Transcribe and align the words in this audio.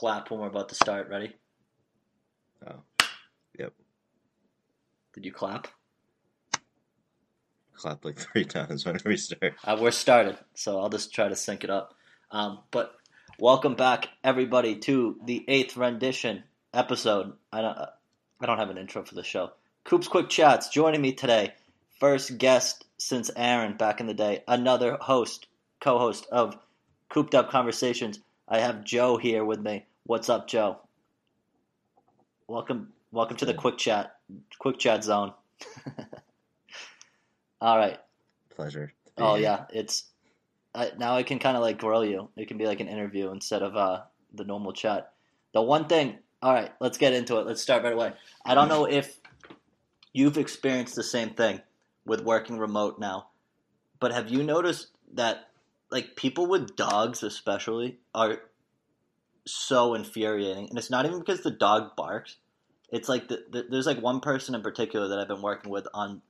clap 0.00 0.30
when 0.30 0.40
we're 0.40 0.46
about 0.46 0.70
to 0.70 0.74
start. 0.74 1.10
Ready? 1.10 1.30
Oh. 2.66 3.06
Yep. 3.58 3.74
Did 5.12 5.26
you 5.26 5.30
clap? 5.30 5.68
Clap 7.76 8.02
like 8.02 8.18
three 8.32 8.46
times 8.46 8.86
whenever 8.86 9.10
we 9.10 9.18
start. 9.18 9.52
Uh, 9.62 9.76
we're 9.78 9.90
started, 9.90 10.38
so 10.54 10.80
I'll 10.80 10.88
just 10.88 11.12
try 11.12 11.28
to 11.28 11.36
sync 11.36 11.64
it 11.64 11.70
up. 11.70 11.92
Um, 12.30 12.60
but 12.70 12.94
welcome 13.38 13.74
back, 13.74 14.08
everybody, 14.24 14.76
to 14.76 15.20
the 15.26 15.44
eighth 15.48 15.76
rendition 15.76 16.44
episode. 16.72 17.34
I 17.52 17.60
don't, 17.60 17.76
I 17.76 18.46
don't 18.46 18.56
have 18.56 18.70
an 18.70 18.78
intro 18.78 19.04
for 19.04 19.14
the 19.14 19.22
show. 19.22 19.50
Coop's 19.84 20.08
Quick 20.08 20.30
Chats 20.30 20.70
joining 20.70 21.02
me 21.02 21.12
today. 21.12 21.52
First 21.98 22.38
guest 22.38 22.86
since 22.96 23.30
Aaron 23.36 23.76
back 23.76 24.00
in 24.00 24.06
the 24.06 24.14
day. 24.14 24.44
Another 24.48 24.96
host, 24.98 25.46
co-host 25.78 26.26
of 26.32 26.56
Cooped 27.10 27.34
Up 27.34 27.50
Conversations. 27.50 28.18
I 28.48 28.60
have 28.60 28.82
Joe 28.82 29.18
here 29.18 29.44
with 29.44 29.60
me. 29.60 29.84
What's 30.10 30.28
up, 30.28 30.48
Joe? 30.48 30.78
Welcome, 32.48 32.88
welcome 33.12 33.36
to 33.36 33.46
the 33.46 33.54
Quick 33.54 33.78
Chat, 33.78 34.16
Quick 34.58 34.76
Chat 34.76 35.04
Zone. 35.04 35.32
All 37.60 37.78
right. 37.78 37.96
Pleasure. 38.56 38.92
Oh 39.16 39.36
yeah, 39.36 39.66
it's 39.72 40.06
I, 40.74 40.90
now 40.98 41.14
I 41.14 41.22
can 41.22 41.38
kind 41.38 41.56
of 41.56 41.62
like 41.62 41.78
grill 41.78 42.04
you. 42.04 42.28
It 42.34 42.48
can 42.48 42.58
be 42.58 42.66
like 42.66 42.80
an 42.80 42.88
interview 42.88 43.30
instead 43.30 43.62
of 43.62 43.76
uh, 43.76 44.00
the 44.34 44.42
normal 44.42 44.72
chat. 44.72 45.12
The 45.54 45.62
one 45.62 45.86
thing, 45.86 46.18
all 46.42 46.52
right, 46.52 46.72
let's 46.80 46.98
get 46.98 47.12
into 47.12 47.38
it. 47.38 47.46
Let's 47.46 47.62
start 47.62 47.84
right 47.84 47.92
away. 47.92 48.12
I 48.44 48.56
don't 48.56 48.68
know 48.68 48.86
if 48.86 49.16
you've 50.12 50.38
experienced 50.38 50.96
the 50.96 51.04
same 51.04 51.30
thing 51.30 51.60
with 52.04 52.22
working 52.22 52.58
remote 52.58 52.98
now, 52.98 53.28
but 54.00 54.10
have 54.10 54.28
you 54.28 54.42
noticed 54.42 54.88
that 55.14 55.50
like 55.92 56.16
people 56.16 56.46
with 56.46 56.74
dogs 56.74 57.22
especially 57.22 57.98
are 58.12 58.40
so 59.46 59.94
infuriating, 59.94 60.68
and 60.68 60.78
it's 60.78 60.90
not 60.90 61.06
even 61.06 61.18
because 61.18 61.42
the 61.42 61.50
dog 61.50 61.96
barks. 61.96 62.36
It's 62.90 63.08
like 63.08 63.28
the, 63.28 63.44
the, 63.50 63.66
there's 63.70 63.86
like 63.86 64.02
one 64.02 64.20
person 64.20 64.54
in 64.54 64.62
particular 64.62 65.08
that 65.08 65.18
I've 65.18 65.28
been 65.28 65.42
working 65.42 65.70
with 65.70 65.86
on 65.94 66.22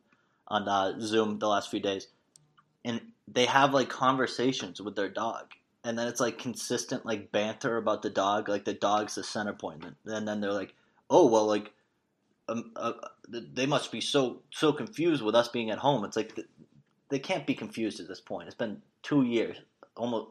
on 0.48 0.68
uh, 0.68 1.00
Zoom 1.00 1.38
the 1.38 1.48
last 1.48 1.70
few 1.70 1.80
days, 1.80 2.08
and 2.84 3.00
they 3.28 3.46
have 3.46 3.72
like 3.72 3.88
conversations 3.88 4.80
with 4.80 4.96
their 4.96 5.08
dog, 5.08 5.52
and 5.84 5.98
then 5.98 6.08
it's 6.08 6.20
like 6.20 6.38
consistent 6.38 7.06
like 7.06 7.32
banter 7.32 7.76
about 7.76 8.02
the 8.02 8.10
dog, 8.10 8.48
like 8.48 8.64
the 8.64 8.74
dog's 8.74 9.14
the 9.14 9.24
center 9.24 9.52
point, 9.52 9.84
and 10.04 10.28
then 10.28 10.40
they're 10.40 10.52
like, 10.52 10.74
oh 11.08 11.26
well, 11.26 11.46
like 11.46 11.72
um, 12.48 12.72
uh, 12.76 12.92
they 13.28 13.66
must 13.66 13.92
be 13.92 14.00
so 14.00 14.42
so 14.50 14.72
confused 14.72 15.22
with 15.22 15.34
us 15.34 15.48
being 15.48 15.70
at 15.70 15.78
home. 15.78 16.04
It's 16.04 16.16
like 16.16 16.34
th- 16.34 16.48
they 17.08 17.18
can't 17.18 17.46
be 17.46 17.54
confused 17.54 18.00
at 18.00 18.08
this 18.08 18.20
point. 18.20 18.46
It's 18.46 18.56
been 18.56 18.82
two 19.02 19.22
years, 19.22 19.56
almost, 19.96 20.28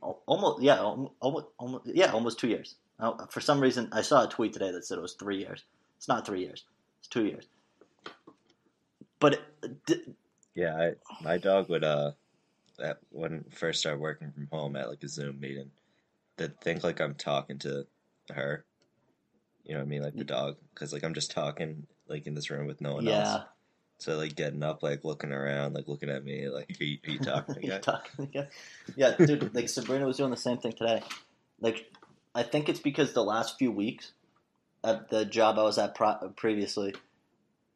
almost 0.00 0.62
yeah, 0.62 0.80
almost, 0.80 1.46
almost 1.58 1.86
yeah, 1.86 2.12
almost 2.12 2.38
two 2.38 2.48
years. 2.48 2.76
Uh, 3.00 3.26
for 3.26 3.40
some 3.40 3.60
reason, 3.60 3.88
I 3.92 4.02
saw 4.02 4.24
a 4.24 4.28
tweet 4.28 4.52
today 4.52 4.72
that 4.72 4.84
said 4.84 4.98
it 4.98 5.02
was 5.02 5.14
three 5.14 5.38
years. 5.38 5.64
It's 5.96 6.08
not 6.08 6.26
three 6.26 6.40
years. 6.40 6.64
It's 6.98 7.08
two 7.08 7.26
years. 7.26 7.46
But 9.20 9.34
it, 9.34 9.86
d- 9.86 10.14
Yeah, 10.54 10.76
I, 10.76 10.92
my 11.22 11.38
dog 11.38 11.68
would 11.68 11.84
uh, 11.84 12.12
at 12.82 12.98
when 13.10 13.44
first 13.50 13.80
started 13.80 14.00
working 14.00 14.32
from 14.32 14.48
home 14.50 14.76
at 14.76 14.88
like 14.88 15.02
a 15.02 15.08
Zoom 15.08 15.40
meeting, 15.40 15.70
they'd 16.36 16.60
think 16.60 16.84
like 16.84 17.00
I'm 17.00 17.14
talking 17.14 17.58
to 17.60 17.86
her. 18.32 18.64
You 19.64 19.74
know 19.74 19.80
what 19.80 19.86
I 19.86 19.88
mean, 19.88 20.02
like 20.02 20.16
the 20.16 20.24
dog, 20.24 20.56
because 20.74 20.92
like 20.92 21.04
I'm 21.04 21.14
just 21.14 21.30
talking 21.30 21.86
like 22.08 22.26
in 22.26 22.34
this 22.34 22.50
room 22.50 22.66
with 22.66 22.80
no 22.80 22.94
one 22.94 23.06
yeah, 23.06 23.32
else. 23.32 23.42
So 23.98 24.16
like 24.16 24.36
getting 24.36 24.62
up, 24.62 24.82
like 24.82 25.04
looking 25.04 25.32
around, 25.32 25.74
like 25.74 25.88
looking 25.88 26.08
at 26.08 26.24
me, 26.24 26.48
like 26.48 26.70
are 26.80 26.84
you, 26.84 26.98
are 27.06 27.10
you 27.10 27.18
talking 27.18 27.56
to 27.56 27.62
You 27.66 27.78
talking 27.78 28.24
again? 28.24 28.46
Yeah, 28.96 29.16
dude. 29.16 29.54
Like 29.54 29.68
Sabrina 29.68 30.06
was 30.06 30.16
doing 30.16 30.30
the 30.30 30.36
same 30.36 30.58
thing 30.58 30.72
today. 30.72 31.02
Like, 31.60 31.90
I 32.34 32.44
think 32.44 32.68
it's 32.68 32.78
because 32.78 33.12
the 33.12 33.24
last 33.24 33.58
few 33.58 33.72
weeks 33.72 34.12
at 34.84 35.10
the 35.10 35.24
job 35.24 35.58
I 35.58 35.64
was 35.64 35.78
at 35.78 35.96
pro- 35.96 36.32
previously, 36.36 36.94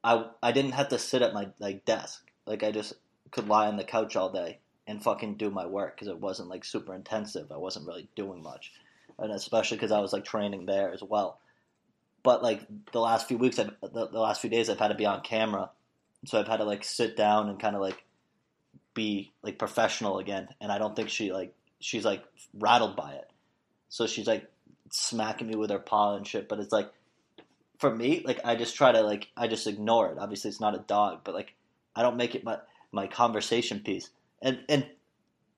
I 0.04 0.26
I 0.42 0.52
didn't 0.52 0.72
have 0.72 0.88
to 0.88 0.98
sit 0.98 1.22
at 1.22 1.34
my 1.34 1.48
like 1.58 1.84
desk. 1.84 2.30
Like 2.46 2.62
I 2.62 2.70
just 2.70 2.94
could 3.32 3.48
lie 3.48 3.66
on 3.66 3.76
the 3.76 3.84
couch 3.84 4.14
all 4.14 4.30
day 4.30 4.58
and 4.86 5.02
fucking 5.02 5.34
do 5.34 5.50
my 5.50 5.66
work 5.66 5.96
because 5.96 6.08
it 6.08 6.20
wasn't 6.20 6.48
like 6.48 6.64
super 6.64 6.94
intensive. 6.94 7.50
I 7.50 7.56
wasn't 7.56 7.88
really 7.88 8.08
doing 8.14 8.44
much, 8.44 8.72
and 9.18 9.32
especially 9.32 9.76
because 9.76 9.92
I 9.92 9.98
was 9.98 10.12
like 10.12 10.24
training 10.24 10.66
there 10.66 10.92
as 10.92 11.02
well. 11.02 11.40
But 12.22 12.44
like 12.44 12.60
the 12.92 13.00
last 13.00 13.26
few 13.26 13.38
weeks, 13.38 13.58
I've, 13.58 13.72
the, 13.80 14.08
the 14.08 14.20
last 14.20 14.40
few 14.40 14.50
days, 14.50 14.70
I've 14.70 14.78
had 14.78 14.88
to 14.88 14.94
be 14.94 15.06
on 15.06 15.22
camera, 15.22 15.70
so 16.24 16.38
I've 16.38 16.48
had 16.48 16.58
to 16.58 16.64
like 16.64 16.84
sit 16.84 17.16
down 17.16 17.48
and 17.48 17.58
kind 17.58 17.74
of 17.74 17.82
like 17.82 18.04
be 18.94 19.32
like 19.42 19.58
professional 19.58 20.18
again 20.18 20.48
and 20.60 20.70
i 20.70 20.76
don't 20.76 20.94
think 20.94 21.08
she 21.08 21.32
like 21.32 21.54
she's 21.80 22.04
like 22.04 22.22
rattled 22.54 22.94
by 22.96 23.12
it. 23.12 23.28
So 23.88 24.06
she's 24.06 24.26
like 24.26 24.48
smacking 24.90 25.48
me 25.48 25.56
with 25.56 25.70
her 25.70 25.78
paw 25.78 26.16
and 26.16 26.26
shit 26.26 26.48
but 26.48 26.60
it's 26.60 26.72
like 26.72 26.90
for 27.78 27.94
me 27.94 28.22
like 28.24 28.40
i 28.44 28.54
just 28.54 28.76
try 28.76 28.92
to 28.92 29.00
like 29.00 29.28
i 29.36 29.48
just 29.48 29.66
ignore 29.66 30.10
it. 30.10 30.18
Obviously 30.18 30.48
it's 30.48 30.60
not 30.60 30.74
a 30.74 30.84
dog 30.86 31.20
but 31.24 31.34
like 31.34 31.54
i 31.96 32.02
don't 32.02 32.16
make 32.16 32.34
it 32.34 32.44
my 32.44 32.58
my 32.92 33.06
conversation 33.06 33.80
piece. 33.80 34.10
And 34.40 34.60
and 34.68 34.86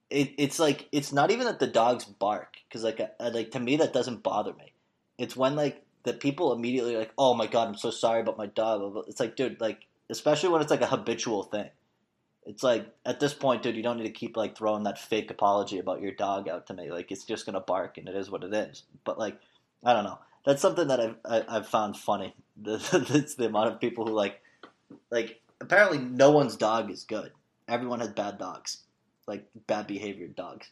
it, 0.09 0.33
it's 0.37 0.59
like 0.59 0.87
it's 0.91 1.11
not 1.11 1.31
even 1.31 1.45
that 1.45 1.59
the 1.59 1.67
dogs 1.67 2.05
bark 2.05 2.57
because 2.67 2.83
like 2.83 3.01
I, 3.19 3.29
like 3.29 3.51
to 3.51 3.59
me 3.59 3.77
that 3.77 3.93
doesn't 3.93 4.23
bother 4.23 4.53
me. 4.53 4.73
It's 5.17 5.35
when 5.35 5.55
like 5.55 5.83
that 6.03 6.19
people 6.19 6.53
immediately 6.53 6.95
like 6.95 7.11
oh 7.17 7.33
my 7.33 7.47
god 7.47 7.67
i'm 7.67 7.75
so 7.75 7.89
sorry 7.89 8.21
about 8.21 8.37
my 8.37 8.45
dog 8.45 9.03
it's 9.07 9.19
like 9.19 9.35
dude 9.35 9.59
like 9.59 9.87
especially 10.09 10.49
when 10.49 10.61
it's 10.61 10.71
like 10.71 10.81
a 10.81 10.87
habitual 10.87 11.43
thing 11.43 11.69
it's 12.45 12.61
like 12.61 12.85
at 13.05 13.19
this 13.19 13.33
point, 13.33 13.63
dude, 13.63 13.75
you 13.75 13.83
don't 13.83 13.97
need 13.97 14.03
to 14.03 14.11
keep 14.11 14.37
like 14.37 14.55
throwing 14.55 14.83
that 14.83 14.99
fake 14.99 15.31
apology 15.31 15.79
about 15.79 16.01
your 16.01 16.11
dog 16.11 16.47
out 16.47 16.67
to 16.67 16.73
me. 16.73 16.91
Like 16.91 17.11
it's 17.11 17.23
just 17.23 17.45
gonna 17.45 17.59
bark, 17.59 17.97
and 17.97 18.07
it 18.07 18.15
is 18.15 18.29
what 18.29 18.43
it 18.43 18.53
is. 18.53 18.83
But 19.03 19.17
like, 19.17 19.39
I 19.83 19.93
don't 19.93 20.03
know. 20.03 20.19
That's 20.45 20.61
something 20.61 20.87
that 20.87 20.99
I've 20.99 21.45
I've 21.49 21.67
found 21.67 21.97
funny. 21.97 22.35
It's 22.65 23.35
the 23.35 23.47
amount 23.47 23.73
of 23.73 23.81
people 23.81 24.05
who 24.05 24.13
like, 24.13 24.41
like 25.09 25.41
apparently 25.59 25.97
no 25.97 26.31
one's 26.31 26.55
dog 26.55 26.91
is 26.91 27.03
good. 27.03 27.31
Everyone 27.67 27.99
has 27.99 28.09
bad 28.09 28.37
dogs, 28.37 28.83
like 29.27 29.47
bad 29.65 29.87
behavior 29.87 30.27
dogs, 30.27 30.69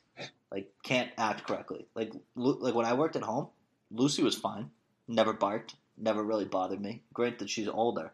like 0.52 0.72
can't 0.84 1.10
act 1.18 1.48
correctly. 1.48 1.88
Like 1.96 2.14
like 2.36 2.76
when 2.76 2.86
I 2.86 2.94
worked 2.94 3.16
at 3.16 3.24
home, 3.24 3.48
Lucy 3.90 4.22
was 4.22 4.36
fine, 4.36 4.70
never 5.08 5.34
barked, 5.34 5.74
never 5.98 6.24
really 6.24 6.46
bothered 6.46 6.82
me. 6.82 7.02
Great 7.14 7.40
that 7.40 7.50
she's 7.50 7.68
older. 7.68 8.12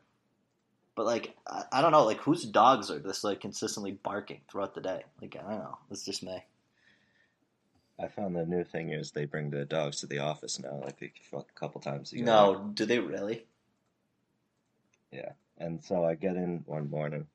But 0.99 1.05
like 1.05 1.37
I, 1.47 1.63
I 1.71 1.81
don't 1.81 1.93
know, 1.93 2.03
like 2.03 2.17
whose 2.17 2.43
dogs 2.43 2.91
are 2.91 2.99
just 2.99 3.23
like 3.23 3.39
consistently 3.39 3.93
barking 3.93 4.41
throughout 4.51 4.75
the 4.75 4.81
day? 4.81 5.05
Like 5.21 5.37
I 5.39 5.49
don't 5.49 5.59
know, 5.59 5.77
it's 5.89 6.03
just 6.03 6.23
me. 6.23 6.43
I 7.97 8.09
found 8.09 8.35
the 8.35 8.45
new 8.45 8.65
thing 8.65 8.91
is 8.91 9.11
they 9.11 9.23
bring 9.23 9.49
the 9.49 9.63
dogs 9.63 10.01
to 10.01 10.07
the 10.07 10.19
office 10.19 10.59
now, 10.59 10.81
like 10.83 11.01
a 11.01 11.43
couple 11.57 11.79
times 11.79 12.11
a 12.11 12.17
year. 12.17 12.25
No, 12.25 12.69
do 12.73 12.85
they 12.85 12.99
really? 12.99 13.45
Yeah, 15.09 15.31
and 15.57 15.81
so 15.81 16.03
I 16.03 16.15
get 16.15 16.35
in 16.35 16.65
one 16.65 16.89
morning, 16.89 17.27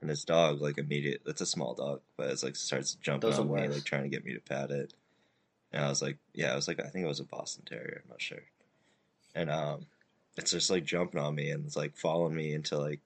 and 0.00 0.08
this 0.08 0.24
dog, 0.24 0.62
like 0.62 0.78
immediate, 0.78 1.20
it's 1.26 1.42
a 1.42 1.46
small 1.46 1.74
dog, 1.74 2.00
but 2.16 2.30
it's 2.30 2.42
like 2.42 2.56
starts 2.56 2.94
jumping 2.94 3.28
Those 3.28 3.40
on 3.40 3.54
me, 3.54 3.68
like 3.68 3.84
trying 3.84 4.04
to 4.04 4.08
get 4.08 4.24
me 4.24 4.32
to 4.32 4.40
pat 4.40 4.70
it. 4.70 4.94
And 5.70 5.84
I 5.84 5.90
was 5.90 6.00
like, 6.00 6.16
yeah, 6.32 6.54
I 6.54 6.56
was 6.56 6.66
like, 6.66 6.80
I 6.80 6.88
think 6.88 7.04
it 7.04 7.08
was 7.08 7.20
a 7.20 7.24
Boston 7.24 7.64
Terrier, 7.66 8.00
I'm 8.02 8.08
not 8.08 8.22
sure. 8.22 8.44
And 9.34 9.50
um, 9.50 9.84
it's 10.36 10.50
just 10.50 10.70
like 10.70 10.84
jumping 10.84 11.20
on 11.20 11.34
me 11.34 11.50
and 11.50 11.66
it's 11.66 11.76
like 11.76 11.96
following 11.96 12.34
me 12.34 12.52
into 12.52 12.78
like, 12.78 13.00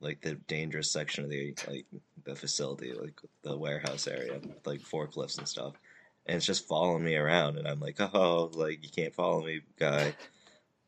like 0.00 0.20
the 0.20 0.34
dangerous 0.34 0.90
section 0.90 1.24
of 1.24 1.30
the 1.30 1.54
like 1.66 1.86
the 2.24 2.34
facility, 2.34 2.92
like 2.92 3.18
the 3.42 3.56
warehouse 3.56 4.06
area, 4.06 4.34
with, 4.34 4.66
like 4.66 4.80
forklifts 4.80 5.38
and 5.38 5.48
stuff. 5.48 5.74
And 6.26 6.36
it's 6.36 6.46
just 6.46 6.66
following 6.66 7.04
me 7.04 7.14
around, 7.14 7.56
and 7.56 7.68
I'm 7.68 7.80
like, 7.80 8.00
oh, 8.00 8.50
like 8.52 8.82
you 8.82 8.90
can't 8.90 9.14
follow 9.14 9.44
me, 9.44 9.60
guy. 9.78 10.14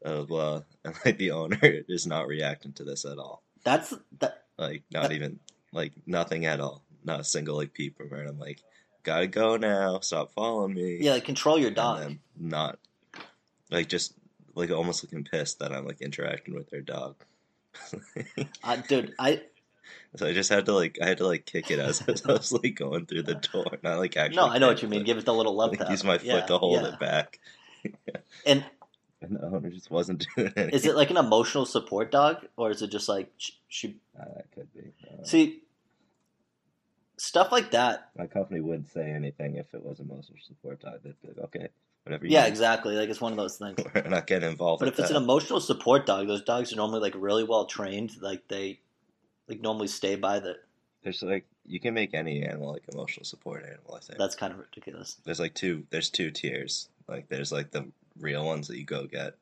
Blah, 0.03 0.15
blah, 0.15 0.25
blah. 0.25 0.63
And 0.85 0.95
like 1.05 1.19
the 1.19 1.31
owner 1.31 1.59
is 1.63 2.07
not 2.07 2.27
reacting 2.27 2.73
to 2.75 2.85
this 2.85 3.05
at 3.05 3.19
all. 3.19 3.43
That's 3.65 3.95
that. 4.19 4.45
Like 4.59 4.83
not 4.91 5.13
even 5.13 5.39
like 5.73 5.93
nothing 6.07 6.45
at 6.47 6.61
all. 6.61 6.83
Not 7.05 7.21
a 7.21 7.25
single 7.25 7.57
like 7.57 7.73
peep 7.73 7.97
from 7.97 8.11
her. 8.11 8.17
And 8.17 8.29
I'm 8.29 8.39
like, 8.39 8.63
gotta 9.05 9.27
go 9.27 9.57
now. 9.57 10.01
Stop 10.01 10.33
following 10.33 10.75
me. 10.75 10.99
Yeah, 11.01 11.13
like 11.13 11.25
control 11.25 11.59
your 11.59 11.71
dog. 11.71 12.17
not 12.37 12.79
like 13.71 13.89
just 13.89 14.15
like 14.59 14.71
almost 14.71 15.03
looking 15.03 15.25
pissed 15.25 15.59
that 15.61 15.73
I'm 15.73 15.87
like 15.87 16.01
interacting 16.03 16.55
with 16.55 16.71
their 16.71 16.81
dog. 16.83 17.17
Uh, 18.65 18.77
dude, 18.89 19.15
I 19.19 19.43
so 20.17 20.27
I 20.27 20.33
just 20.33 20.51
had 20.51 20.67
to 20.67 20.73
like 20.75 20.99
I 21.03 21.07
had 21.07 21.19
to 21.19 21.27
like 21.27 21.47
kick 21.47 21.71
it 21.71 21.79
as, 21.79 22.03
as 22.09 22.25
I 22.27 22.33
was 22.33 22.53
like 22.53 22.75
going 22.75 23.07
through 23.07 23.23
the 23.23 23.35
door. 23.37 23.67
Not 23.83 23.99
like 23.99 24.17
actually. 24.17 24.37
no, 24.37 24.49
I 24.49 24.59
know 24.59 24.67
what 24.69 24.83
you 24.83 24.89
mean. 24.89 25.05
Give 25.05 25.17
it 25.19 25.25
the 25.25 25.35
little 25.35 25.55
love 25.55 25.71
Like, 25.71 25.81
tap. 25.81 25.91
use 25.91 26.03
my 26.05 26.19
foot 26.19 26.27
Yeah, 26.27 26.47
to 26.47 26.59
hold 26.59 26.83
yeah. 26.83 26.89
it 26.95 26.99
back. 27.01 27.39
And 28.47 28.65
And 29.23 29.37
the 29.37 29.45
owner 29.47 29.71
just 29.71 29.91
wasn't 29.91 30.27
doing 30.35 30.53
anything. 30.57 30.71
is 30.75 30.87
it 30.87 30.97
like 30.97 31.11
an 31.11 31.17
emotional 31.17 31.65
support 31.67 32.11
dog, 32.11 32.47
or 32.57 32.71
is 32.71 32.83
it 32.83 32.91
just 32.91 33.09
like 33.09 33.31
sh- 33.37 33.53
she? 33.69 33.97
Uh, 34.19 34.25
that 34.37 34.51
could 34.53 34.73
be. 34.75 34.93
Uh, 35.07 35.25
See, 35.25 35.63
stuff 37.17 37.53
like 37.53 37.71
that. 37.73 38.11
my 38.17 38.27
company 38.27 38.61
wouldn't 38.61 38.89
say 38.91 39.11
anything 39.11 39.57
if 39.57 39.73
it 39.75 39.85
was 39.85 40.01
emotional 40.01 40.39
support 40.47 40.81
dog. 40.81 41.01
They'd 41.05 41.21
be 41.23 41.29
like, 41.29 41.39
okay, 41.47 41.69
whatever 42.09 42.27
Yeah, 42.27 42.43
need. 42.45 42.49
exactly. 42.49 42.95
Like 42.97 43.09
it's 43.09 43.21
one 43.21 43.33
of 43.33 43.39
those 43.39 43.57
things. 43.57 43.79
We're 43.95 44.03
not 44.09 44.27
getting 44.27 44.51
involved 44.51 44.81
But 44.81 44.89
if 44.89 44.99
it's 44.99 45.09
that. 45.09 45.17
an 45.17 45.23
emotional 45.23 45.61
support 45.61 46.07
dog, 46.07 46.27
those 46.27 46.43
dogs 46.43 46.73
are 46.73 46.77
normally 46.77 47.01
like 47.01 47.15
really 47.17 47.45
well 47.45 47.67
trained. 47.67 48.17
Like 48.21 48.49
they, 48.49 48.81
like 49.49 49.61
normally 49.61 49.89
stay 49.89 50.17
by 50.17 50.41
the. 50.41 50.57
There's 51.03 51.23
like 51.23 51.47
you 51.67 51.79
can 51.81 51.95
make 51.95 52.15
any 52.15 52.43
animal 52.45 52.73
like 52.73 52.85
emotional 52.93 53.25
support 53.25 53.65
animal. 53.65 53.95
I 53.95 54.01
think 54.01 54.19
That's 54.19 54.35
kind 54.35 54.53
of 54.53 54.59
ridiculous. 54.59 55.17
there's 55.25 55.41
like 55.41 55.55
two. 55.55 55.85
There's 55.91 56.11
two 56.11 56.31
tiers. 56.31 56.89
Like 57.07 57.29
there's 57.29 57.53
like 57.53 57.71
the 57.71 57.87
real 58.19 58.45
ones 58.45 58.69
that 58.69 58.77
you 58.79 58.85
go 58.85 59.07
get 59.07 59.35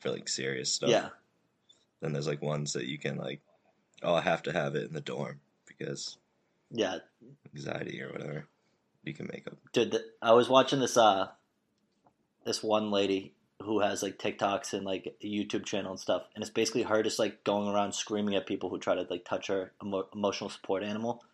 for 0.00 0.10
like 0.10 0.28
serious 0.28 0.72
stuff. 0.72 0.90
Yeah. 0.90 1.08
Then 2.00 2.12
there's 2.12 2.26
like 2.28 2.42
ones 2.42 2.72
that 2.74 2.86
you 2.86 2.98
can 2.98 3.16
like, 3.16 3.40
oh, 4.02 4.14
I 4.14 4.20
have 4.22 4.42
to 4.44 4.52
have 4.52 4.74
it 4.74 4.86
in 4.88 4.92
the 4.94 5.00
dorm 5.00 5.40
because 5.66 6.16
Yeah. 6.70 6.98
anxiety 7.54 8.02
or 8.02 8.12
whatever. 8.12 8.46
You 9.04 9.14
can 9.14 9.28
make 9.32 9.46
up. 9.46 9.54
Dude, 9.72 9.92
th- 9.92 10.02
I 10.20 10.32
was 10.32 10.48
watching 10.48 10.80
this 10.80 10.96
uh 10.96 11.28
this 12.48 12.62
one 12.62 12.90
lady 12.90 13.34
who 13.62 13.80
has 13.80 14.02
like 14.02 14.18
TikToks 14.18 14.72
and 14.72 14.84
like 14.84 15.16
a 15.22 15.26
YouTube 15.26 15.64
channel 15.64 15.92
and 15.92 16.00
stuff, 16.00 16.22
and 16.34 16.42
it's 16.42 16.50
basically 16.50 16.82
her 16.82 17.02
just 17.02 17.18
like 17.18 17.44
going 17.44 17.68
around 17.68 17.92
screaming 17.92 18.34
at 18.34 18.46
people 18.46 18.70
who 18.70 18.78
try 18.78 18.94
to 18.94 19.06
like 19.08 19.24
touch 19.24 19.48
her 19.48 19.72
emo- 19.84 20.08
emotional 20.14 20.50
support 20.50 20.82
animal. 20.82 21.24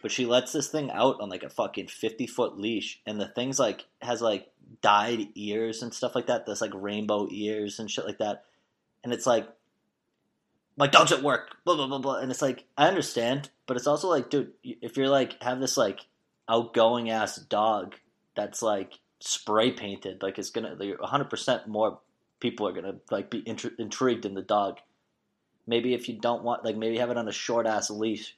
But 0.00 0.10
she 0.10 0.26
lets 0.26 0.52
this 0.52 0.68
thing 0.68 0.90
out 0.90 1.20
on 1.20 1.28
like 1.28 1.44
a 1.44 1.48
fucking 1.48 1.86
fifty 1.86 2.26
foot 2.26 2.58
leash, 2.58 3.00
and 3.06 3.20
the 3.20 3.28
thing's 3.28 3.58
like 3.58 3.86
has 4.00 4.20
like 4.20 4.48
dyed 4.80 5.28
ears 5.34 5.82
and 5.82 5.94
stuff 5.94 6.14
like 6.14 6.26
that. 6.26 6.44
There's 6.44 6.60
like 6.60 6.72
rainbow 6.74 7.28
ears 7.30 7.78
and 7.78 7.90
shit 7.90 8.06
like 8.06 8.18
that, 8.18 8.44
and 9.04 9.12
it's 9.12 9.26
like 9.26 9.48
my 10.76 10.86
dog's 10.86 11.12
at 11.12 11.22
work, 11.22 11.56
blah 11.64 11.76
blah 11.76 11.86
blah 11.86 11.98
blah, 11.98 12.16
and 12.16 12.30
it's 12.30 12.42
like 12.42 12.64
I 12.76 12.88
understand, 12.88 13.50
but 13.66 13.76
it's 13.76 13.86
also 13.86 14.08
like, 14.08 14.30
dude, 14.30 14.52
if 14.64 14.96
you're 14.96 15.08
like 15.08 15.40
have 15.42 15.60
this 15.60 15.76
like 15.76 16.00
outgoing 16.48 17.10
ass 17.10 17.36
dog 17.36 17.94
that's 18.34 18.62
like 18.62 18.98
spray 19.22 19.70
painted, 19.70 20.22
like 20.22 20.38
it's 20.38 20.50
gonna 20.50 20.74
like, 20.78 20.98
100% 20.98 21.66
more 21.66 21.98
people 22.40 22.66
are 22.66 22.72
gonna 22.72 22.96
like 23.10 23.30
be 23.30 23.42
intri- 23.42 23.78
intrigued 23.78 24.24
in 24.24 24.34
the 24.34 24.42
dog. 24.42 24.78
Maybe 25.66 25.94
if 25.94 26.08
you 26.08 26.18
don't 26.18 26.42
want, 26.42 26.64
like 26.64 26.76
maybe 26.76 26.98
have 26.98 27.10
it 27.10 27.16
on 27.16 27.28
a 27.28 27.32
short 27.32 27.66
ass 27.66 27.90
leash, 27.90 28.36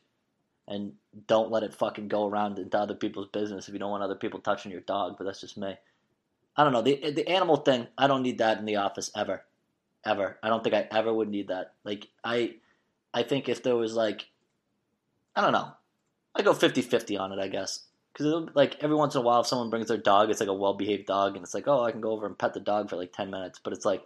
and 0.69 0.93
don't 1.27 1.51
let 1.51 1.63
it 1.63 1.75
fucking 1.75 2.09
go 2.09 2.27
around 2.27 2.59
into 2.59 2.79
other 2.79 2.95
people's 2.95 3.29
business 3.29 3.69
if 3.69 3.75
you 3.75 3.81
don't 3.81 3.91
want 3.91 4.03
other 4.03 4.15
people 4.15 4.41
touching 4.41 4.73
your 4.73 4.81
dog. 4.83 5.17
But 5.19 5.25
that's 5.25 5.41
just 5.41 5.57
me. 5.57 5.77
I 6.57 6.65
don't 6.65 6.73
know 6.73 6.83
the 6.83 7.11
the 7.11 7.29
animal 7.29 7.57
thing. 7.57 7.87
I 7.99 8.07
don't 8.07 8.23
need 8.23 8.39
that 8.39 8.59
in 8.59 8.65
the 8.65 8.77
office 8.77 9.11
ever, 9.17 9.45
ever. 10.05 10.39
I 10.43 10.49
don't 10.49 10.63
think 10.63 10.75
I 10.75 10.87
ever 10.91 11.13
would 11.13 11.29
need 11.29 11.49
that. 11.49 11.73
Like 11.85 12.09
I, 12.23 12.57
I 13.13 13.23
think 13.23 13.49
if 13.49 13.63
there 13.63 13.77
was 13.77 13.95
like, 13.95 14.27
I 15.35 15.41
don't 15.41 15.53
know, 15.53 15.73
I 16.35 16.43
go 16.43 16.53
50-50 16.53 17.19
on 17.19 17.33
it. 17.33 17.39
I 17.39 17.49
guess 17.49 17.85
because 18.15 18.49
like 18.55 18.77
every 18.81 18.95
once 18.95 19.15
in 19.15 19.21
a 19.21 19.25
while, 19.25 19.41
if 19.41 19.47
someone 19.49 19.71
brings 19.71 19.89
their 19.89 19.99
dog, 19.99 20.31
it's 20.31 20.41
like 20.41 20.49
a 20.49 20.55
well 20.55 20.75
behaved 20.75 21.07
dog, 21.07 21.35
and 21.35 21.43
it's 21.43 21.55
like, 21.55 21.67
oh, 21.67 21.83
I 21.83 21.91
can 21.91 22.01
go 22.01 22.13
over 22.13 22.27
and 22.27 22.39
pet 22.39 22.55
the 22.55 22.61
dog 22.61 22.89
for 22.89 22.97
like 22.97 23.13
ten 23.13 23.31
minutes. 23.31 23.61
But 23.63 23.73
it's 23.73 23.85
like, 23.85 24.03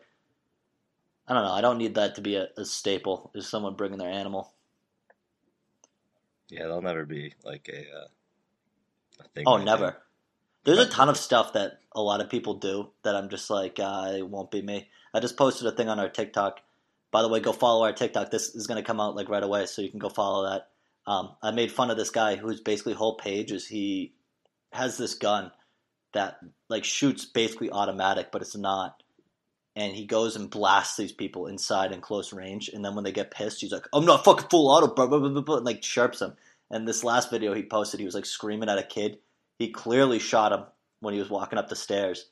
I 1.27 1.35
don't 1.35 1.45
know. 1.45 1.53
I 1.53 1.61
don't 1.61 1.79
need 1.79 1.95
that 1.97 2.15
to 2.15 2.23
be 2.23 2.37
a, 2.37 2.49
a 2.57 2.65
staple. 2.65 3.31
Is 3.35 3.47
someone 3.47 3.75
bringing 3.75 3.99
their 3.99 4.11
animal? 4.11 4.53
Yeah, 6.49 6.65
they'll 6.65 6.81
never 6.81 7.05
be 7.05 7.35
like 7.45 7.69
a, 7.71 7.81
uh, 7.81 8.07
a 9.21 9.29
thing. 9.29 9.45
Oh, 9.47 9.53
like 9.53 9.65
never. 9.65 9.87
that. 9.87 10.03
There's 10.65 10.79
a 10.79 10.89
ton 10.89 11.09
of 11.09 11.17
stuff 11.17 11.53
that 11.53 11.81
a 11.93 12.03
lot 12.03 12.21
of 12.21 12.31
people 12.31 12.55
do 12.55 12.91
that 13.03 13.15
I'm 13.15 13.29
just 13.29 13.51
like, 13.51 13.79
uh, 13.79 14.15
it 14.17 14.29
won't 14.29 14.51
be 14.51 14.63
me. 14.63 14.89
I 15.15 15.21
just 15.21 15.37
posted 15.37 15.67
a 15.67 15.73
thing 15.73 15.89
on 15.89 16.01
our 16.01 16.09
TikTok. 16.09 16.61
By 17.11 17.23
the 17.23 17.29
way, 17.29 17.41
go 17.41 17.53
follow 17.53 17.85
our 17.85 17.93
TikTok. 17.93 18.31
This 18.31 18.55
is 18.55 18.67
going 18.67 18.77
to 18.77 18.87
come 18.87 19.01
out 19.01 19.17
like 19.17 19.29
right 19.29 19.43
away, 19.43 19.67
so 19.67 19.83
you 19.83 19.91
can 19.91 19.99
go 19.99 20.09
follow 20.09 20.49
that. 20.51 20.69
Um, 21.09 21.31
I 21.43 21.53
made 21.53 21.73
fun 21.73 21.91
of 21.91 21.97
this 21.97 22.11
guy 22.11 22.37
whose 22.37 22.61
basically 22.61 22.93
whole 22.93 23.17
page 23.17 23.51
is 23.51 23.67
he 23.67 24.13
has 24.73 24.99
this 24.99 25.15
gun 25.15 25.51
that 26.13 26.37
like 26.69 26.85
shoots 26.85 27.25
basically 27.25 27.71
automatic, 27.71 28.31
but 28.31 28.43
it's 28.43 28.55
not. 28.55 29.03
And 29.75 29.95
he 29.95 30.05
goes 30.05 30.37
and 30.37 30.51
blasts 30.51 30.99
these 30.99 31.13
people 31.13 31.47
inside 31.47 31.93
in 31.93 32.03
close 32.03 32.31
range, 32.35 32.69
and 32.69 32.85
then 32.85 32.95
when 32.95 33.05
they 33.05 33.13
get 33.13 33.31
pissed, 33.31 33.63
he's 33.63 33.73
like, 33.73 33.87
"I'm 33.95 34.05
not 34.05 34.23
fucking 34.23 34.49
full 34.51 34.69
auto, 34.69 34.89
bro," 34.89 35.09
blah, 35.09 35.19
blah, 35.19 35.31
blah, 35.31 35.41
blah, 35.41 35.57
and 35.57 35.65
like 35.65 35.81
chirps 35.81 36.19
them. 36.19 36.37
And 36.71 36.87
this 36.87 37.03
last 37.05 37.31
video 37.31 37.55
he 37.55 37.63
posted, 37.63 38.01
he 38.01 38.07
was 38.07 38.15
like 38.15 38.27
screaming 38.27 38.69
at 38.69 38.79
a 38.79 38.83
kid. 38.83 39.19
He 39.59 39.71
clearly 39.71 40.19
shot 40.19 40.53
him 40.53 40.65
when 41.01 41.15
he 41.15 41.21
was 41.21 41.31
walking 41.31 41.59
up 41.59 41.69
the 41.69 41.77
stairs, 41.77 42.27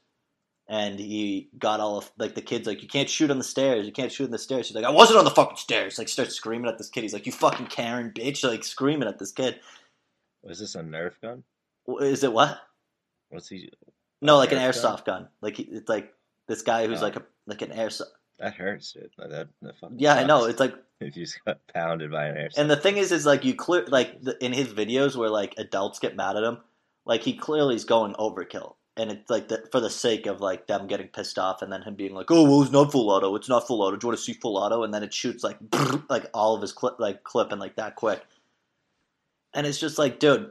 and 0.69 0.99
he 0.99 1.49
got 1.59 1.81
all 1.81 1.99
of 1.99 2.11
like 2.19 2.35
the 2.35 2.43
kids 2.43 2.67
like, 2.67 2.83
"You 2.83 2.89
can't 2.89 3.09
shoot 3.09 3.31
on 3.31 3.39
the 3.39 3.45
stairs. 3.45 3.87
You 3.87 3.93
can't 3.93 4.11
shoot 4.13 4.25
on 4.25 4.31
the 4.31 4.39
stairs." 4.39 4.69
He's 4.69 4.75
like, 4.77 4.85
"I 4.85 4.91
wasn't 4.91 5.19
on 5.19 5.25
the 5.25 5.31
fucking 5.31 5.57
stairs." 5.57 5.99
Like 5.99 6.09
starts 6.09 6.35
screaming 6.35 6.69
at 6.69 6.79
this 6.79 6.89
kid. 6.89 7.03
He's 7.03 7.13
like, 7.13 7.27
"You 7.27 7.33
fucking 7.33 7.67
Karen 7.67 8.13
bitch!" 8.15 8.43
Like 8.49 8.65
screaming 8.65 9.09
at 9.09 9.19
this 9.19 9.33
kid. 9.33 9.61
Was 10.43 10.59
this 10.61 10.75
a 10.75 10.81
Nerf 10.83 11.13
gun? 11.23 11.43
Is 12.01 12.25
it 12.25 12.33
what? 12.33 12.59
What's 13.31 13.49
he? 13.49 13.71
No, 14.23 14.37
like 14.39 14.53
an 14.53 14.59
airsoft 14.59 15.05
gun. 15.05 15.29
Like 15.41 15.57
he, 15.57 15.65
it's 15.65 15.89
like 15.89 16.13
this 16.47 16.63
guy 16.63 16.87
who's 16.87 17.01
Oh. 17.01 17.05
like 17.05 17.17
a 17.17 17.23
like 17.47 17.63
an 17.63 17.71
airsoft. 17.71 18.07
That 18.39 18.55
hurts, 18.55 18.93
dude. 18.93 19.11
Like, 19.17 19.31
that, 19.31 19.49
Yeah, 19.97 20.15
I 20.15 20.25
know. 20.25 20.45
It's 20.45 20.61
like, 20.61 20.75
if 21.01 21.17
you 21.17 21.25
just 21.25 21.43
got 21.47 21.59
pounded 21.73 22.11
by 22.11 22.27
an 22.27 22.37
airsoft. 22.37 22.59
and 22.59 22.71
the 22.71 22.77
thing 22.77 22.97
is, 22.99 23.11
is 23.13 23.25
like 23.25 23.45
you 23.45 23.55
clear 23.55 23.85
like 23.87 24.21
the, 24.21 24.37
in 24.45 24.53
his 24.53 24.69
videos 24.69 25.17
where 25.17 25.31
like 25.31 25.55
adults 25.59 25.99
get 26.01 26.17
mad 26.17 26.37
at 26.37 26.43
him, 26.45 26.59
like 27.07 27.23
he 27.23 27.33
clearly 27.35 27.75
is 27.77 27.85
going 27.85 28.13
overkill, 28.15 28.75
and 28.97 29.11
it's 29.11 29.29
like 29.29 29.49
the, 29.49 29.69
for 29.71 29.81
the 29.81 29.91
sake 29.91 30.27
of 30.27 30.41
like 30.41 30.67
them 30.67 30.87
getting 30.87 31.09
pissed 31.09 31.39
off, 31.39 31.63
and 31.63 31.73
then 31.73 31.83
him 31.83 31.95
being 31.95 32.15
like, 32.15 32.31
oh 32.31 32.45
well, 32.45 32.63
it's 32.63 32.73
not 32.73 32.93
full 32.93 33.11
auto, 33.11 33.35
it's 33.35 33.49
not 33.49 33.67
full 33.67 33.83
auto. 33.83 33.97
Do 33.97 34.05
you 34.05 34.09
want 34.09 34.19
to 34.19 34.25
see 34.25 34.33
full 34.33 34.57
auto? 34.57 34.83
And 34.83 34.93
then 34.93 35.03
it 35.03 35.13
shoots 35.13 35.45
like 35.45 35.59
like 36.09 36.27
all 36.33 36.55
of 36.55 36.63
his 36.63 36.73
clip 36.73 36.99
like 36.99 37.23
clipping 37.25 37.59
like 37.59 37.77
that 37.77 37.97
quick, 37.97 38.23
and 39.55 39.67
it's 39.67 39.79
just 39.79 39.99
like, 39.99 40.19
dude, 40.19 40.51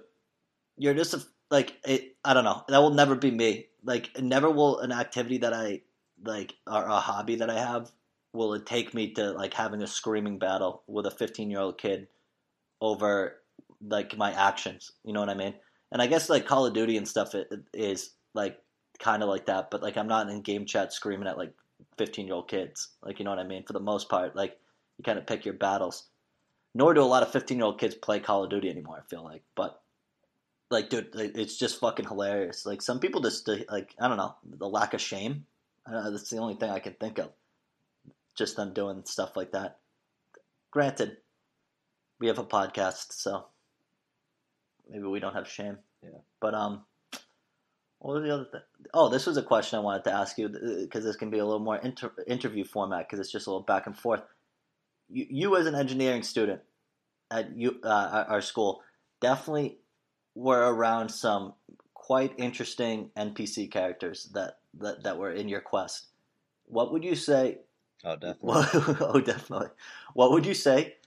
you're 0.77 0.93
just 0.93 1.13
a, 1.13 1.23
like 1.49 1.77
it, 1.85 2.15
I 2.23 2.33
don't 2.33 2.43
know. 2.43 2.63
That 2.67 2.79
will 2.79 2.93
never 2.93 3.15
be 3.15 3.31
me. 3.31 3.67
Like 3.83 4.19
never 4.19 4.49
will 4.49 4.79
an 4.79 4.91
activity 4.91 5.39
that 5.39 5.53
I 5.53 5.81
like 6.23 6.53
or 6.67 6.83
a 6.85 6.99
hobby 6.99 7.35
that 7.37 7.49
I 7.49 7.59
have 7.59 7.91
will 8.33 8.53
it 8.53 8.65
take 8.65 8.93
me 8.93 9.13
to 9.13 9.31
like 9.31 9.53
having 9.53 9.81
a 9.81 9.87
screaming 9.87 10.37
battle 10.37 10.83
with 10.87 11.05
a 11.05 11.11
15 11.11 11.49
year 11.49 11.61
old 11.61 11.77
kid 11.77 12.07
over 12.81 13.37
like 13.81 14.17
my 14.17 14.31
actions. 14.31 14.91
You 15.03 15.13
know 15.13 15.19
what 15.19 15.29
I 15.29 15.35
mean? 15.35 15.53
And 15.91 16.01
I 16.01 16.07
guess 16.07 16.29
like 16.29 16.45
Call 16.45 16.65
of 16.65 16.73
Duty 16.73 16.97
and 16.97 17.07
stuff 17.07 17.33
is 17.73 18.11
like 18.35 18.61
kind 18.99 19.23
of 19.23 19.29
like 19.29 19.47
that, 19.47 19.71
but 19.71 19.81
like 19.81 19.97
I'm 19.97 20.07
not 20.07 20.29
in 20.29 20.41
game 20.41 20.65
chat 20.65 20.93
screaming 20.93 21.27
at 21.27 21.37
like 21.37 21.53
15 21.97 22.27
year 22.27 22.35
old 22.35 22.47
kids. 22.47 22.89
Like 23.01 23.17
you 23.17 23.25
know 23.25 23.31
what 23.31 23.39
I 23.39 23.43
mean? 23.43 23.63
For 23.63 23.73
the 23.73 23.79
most 23.79 24.09
part, 24.09 24.35
like 24.35 24.59
you 24.97 25.03
kind 25.03 25.17
of 25.17 25.25
pick 25.25 25.45
your 25.45 25.55
battles. 25.55 26.05
Nor 26.75 26.93
do 26.93 27.01
a 27.01 27.05
lot 27.05 27.23
of 27.23 27.31
15 27.31 27.57
year 27.57 27.65
old 27.65 27.79
kids 27.79 27.95
play 27.95 28.19
Call 28.19 28.43
of 28.43 28.49
Duty 28.49 28.69
anymore. 28.69 29.01
I 29.03 29.09
feel 29.09 29.23
like, 29.23 29.43
but 29.55 29.81
like, 30.69 30.89
dude, 30.89 31.09
it's 31.13 31.57
just 31.57 31.79
fucking 31.79 32.07
hilarious. 32.07 32.65
Like 32.65 32.81
some 32.81 32.99
people 32.99 33.21
just 33.21 33.47
like 33.47 33.95
I 33.99 34.07
don't 34.07 34.17
know 34.17 34.35
the 34.43 34.69
lack 34.69 34.93
of 34.93 35.01
shame. 35.01 35.45
That's 35.87 36.29
the 36.29 36.37
only 36.37 36.55
thing 36.55 36.69
I 36.69 36.79
can 36.79 36.93
think 36.93 37.17
of. 37.17 37.31
Just 38.35 38.57
them 38.57 38.73
doing 38.73 39.03
stuff 39.05 39.37
like 39.37 39.51
that. 39.53 39.77
Granted, 40.71 41.17
we 42.19 42.27
have 42.27 42.39
a 42.39 42.43
podcast, 42.43 43.13
so 43.13 43.45
maybe 44.89 45.05
we 45.05 45.19
don't 45.19 45.35
have 45.35 45.47
shame. 45.47 45.77
Yeah. 46.03 46.19
But 46.41 46.53
um, 46.53 46.83
what 48.05 48.21
was 48.21 48.23
the 48.23 48.35
other 48.35 48.45
thing? 48.45 48.61
Oh, 48.93 49.09
this 49.09 49.25
was 49.25 49.35
a 49.35 49.41
question 49.41 49.79
I 49.79 49.81
wanted 49.81 50.03
to 50.03 50.13
ask 50.13 50.37
you 50.37 50.47
because 50.47 51.03
this 51.03 51.15
can 51.15 51.31
be 51.31 51.39
a 51.39 51.43
little 51.43 51.59
more 51.59 51.77
inter- 51.77 52.13
interview 52.27 52.63
format 52.63 53.07
because 53.07 53.19
it's 53.19 53.31
just 53.31 53.47
a 53.47 53.49
little 53.49 53.63
back 53.63 53.87
and 53.87 53.97
forth. 53.97 54.21
You, 55.09 55.25
you 55.27 55.55
as 55.55 55.65
an 55.65 55.73
engineering 55.73 56.21
student 56.21 56.61
at 57.31 57.57
you 57.57 57.79
uh, 57.83 58.25
our 58.27 58.41
school, 58.41 58.83
definitely 59.21 59.79
were 60.35 60.71
around 60.71 61.09
some 61.09 61.55
quite 61.95 62.33
interesting 62.37 63.09
NPC 63.17 63.71
characters 63.71 64.29
that, 64.35 64.59
that, 64.77 65.01
that 65.01 65.17
were 65.17 65.31
in 65.31 65.49
your 65.49 65.61
quest. 65.61 66.05
What 66.67 66.93
would 66.93 67.03
you 67.03 67.15
say? 67.15 67.61
oh, 68.03 68.17
definitely. 68.17 68.97
Oh, 69.01 69.19
definitely. 69.19 69.69
What 70.13 70.29
would 70.29 70.45
you 70.45 70.53
say 70.53 70.97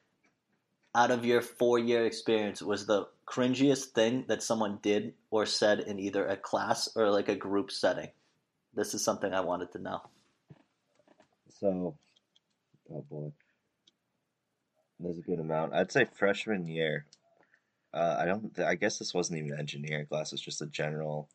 out 0.97 1.13
of 1.13 1.25
your 1.25 1.43
four 1.43 1.79
year 1.79 2.05
experience 2.07 2.61
was 2.61 2.87
the 2.87 3.07
cringiest 3.29 3.87
thing 3.87 4.25
that 4.29 4.43
someone 4.43 4.79
did 4.83 5.15
or 5.31 5.47
said 5.47 5.81
in 5.81 5.99
either 5.99 6.27
a 6.27 6.37
class 6.37 6.89
or 6.97 7.11
like 7.11 7.29
a 7.29 7.37
group 7.37 7.71
setting? 7.71 8.09
This 8.75 8.95
is 8.95 9.05
something 9.05 9.33
I 9.33 9.41
wanted 9.41 9.73
to 9.73 9.79
know. 9.79 10.01
So, 11.61 11.97
oh 12.93 13.05
boy, 13.11 13.33
there's 15.01 15.19
a 15.19 15.23
good 15.23 15.41
amount. 15.41 15.75
I'd 15.75 15.93
say 15.93 16.07
freshman 16.15 16.67
year. 16.67 17.07
Uh, 17.93 18.17
I 18.21 18.27
don't. 18.27 18.59
I 18.61 18.75
guess 18.75 18.99
this 18.99 19.15
wasn't 19.15 19.39
even 19.39 19.53
an 19.53 19.59
engineering 19.59 20.07
class. 20.07 20.33
It's 20.33 20.43
just 20.43 20.63
a 20.63 20.67
general 20.67 21.29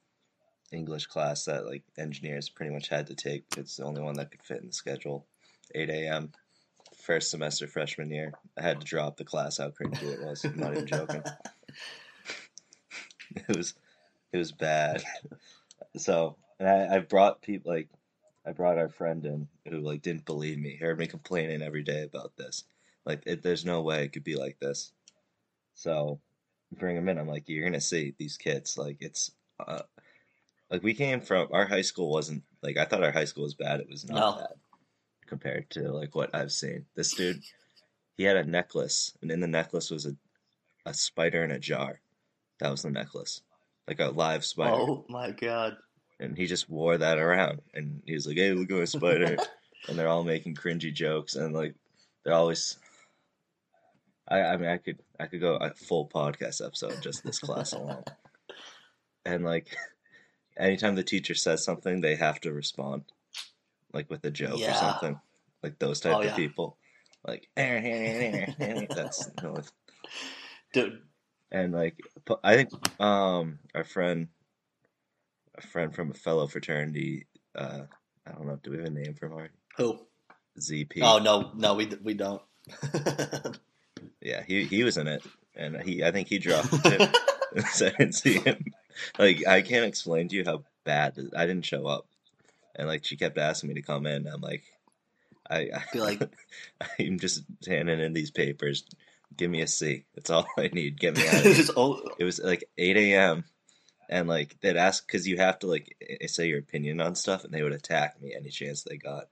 English 0.71 1.07
class 1.07 1.45
that 1.45 1.65
like 1.65 1.83
engineers 1.97 2.49
pretty 2.49 2.73
much 2.73 2.89
had 2.89 3.07
to 3.07 3.15
take. 3.15 3.45
It's 3.57 3.77
the 3.77 3.83
only 3.83 4.01
one 4.01 4.15
that 4.15 4.31
could 4.31 4.43
fit 4.43 4.61
in 4.61 4.67
the 4.67 4.73
schedule. 4.73 5.25
8 5.73 5.89
a.m. 5.89 6.31
First 7.05 7.31
semester 7.31 7.67
freshman 7.67 8.11
year. 8.11 8.33
I 8.57 8.61
had 8.61 8.81
to 8.81 8.85
drop 8.85 9.17
the 9.17 9.23
class. 9.23 9.57
How 9.57 9.69
cringy 9.69 10.03
it 10.03 10.21
was. 10.21 10.45
I'm 10.45 10.57
not 10.57 10.73
even 10.73 10.87
joking. 10.87 11.23
it 13.35 13.55
was, 13.57 13.73
it 14.31 14.37
was 14.37 14.51
bad. 14.51 15.03
So, 15.97 16.37
and 16.59 16.67
I, 16.69 16.95
I 16.95 16.99
brought 16.99 17.41
people 17.41 17.71
like 17.71 17.89
I 18.45 18.51
brought 18.51 18.77
our 18.77 18.89
friend 18.89 19.25
in 19.25 19.47
who 19.67 19.79
like 19.79 20.01
didn't 20.01 20.25
believe 20.25 20.57
me. 20.57 20.75
Heard 20.75 20.99
me 20.99 21.07
complaining 21.07 21.61
every 21.61 21.83
day 21.83 22.03
about 22.03 22.35
this. 22.37 22.63
Like, 23.05 23.23
it, 23.25 23.43
there's 23.43 23.65
no 23.65 23.81
way 23.81 24.03
it 24.03 24.13
could 24.13 24.23
be 24.23 24.35
like 24.35 24.59
this. 24.59 24.91
So, 25.75 26.19
bring 26.71 26.95
him 26.95 27.09
in. 27.09 27.17
I'm 27.17 27.27
like, 27.27 27.47
you're 27.47 27.65
gonna 27.65 27.81
see 27.81 28.13
these 28.17 28.37
kids. 28.37 28.77
Like, 28.77 28.97
it's 29.01 29.31
uh, 29.65 29.81
like 30.69 30.83
we 30.83 30.93
came 30.93 31.21
from 31.21 31.47
our 31.51 31.65
high 31.65 31.81
school 31.81 32.09
wasn't 32.09 32.43
like 32.61 32.77
I 32.77 32.85
thought 32.85 33.03
our 33.03 33.11
high 33.11 33.25
school 33.25 33.43
was 33.43 33.55
bad. 33.55 33.79
It 33.79 33.89
was 33.89 34.05
not 34.05 34.15
No. 34.15 34.41
bad 34.41 34.57
compared 35.27 35.69
to 35.71 35.91
like 35.91 36.15
what 36.15 36.33
I've 36.35 36.51
seen. 36.51 36.85
This 36.95 37.13
dude, 37.13 37.41
he 38.17 38.23
had 38.23 38.37
a 38.37 38.43
necklace, 38.43 39.13
and 39.21 39.31
in 39.31 39.39
the 39.39 39.47
necklace 39.47 39.89
was 39.89 40.05
a 40.05 40.15
a 40.85 40.93
spider 40.93 41.43
in 41.43 41.51
a 41.51 41.59
jar. 41.59 41.99
That 42.59 42.71
was 42.71 42.83
the 42.83 42.89
necklace, 42.91 43.41
like 43.87 43.99
a 43.99 44.07
live 44.09 44.45
spider. 44.45 44.75
Oh 44.75 45.05
my 45.09 45.31
god. 45.31 45.77
and 46.19 46.37
he 46.37 46.45
just 46.45 46.69
wore 46.69 46.97
that 46.97 47.17
around, 47.17 47.61
and 47.73 48.01
he 48.05 48.13
was 48.13 48.25
like, 48.27 48.37
"Hey, 48.37 48.51
look 48.53 48.71
at 48.71 48.77
my 48.77 48.85
spider," 48.85 49.37
and 49.87 49.97
they're 49.97 50.07
all 50.07 50.23
making 50.23 50.55
cringy 50.55 50.93
jokes, 50.93 51.35
and 51.35 51.53
like 51.53 51.75
they're 52.23 52.33
always. 52.33 52.77
I 54.27 54.39
I 54.41 54.57
mean 54.57 54.69
I 54.69 54.77
could 54.77 54.99
I 55.19 55.25
could 55.27 55.41
go 55.41 55.55
a 55.55 55.73
full 55.73 56.07
podcast 56.07 56.65
episode 56.65 57.01
just 57.01 57.23
this 57.23 57.39
class 57.39 57.73
alone, 57.73 58.03
and 59.25 59.43
like 59.43 59.75
anytime 60.55 60.95
the 60.95 61.03
teacher 61.03 61.35
says 61.35 61.63
something, 61.65 61.99
they 61.99 62.15
have 62.15 62.39
to 62.41 62.53
respond, 62.53 63.03
like 63.91 64.09
with 64.09 64.23
a 64.23 64.31
joke 64.31 64.61
or 64.61 64.73
something, 64.73 65.19
like 65.61 65.79
those 65.79 66.05
oh, 66.05 66.09
type 66.09 66.17
Oh, 66.17 66.19
of 66.21 66.25
yeah. 66.27 66.35
people, 66.35 66.77
like 67.27 67.49
that's 67.55 69.29
you 69.41 69.43
know, 69.43 69.61
Dude, 70.73 71.01
and 71.51 71.71
like 71.73 71.95
I 72.43 72.55
think 72.55 72.69
um 72.99 73.59
our 73.75 73.83
friend, 73.83 74.27
a 75.55 75.61
friend 75.61 75.93
from 75.93 76.11
a 76.11 76.15
fellow 76.15 76.47
fraternity, 76.47 77.27
uh 77.55 77.83
I 78.27 78.31
don't 78.31 78.47
know, 78.47 78.59
do 78.61 78.71
we 78.71 78.77
have 78.77 78.87
a 78.87 78.89
name 78.89 79.13
for 79.13 79.27
him 79.27 79.33
already? 79.33 79.53
who? 79.77 79.99
ZP. 80.59 80.99
Oh 81.01 81.19
no, 81.19 81.51
no, 81.55 81.73
we 81.75 81.85
we 82.03 82.13
don't. 82.13 82.41
Yeah, 84.21 84.41
he 84.47 84.63
he 84.65 84.83
was 84.83 84.97
in 84.97 85.07
it, 85.07 85.21
and 85.55 85.81
he 85.81 86.03
I 86.03 86.11
think 86.11 86.27
he 86.29 86.39
dropped 86.39 86.69
it 86.71 87.15
so 87.73 87.87
I 87.87 87.89
didn't 87.91 88.13
see 88.15 88.39
him. 88.39 88.65
Like 89.19 89.45
I 89.47 89.61
can't 89.61 89.85
explain 89.85 90.27
to 90.29 90.35
you 90.35 90.43
how 90.45 90.63
bad 90.85 91.17
I 91.35 91.45
didn't 91.45 91.65
show 91.65 91.85
up, 91.87 92.05
and 92.75 92.87
like 92.87 93.03
she 93.05 93.17
kept 93.17 93.37
asking 93.37 93.69
me 93.69 93.75
to 93.75 93.81
come 93.81 94.05
in. 94.05 94.27
I'm 94.27 94.39
like, 94.41 94.63
I, 95.49 95.69
I 95.75 95.83
Be 95.91 95.99
like- 95.99 96.21
I'm 96.99 97.19
just 97.19 97.43
handing 97.67 97.99
in 97.99 98.13
these 98.13 98.31
papers. 98.31 98.85
Give 99.37 99.49
me 99.51 99.61
a 99.61 99.67
C. 99.67 100.05
That's 100.15 100.29
all 100.29 100.45
I 100.57 100.69
need. 100.73 100.99
Get 100.99 101.15
me 101.17 101.27
out 101.27 101.35
of 101.35 101.41
here. 101.43 101.53
Just 101.53 101.71
all- 101.71 102.01
it 102.17 102.23
was 102.23 102.39
like 102.39 102.63
8 102.77 102.97
a.m. 102.97 103.43
and 104.09 104.27
like 104.27 104.57
they'd 104.61 104.77
ask 104.77 105.05
because 105.05 105.27
you 105.27 105.37
have 105.37 105.59
to 105.59 105.67
like 105.67 105.95
eh, 106.01 106.17
eh, 106.21 106.27
say 106.27 106.47
your 106.47 106.59
opinion 106.59 107.01
on 107.01 107.15
stuff, 107.15 107.43
and 107.43 107.53
they 107.53 107.63
would 107.63 107.73
attack 107.73 108.21
me 108.21 108.33
any 108.35 108.49
chance 108.49 108.83
they 108.83 108.97
got 108.97 109.25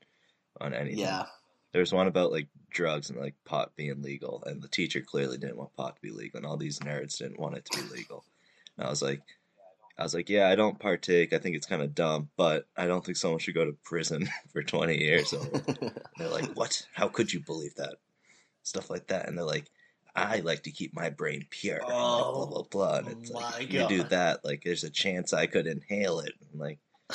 on 0.59 0.73
anything. 0.73 0.99
yeah, 0.99 1.25
There 1.71 1.79
was 1.81 1.93
one 1.93 2.07
about 2.07 2.31
like 2.31 2.47
drugs 2.69 3.09
and 3.09 3.19
like 3.19 3.35
pot 3.45 3.71
being 3.75 4.01
legal, 4.01 4.43
and 4.45 4.61
the 4.61 4.67
teacher 4.67 5.01
clearly 5.01 5.37
didn't 5.37 5.57
want 5.57 5.75
pot 5.75 5.95
to 5.95 6.01
be 6.01 6.11
legal, 6.11 6.37
and 6.37 6.45
all 6.45 6.57
these 6.57 6.79
nerds 6.79 7.17
didn't 7.17 7.39
want 7.39 7.57
it 7.57 7.65
to 7.65 7.81
be 7.83 7.89
legal. 7.95 8.23
And 8.77 8.87
I 8.87 8.89
was 8.89 9.01
like, 9.01 9.21
I 9.97 10.03
was 10.03 10.13
like, 10.15 10.29
yeah, 10.29 10.47
I 10.49 10.55
don't 10.55 10.79
partake. 10.79 11.33
I 11.33 11.37
think 11.37 11.55
it's 11.55 11.67
kind 11.67 11.81
of 11.81 11.93
dumb, 11.93 12.29
but 12.37 12.65
I 12.77 12.87
don't 12.87 13.03
think 13.05 13.17
someone 13.17 13.39
should 13.39 13.53
go 13.55 13.65
to 13.65 13.75
prison 13.83 14.27
for 14.53 14.63
20 14.63 14.97
years. 14.97 15.31
they're 16.17 16.29
like, 16.29 16.51
what? 16.53 16.81
How 16.93 17.07
could 17.07 17.31
you 17.31 17.39
believe 17.41 17.75
that? 17.75 17.95
Stuff 18.63 18.89
like 18.89 19.07
that, 19.07 19.27
and 19.27 19.37
they're 19.37 19.45
like. 19.45 19.65
I 20.15 20.37
like 20.39 20.63
to 20.63 20.71
keep 20.71 20.93
my 20.93 21.09
brain 21.09 21.45
pure. 21.49 21.75
and, 21.77 21.83
like, 21.87 21.91
blah 21.93 22.23
Oh, 22.33 22.45
blah 22.47 22.63
blah. 22.63 22.95
And 22.97 23.07
it's 23.09 23.31
like 23.31 23.63
if 23.63 23.73
you 23.73 23.87
do 23.87 24.03
that, 24.05 24.43
like 24.43 24.63
there's 24.63 24.83
a 24.83 24.89
chance 24.89 25.33
I 25.33 25.45
could 25.47 25.67
inhale 25.67 26.19
it. 26.19 26.33
And 26.51 26.59
like 26.59 26.79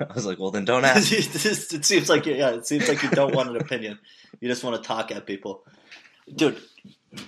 I 0.00 0.12
was 0.14 0.26
like, 0.26 0.38
well 0.38 0.50
then 0.50 0.64
don't 0.64 0.84
ask. 0.84 1.12
It 1.12 1.84
seems 1.84 2.08
like 2.08 2.26
you, 2.26 2.34
yeah, 2.34 2.50
it 2.50 2.66
seems 2.66 2.88
like 2.88 3.02
you 3.02 3.10
don't 3.10 3.34
want 3.34 3.50
an 3.50 3.56
opinion. 3.56 3.98
You 4.40 4.48
just 4.48 4.62
want 4.64 4.76
to 4.80 4.86
talk 4.86 5.10
at 5.10 5.26
people, 5.26 5.64
dude. 6.34 6.60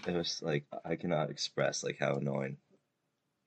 it 0.07 0.15
was 0.15 0.41
like 0.43 0.65
I 0.85 0.97
cannot 0.97 1.31
express 1.31 1.83
like 1.83 1.99
how 1.99 2.17
annoying. 2.17 2.57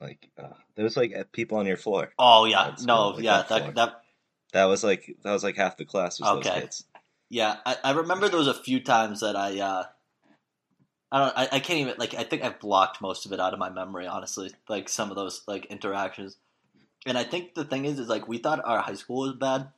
Like 0.02 0.30
uh, 0.38 0.50
there 0.76 0.84
was 0.84 0.96
like 0.98 1.32
people 1.32 1.58
on 1.58 1.66
your 1.66 1.78
floor. 1.78 2.12
Oh 2.20 2.46
yeah, 2.46 2.76
no, 2.84 3.10
like 3.10 3.24
yeah, 3.24 3.44
that 3.50 3.66
that 3.66 3.76
that 3.76 4.02
That 4.54 4.66
was 4.66 4.84
like 4.84 5.16
that 5.24 5.32
was 5.32 5.44
like 5.44 5.56
half 5.56 5.78
the 5.78 5.86
class 5.86 6.20
was 6.20 6.30
Okay. 6.40 6.50
those 6.50 6.60
kids. 6.62 6.84
yeah. 7.30 7.58
I, 7.66 7.78
I 7.84 7.92
remember 7.92 8.30
there 8.30 8.38
was 8.38 8.48
a 8.48 8.54
few 8.54 8.80
times 8.80 9.22
that 9.22 9.36
I 9.36 9.60
uh, 9.60 9.84
I 11.12 11.20
don't, 11.20 11.38
I, 11.38 11.48
I 11.54 11.60
can't 11.60 11.80
even 11.80 11.96
like. 11.98 12.14
I 12.14 12.24
think 12.24 12.44
I've 12.44 12.60
blocked 12.60 13.02
most 13.02 13.26
of 13.26 13.32
it 13.32 13.40
out 13.40 13.54
of 13.54 13.60
my 13.60 13.70
memory. 13.70 14.08
Honestly, 14.08 14.52
like 14.68 14.90
some 14.90 15.10
of 15.10 15.16
those 15.16 15.42
like 15.48 15.66
interactions, 15.68 16.38
and 17.06 17.18
I 17.18 17.24
think 17.24 17.56
the 17.56 17.64
thing 17.64 17.86
is, 17.86 17.98
is 17.98 18.10
like 18.10 18.28
we 18.28 18.38
thought 18.38 18.62
our 18.66 18.80
high 18.80 18.96
school 18.96 19.22
was 19.28 19.34
bad 19.36 19.70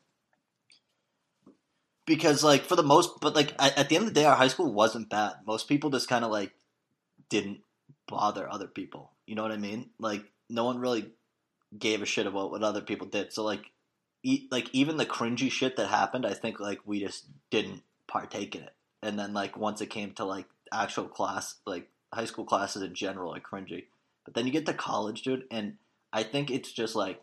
because 2.09 2.43
like 2.43 2.63
for 2.63 2.75
the 2.75 2.83
most, 2.83 3.21
but 3.21 3.35
like 3.35 3.53
at, 3.59 3.77
at 3.77 3.89
the 3.89 3.95
end 3.95 4.07
of 4.07 4.13
the 4.13 4.19
day, 4.19 4.25
our 4.25 4.35
high 4.35 4.47
school 4.47 4.73
wasn't 4.73 5.09
bad. 5.09 5.33
Most 5.45 5.67
people 5.69 5.91
just 5.91 6.09
kind 6.09 6.25
of 6.25 6.31
like 6.31 6.51
didn't 7.29 7.59
bother 8.07 8.51
other 8.51 8.67
people. 8.67 9.11
You 9.27 9.35
know 9.35 9.43
what 9.43 9.51
I 9.51 9.57
mean? 9.57 9.91
Like 9.99 10.23
no 10.49 10.65
one 10.65 10.79
really 10.79 11.11
gave 11.77 12.01
a 12.01 12.07
shit 12.07 12.25
about 12.25 12.49
what 12.49 12.63
other 12.63 12.81
people 12.81 13.05
did. 13.05 13.31
So 13.31 13.43
like, 13.43 13.71
e- 14.23 14.47
like 14.49 14.69
even 14.73 14.97
the 14.97 15.05
cringy 15.05 15.51
shit 15.51 15.77
that 15.77 15.87
happened, 15.87 16.25
I 16.25 16.33
think 16.33 16.59
like 16.59 16.79
we 16.83 16.99
just 16.99 17.25
didn't 17.51 17.83
partake 18.07 18.55
in 18.55 18.63
it. 18.63 18.73
And 19.03 19.17
then 19.19 19.33
like 19.33 19.55
once 19.55 19.79
it 19.79 19.91
came 19.91 20.11
to 20.13 20.25
like 20.25 20.47
actual 20.71 21.07
class, 21.07 21.55
like 21.65 21.89
high 22.13 22.25
school 22.25 22.45
classes 22.45 22.81
in 22.81 22.93
general 22.93 23.33
are 23.35 23.39
cringy. 23.39 23.85
But 24.25 24.33
then 24.33 24.45
you 24.45 24.51
get 24.51 24.65
to 24.67 24.73
college, 24.73 25.21
dude, 25.23 25.45
and 25.51 25.77
I 26.13 26.23
think 26.23 26.51
it's 26.51 26.71
just 26.71 26.95
like 26.95 27.21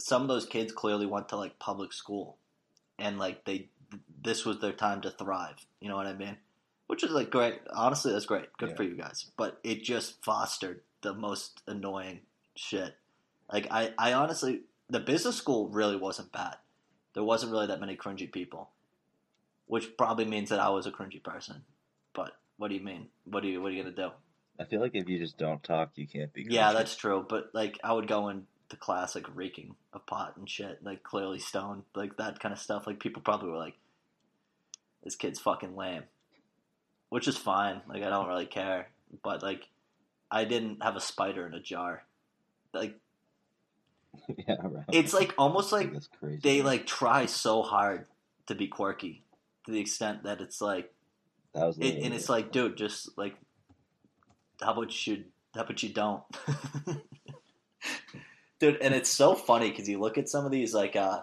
some 0.00 0.22
of 0.22 0.28
those 0.28 0.46
kids 0.46 0.72
clearly 0.72 1.06
went 1.06 1.28
to 1.30 1.36
like 1.36 1.58
public 1.58 1.92
school, 1.92 2.36
and 2.98 3.18
like 3.18 3.44
they 3.44 3.68
this 4.22 4.44
was 4.44 4.60
their 4.60 4.72
time 4.72 5.00
to 5.02 5.10
thrive. 5.10 5.66
You 5.80 5.88
know 5.88 5.96
what 5.96 6.06
I 6.06 6.14
mean? 6.14 6.36
Which 6.86 7.04
is 7.04 7.10
like 7.12 7.30
great. 7.30 7.60
Honestly, 7.72 8.12
that's 8.12 8.26
great. 8.26 8.46
Good 8.58 8.70
Yeah. 8.70 8.76
for 8.76 8.82
you 8.82 8.96
guys. 8.96 9.30
But 9.36 9.58
it 9.64 9.82
just 9.82 10.22
fostered 10.24 10.80
the 11.02 11.14
most 11.14 11.62
annoying 11.66 12.20
shit. 12.56 12.96
Like 13.52 13.66
I, 13.70 13.92
I 13.98 14.12
honestly, 14.14 14.62
the 14.90 15.00
business 15.00 15.36
school 15.36 15.68
really 15.68 15.96
wasn't 15.96 16.32
bad. 16.32 16.56
There 17.14 17.24
wasn't 17.24 17.52
really 17.52 17.68
that 17.68 17.80
many 17.80 17.96
cringy 17.96 18.30
people, 18.30 18.70
which 19.66 19.96
probably 19.96 20.24
means 20.24 20.50
that 20.50 20.60
I 20.60 20.70
was 20.70 20.86
a 20.86 20.90
cringy 20.90 21.22
person. 21.22 21.62
But 22.12 22.32
what 22.56 22.68
do 22.68 22.74
you 22.74 22.82
mean? 22.82 23.08
What 23.24 23.42
do 23.42 23.48
you 23.48 23.60
what 23.60 23.72
are 23.72 23.74
you 23.74 23.82
gonna 23.82 23.94
do? 23.94 24.10
I 24.58 24.64
feel 24.64 24.80
like 24.80 24.94
if 24.94 25.08
you 25.08 25.18
just 25.18 25.36
don't 25.36 25.62
talk, 25.62 25.90
you 25.96 26.06
can't 26.06 26.32
be. 26.32 26.46
Yeah, 26.48 26.72
that's 26.72 26.94
true. 26.94 27.26
But 27.28 27.50
like, 27.52 27.78
I 27.82 27.92
would 27.92 28.06
go 28.06 28.28
into 28.28 28.44
class 28.78 29.14
like 29.14 29.26
reeking 29.34 29.74
of 29.92 30.06
pot 30.06 30.36
and 30.36 30.48
shit, 30.48 30.78
like 30.84 31.02
clearly 31.02 31.40
stoned, 31.40 31.82
like 31.94 32.16
that 32.18 32.38
kind 32.38 32.52
of 32.52 32.60
stuff. 32.60 32.86
Like 32.86 33.00
people 33.00 33.22
probably 33.22 33.50
were 33.50 33.56
like, 33.56 33.74
"This 35.02 35.16
kid's 35.16 35.40
fucking 35.40 35.74
lame," 35.74 36.04
which 37.08 37.26
is 37.26 37.36
fine. 37.36 37.82
Like 37.88 38.02
I 38.02 38.10
don't 38.10 38.28
really 38.28 38.46
care. 38.46 38.88
But 39.22 39.42
like, 39.42 39.68
I 40.30 40.44
didn't 40.44 40.82
have 40.82 40.96
a 40.96 41.00
spider 41.00 41.46
in 41.46 41.54
a 41.54 41.60
jar. 41.60 42.04
Like 42.72 42.94
yeah, 44.48 44.56
right. 44.62 44.84
it's 44.92 45.12
like 45.12 45.34
almost 45.36 45.72
like 45.72 45.92
they 46.22 46.62
like 46.62 46.86
try 46.86 47.26
so 47.26 47.62
hard 47.62 48.06
to 48.46 48.54
be 48.54 48.68
quirky 48.68 49.22
to 49.66 49.72
the 49.72 49.80
extent 49.80 50.22
that 50.24 50.40
it's 50.40 50.60
like 50.60 50.93
that 51.54 51.66
was 51.66 51.78
it, 51.78 52.02
and 52.02 52.12
it's 52.12 52.28
like 52.28 52.52
dude 52.52 52.76
just 52.76 53.16
like 53.16 53.34
how 54.60 54.72
about 54.72 55.06
you 55.06 55.24
how 55.54 55.62
about 55.62 55.82
you 55.82 55.88
don't? 55.90 56.22
Dude 58.58 58.78
and 58.80 58.94
it's 58.94 59.10
so 59.10 59.34
funny 59.34 59.70
because 59.70 59.88
you 59.88 60.00
look 60.00 60.18
at 60.18 60.28
some 60.28 60.44
of 60.44 60.50
these 60.50 60.74
like 60.74 60.96
uh 60.96 61.20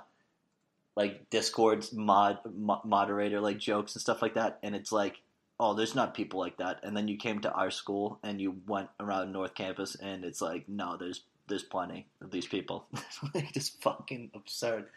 like 0.95 1.29
discord's 1.29 1.93
mod, 1.93 2.39
mo- 2.53 2.81
moderator 2.83 3.39
like 3.39 3.57
jokes 3.57 3.95
and 3.95 4.01
stuff 4.01 4.21
like 4.21 4.35
that 4.35 4.59
and 4.63 4.75
it's 4.75 4.91
like 4.91 5.21
oh 5.59 5.73
there's 5.73 5.95
not 5.95 6.13
people 6.13 6.39
like 6.39 6.57
that. 6.57 6.79
And 6.83 6.95
then 6.95 7.07
you 7.07 7.17
came 7.17 7.39
to 7.41 7.51
our 7.51 7.71
school 7.71 8.19
and 8.23 8.39
you 8.41 8.57
went 8.67 8.89
around 8.99 9.31
north 9.31 9.53
campus 9.53 9.95
and 9.95 10.23
it's 10.23 10.41
like 10.41 10.67
no 10.67 10.97
there's 10.97 11.21
there's 11.47 11.63
plenty 11.63 12.07
of 12.21 12.31
these 12.31 12.47
people. 12.47 12.87
Like 13.33 13.53
just 13.53 13.81
fucking 13.81 14.31
absurd. 14.33 14.87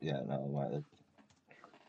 Yeah, 0.00 0.20
no, 0.26 0.82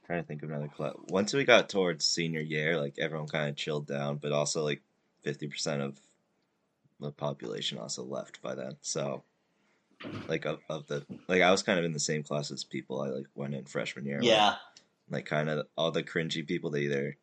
trying 0.06 0.22
to 0.22 0.28
think 0.28 0.44
of 0.44 0.50
another 0.50 0.68
club. 0.68 0.96
Once 1.10 1.34
we 1.34 1.44
got 1.44 1.70
towards 1.70 2.06
senior 2.06 2.42
year, 2.42 2.80
like 2.80 2.98
everyone 3.00 3.28
kind 3.28 3.50
of 3.50 3.56
chilled 3.56 3.88
down, 3.88 4.18
but 4.18 4.32
also 4.32 4.64
like 4.64 4.82
fifty 5.24 5.48
percent 5.48 5.82
of 5.82 6.00
the 7.00 7.12
population 7.12 7.78
also 7.78 8.04
left 8.04 8.42
by 8.42 8.56
then. 8.56 8.78
So, 8.82 9.24
like 10.28 10.46
of, 10.46 10.60
of 10.70 10.88
the 10.88 11.06
like, 11.28 11.42
I 11.42 11.52
was 11.52 11.64
kind 11.64 11.80
of 11.80 11.86
in 11.86 11.94
the 11.94 12.00
same 12.00 12.24
class 12.24 12.52
as 12.52 12.64
people 12.64 13.02
I 13.02 13.08
like 13.10 13.26
went 13.36 13.54
in 13.56 13.66
freshman 13.66 14.06
year. 14.06 14.20
yeah 14.22 14.56
like 15.10 15.26
kind 15.26 15.50
of 15.50 15.68
all 15.78 15.92
the 15.92 16.02
cringy 16.04 16.46
people. 16.48 16.72
They 16.72 16.82
either 16.82 17.18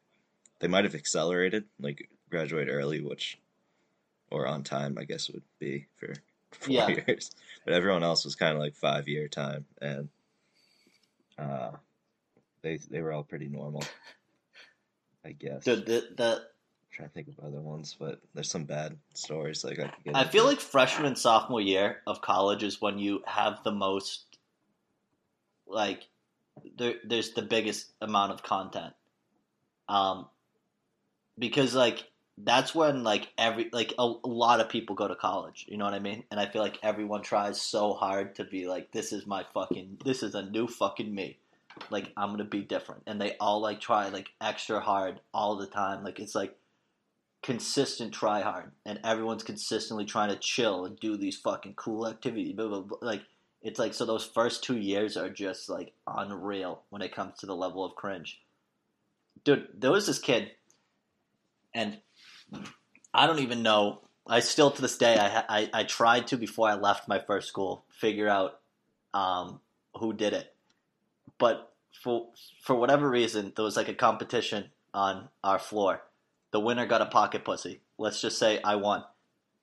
they 0.60 0.68
might 0.68 0.84
have 0.84 0.94
accelerated, 0.94 1.64
like 1.80 2.08
graduate 2.30 2.68
early, 2.70 3.00
which 3.00 3.38
or 4.30 4.46
on 4.46 4.62
time, 4.62 4.96
I 4.98 5.04
guess 5.04 5.28
would 5.28 5.42
be 5.58 5.86
for 5.96 6.14
four 6.52 6.72
Yeah. 6.74 6.88
years. 6.88 7.30
But 7.64 7.74
everyone 7.74 8.02
else 8.04 8.24
was 8.24 8.36
kind 8.36 8.54
of 8.54 8.60
like 8.60 8.74
five 8.76 9.08
year 9.08 9.26
time, 9.28 9.64
and 9.80 10.08
uh, 11.38 11.72
they 12.62 12.78
they 12.90 13.00
were 13.00 13.12
all 13.12 13.24
pretty 13.24 13.48
normal, 13.48 13.84
I 15.24 15.32
guess. 15.32 15.64
dude 15.64 15.86
the, 15.86 16.08
the 16.16 16.42
trying 16.92 17.08
to 17.08 17.14
think 17.14 17.28
of 17.28 17.44
other 17.44 17.60
ones, 17.60 17.96
but 17.98 18.20
there's 18.34 18.50
some 18.50 18.64
bad 18.64 18.96
stories 19.14 19.64
like 19.64 19.78
I 19.78 19.88
could 19.88 20.04
get. 20.04 20.16
I 20.16 20.24
feel 20.24 20.44
like 20.44 20.60
freshman 20.60 21.06
and 21.06 21.18
sophomore 21.18 21.60
year 21.60 21.98
of 22.06 22.20
college 22.20 22.62
is 22.62 22.80
when 22.80 22.98
you 22.98 23.22
have 23.26 23.64
the 23.64 23.72
most, 23.72 24.24
like, 25.66 26.06
there, 26.76 26.94
there's 27.04 27.32
the 27.32 27.42
biggest 27.42 27.90
amount 28.00 28.32
of 28.32 28.42
content. 28.42 28.92
Um, 29.88 30.26
because 31.38 31.74
like 31.74 32.04
that's 32.38 32.74
when 32.74 33.04
like 33.04 33.28
every 33.38 33.68
like 33.72 33.94
a, 33.98 34.02
a 34.02 34.28
lot 34.28 34.60
of 34.60 34.68
people 34.68 34.94
go 34.94 35.08
to 35.08 35.14
college. 35.14 35.66
You 35.68 35.78
know 35.78 35.84
what 35.84 35.94
I 35.94 35.98
mean? 35.98 36.24
And 36.30 36.38
I 36.38 36.46
feel 36.46 36.62
like 36.62 36.78
everyone 36.82 37.22
tries 37.22 37.60
so 37.60 37.94
hard 37.94 38.34
to 38.36 38.44
be 38.44 38.66
like, 38.66 38.92
this 38.92 39.12
is 39.12 39.26
my 39.26 39.44
fucking, 39.54 39.98
this 40.04 40.22
is 40.22 40.34
a 40.34 40.42
new 40.42 40.66
fucking 40.66 41.12
me. 41.14 41.38
Like 41.90 42.12
I'm 42.16 42.30
gonna 42.30 42.44
be 42.44 42.62
different, 42.62 43.02
and 43.06 43.20
they 43.20 43.36
all 43.38 43.60
like 43.60 43.80
try 43.80 44.08
like 44.08 44.28
extra 44.40 44.80
hard 44.80 45.20
all 45.32 45.56
the 45.56 45.66
time. 45.66 46.04
Like 46.04 46.20
it's 46.20 46.34
like 46.34 46.56
consistent 47.42 48.14
try 48.14 48.40
hard 48.40 48.70
and 48.86 49.00
everyone's 49.02 49.42
consistently 49.42 50.04
trying 50.04 50.30
to 50.30 50.36
chill 50.36 50.84
and 50.84 50.98
do 51.00 51.16
these 51.16 51.36
fucking 51.36 51.74
cool 51.74 52.06
activities. 52.06 52.54
Blah, 52.54 52.68
blah, 52.68 52.80
blah. 52.80 52.98
Like 53.02 53.22
it's 53.62 53.78
like 53.78 53.94
so 53.94 54.04
those 54.04 54.24
first 54.24 54.64
two 54.64 54.78
years 54.78 55.16
are 55.16 55.28
just 55.28 55.68
like 55.68 55.92
unreal 56.06 56.82
when 56.90 57.02
it 57.02 57.14
comes 57.14 57.38
to 57.38 57.46
the 57.46 57.56
level 57.56 57.84
of 57.84 57.94
cringe. 57.94 58.40
Dude, 59.44 59.68
there 59.74 59.90
was 59.90 60.06
this 60.06 60.20
kid, 60.20 60.52
and 61.74 61.98
I 63.12 63.26
don't 63.26 63.40
even 63.40 63.62
know. 63.62 64.02
I 64.26 64.38
still 64.38 64.70
to 64.70 64.82
this 64.82 64.98
day 64.98 65.16
I 65.18 65.44
I, 65.48 65.70
I 65.72 65.84
tried 65.84 66.28
to 66.28 66.36
before 66.36 66.68
I 66.68 66.74
left 66.74 67.08
my 67.08 67.18
first 67.18 67.48
school 67.48 67.84
figure 67.90 68.28
out 68.28 68.60
um, 69.14 69.60
who 69.96 70.12
did 70.12 70.32
it, 70.32 70.51
but 71.42 71.72
for 72.04 72.28
for 72.62 72.76
whatever 72.76 73.10
reason 73.10 73.52
there 73.56 73.64
was 73.64 73.76
like 73.76 73.88
a 73.88 73.94
competition 73.94 74.70
on 74.94 75.28
our 75.42 75.58
floor. 75.58 76.00
The 76.52 76.60
winner 76.60 76.86
got 76.86 77.02
a 77.02 77.06
pocket 77.06 77.44
pussy. 77.44 77.80
Let's 77.98 78.20
just 78.20 78.38
say 78.38 78.60
I 78.62 78.76
won. 78.76 79.02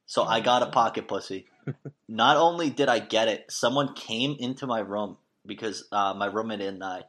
So 0.06 0.24
I 0.24 0.42
got 0.42 0.62
a 0.62 0.72
pocket 0.72 1.08
pussy. 1.08 1.46
Not 2.10 2.36
only 2.36 2.70
did 2.70 2.90
I 2.90 3.00
get 3.00 3.30
it, 3.30 3.46
someone 3.50 3.94
came 3.94 4.36
into 4.40 4.68
my 4.68 4.80
room 4.80 5.16
because 5.46 5.86
uh, 5.94 6.14
my 6.14 6.26
roommate 6.26 6.60
and 6.60 6.84
I 6.84 7.04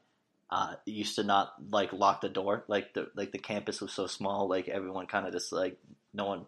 uh, 0.51 0.75
used 0.87 1.17
to 1.17 1.25
not 1.25 1.55
like 1.69 1.93
lock 1.93 2.21
the 2.21 2.29
door. 2.29 2.63
Like 2.69 2.95
the 2.95 3.09
like 3.17 3.33
the 3.33 3.39
campus 3.39 3.81
was 3.81 3.93
so 3.93 4.07
small, 4.07 4.49
like 4.49 4.69
everyone 4.69 5.09
kind 5.09 5.27
of 5.27 5.33
just 5.33 5.51
like 5.51 5.79
no 6.15 6.27
one, 6.27 6.47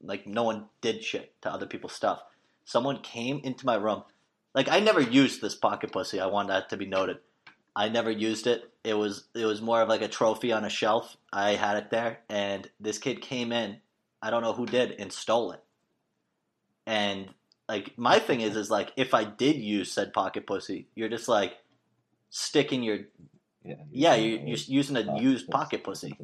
like 0.00 0.26
no 0.26 0.44
one 0.44 0.64
did 0.80 1.04
shit 1.04 1.34
to 1.42 1.52
other 1.52 1.66
people's 1.66 1.92
stuff. 1.92 2.22
Someone 2.64 3.02
came 3.02 3.42
into 3.44 3.66
my 3.66 3.74
room. 3.74 4.04
Like 4.54 4.70
I 4.70 4.80
never 4.80 5.02
used 5.02 5.42
this 5.42 5.54
pocket 5.54 5.92
pussy. 5.92 6.20
I 6.20 6.26
want 6.26 6.48
that 6.48 6.70
to 6.70 6.78
be 6.78 6.86
noted. 6.86 7.18
I 7.80 7.88
never 7.88 8.10
used 8.10 8.46
it. 8.46 8.70
It 8.84 8.92
was 8.92 9.24
it 9.34 9.46
was 9.46 9.62
more 9.62 9.80
of 9.80 9.88
like 9.88 10.02
a 10.02 10.08
trophy 10.08 10.52
on 10.52 10.66
a 10.66 10.68
shelf. 10.68 11.16
I 11.32 11.52
had 11.52 11.78
it 11.78 11.88
there, 11.88 12.18
and 12.28 12.70
this 12.78 12.98
kid 12.98 13.22
came 13.22 13.52
in. 13.52 13.78
I 14.20 14.28
don't 14.28 14.42
know 14.42 14.52
who 14.52 14.66
did 14.66 14.92
and 14.98 15.10
stole 15.10 15.52
it. 15.52 15.64
And 16.86 17.30
like 17.70 17.96
my 17.96 18.18
thing 18.26 18.42
is, 18.42 18.54
is 18.54 18.70
like 18.70 18.92
if 18.98 19.14
I 19.14 19.24
did 19.24 19.56
use 19.56 19.90
said 19.90 20.12
pocket 20.12 20.46
pussy, 20.46 20.88
you're 20.94 21.08
just 21.08 21.26
like 21.26 21.56
sticking 22.28 22.82
your 22.82 22.98
Yeah, 23.64 23.76
yeah, 23.90 24.14
you, 24.14 24.42
you're 24.44 24.58
using 24.58 24.98
a 24.98 25.18
used 25.18 25.48
pocket 25.48 25.82
pussy. 25.82 26.18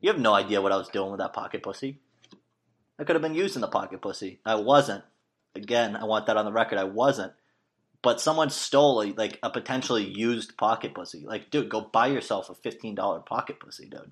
You 0.00 0.10
have 0.10 0.18
no 0.18 0.32
idea 0.32 0.62
what 0.62 0.72
I 0.72 0.78
was 0.78 0.88
doing 0.88 1.10
with 1.10 1.20
that 1.20 1.34
pocket 1.34 1.62
pussy. 1.62 2.00
I 2.98 3.04
could 3.04 3.16
have 3.16 3.22
been 3.22 3.34
using 3.34 3.60
the 3.60 3.68
pocket 3.68 4.00
pussy. 4.00 4.40
I 4.46 4.54
wasn't. 4.54 5.04
Again, 5.54 5.94
I 5.94 6.04
want 6.04 6.24
that 6.24 6.38
on 6.38 6.46
the 6.46 6.52
record. 6.52 6.78
I 6.78 6.84
wasn't. 6.84 7.34
But 8.02 8.20
someone 8.20 8.50
stole 8.50 9.00
a, 9.02 9.12
like 9.12 9.38
a 9.42 9.50
potentially 9.50 10.04
used 10.04 10.56
pocket 10.56 10.94
pussy. 10.94 11.24
Like, 11.24 11.50
dude, 11.50 11.68
go 11.68 11.80
buy 11.80 12.08
yourself 12.08 12.50
a 12.50 12.54
fifteen 12.54 12.94
dollar 12.94 13.20
pocket 13.20 13.60
pussy, 13.60 13.88
dude. 13.88 14.10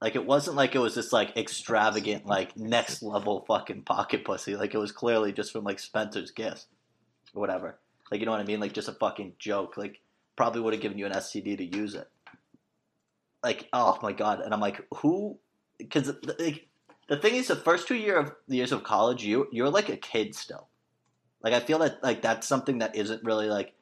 Like, 0.00 0.14
it 0.14 0.24
wasn't 0.24 0.56
like 0.56 0.74
it 0.74 0.78
was 0.78 0.94
this 0.94 1.12
like 1.12 1.36
extravagant, 1.36 2.24
like 2.24 2.56
next 2.56 3.02
level 3.02 3.44
fucking 3.46 3.82
pocket 3.82 4.24
pussy. 4.24 4.56
Like, 4.56 4.74
it 4.74 4.78
was 4.78 4.92
clearly 4.92 5.32
just 5.32 5.52
from 5.52 5.64
like 5.64 5.78
Spencer's 5.78 6.30
Gifts 6.30 6.66
or 7.34 7.40
whatever. 7.40 7.78
Like, 8.10 8.20
you 8.20 8.26
know 8.26 8.32
what 8.32 8.40
I 8.40 8.44
mean? 8.44 8.60
Like, 8.60 8.72
just 8.72 8.88
a 8.88 8.92
fucking 8.92 9.34
joke. 9.38 9.76
Like, 9.76 10.00
probably 10.36 10.62
would 10.62 10.72
have 10.72 10.80
given 10.80 10.98
you 10.98 11.04
an 11.04 11.12
STD 11.12 11.58
to 11.58 11.76
use 11.76 11.94
it. 11.94 12.08
Like, 13.42 13.68
oh 13.72 13.98
my 14.02 14.12
god! 14.12 14.40
And 14.40 14.54
I'm 14.54 14.60
like, 14.60 14.80
who? 14.96 15.38
Because 15.78 16.12
like, 16.38 16.68
the 17.08 17.16
thing 17.16 17.34
is, 17.34 17.48
the 17.48 17.56
first 17.56 17.86
two 17.86 17.96
year 17.96 18.18
of 18.18 18.32
years 18.46 18.72
of 18.72 18.82
college, 18.82 19.24
you 19.24 19.48
you're 19.52 19.68
like 19.68 19.88
a 19.88 19.96
kid 19.96 20.34
still. 20.34 20.68
Like, 21.42 21.54
I 21.54 21.60
feel 21.60 21.78
that 21.80 22.02
like 22.02 22.22
that's 22.22 22.46
something 22.46 22.78
that 22.78 22.96
isn't 22.96 23.24
really 23.24 23.46
like 23.46 23.74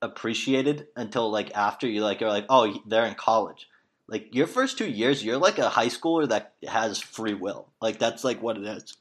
appreciated 0.00 0.86
until 0.96 1.30
like 1.30 1.54
after 1.54 1.86
you 1.86 2.02
like 2.02 2.20
you're 2.20 2.30
like, 2.30 2.46
oh, 2.48 2.80
they're 2.86 3.06
in 3.06 3.14
college. 3.14 3.68
Like 4.06 4.34
your 4.34 4.46
first 4.46 4.78
two 4.78 4.88
years, 4.88 5.24
you're 5.24 5.38
like 5.38 5.58
a 5.58 5.68
high 5.68 5.88
schooler 5.88 6.28
that 6.28 6.54
has 6.66 6.98
free 6.98 7.34
will. 7.34 7.68
Like 7.80 7.98
that's 7.98 8.24
like 8.24 8.42
what 8.42 8.56
it 8.56 8.64
is. 8.64 8.96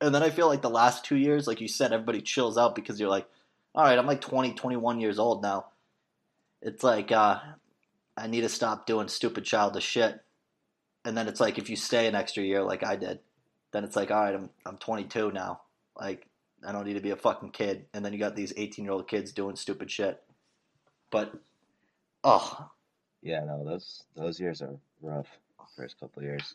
And 0.00 0.14
then 0.14 0.22
I 0.22 0.30
feel 0.30 0.48
like 0.48 0.62
the 0.62 0.70
last 0.70 1.04
two 1.04 1.16
years, 1.16 1.46
like 1.46 1.60
you 1.60 1.68
said, 1.68 1.92
everybody 1.92 2.20
chills 2.20 2.58
out 2.58 2.74
because 2.74 2.98
you're 2.98 3.08
like, 3.08 3.26
all 3.74 3.84
right, 3.84 3.98
I'm 3.98 4.06
like 4.06 4.20
20, 4.20 4.54
21 4.54 5.00
years 5.00 5.18
old 5.18 5.42
now. 5.42 5.66
It's 6.60 6.82
like, 6.84 7.12
uh, 7.12 7.38
I 8.16 8.26
need 8.26 8.42
to 8.42 8.48
stop 8.48 8.86
doing 8.86 9.08
stupid 9.08 9.44
childish 9.44 9.84
shit. 9.84 10.20
And 11.04 11.16
then 11.16 11.28
it's 11.28 11.40
like 11.40 11.58
if 11.58 11.70
you 11.70 11.76
stay 11.76 12.06
an 12.06 12.14
extra 12.14 12.42
year 12.42 12.62
like 12.62 12.84
I 12.84 12.96
did, 12.96 13.20
then 13.72 13.84
it's 13.84 13.96
like, 13.96 14.10
all 14.10 14.20
right, 14.20 14.34
I'm 14.34 14.50
I'm 14.66 14.76
22 14.76 15.32
now. 15.32 15.62
Like 15.98 16.26
I 16.66 16.72
don't 16.72 16.86
need 16.86 16.94
to 16.94 17.00
be 17.00 17.10
a 17.10 17.16
fucking 17.16 17.50
kid. 17.50 17.86
And 17.92 18.04
then 18.04 18.12
you 18.12 18.18
got 18.18 18.36
these 18.36 18.52
18 18.56 18.84
year 18.84 18.92
old 18.92 19.08
kids 19.08 19.32
doing 19.32 19.56
stupid 19.56 19.90
shit. 19.90 20.22
But 21.10 21.32
oh, 22.24 22.70
Yeah, 23.22 23.44
no, 23.44 23.64
those 23.64 24.02
those 24.16 24.40
years 24.40 24.62
are 24.62 24.76
rough. 25.00 25.26
First 25.76 25.98
couple 26.00 26.22
years, 26.22 26.54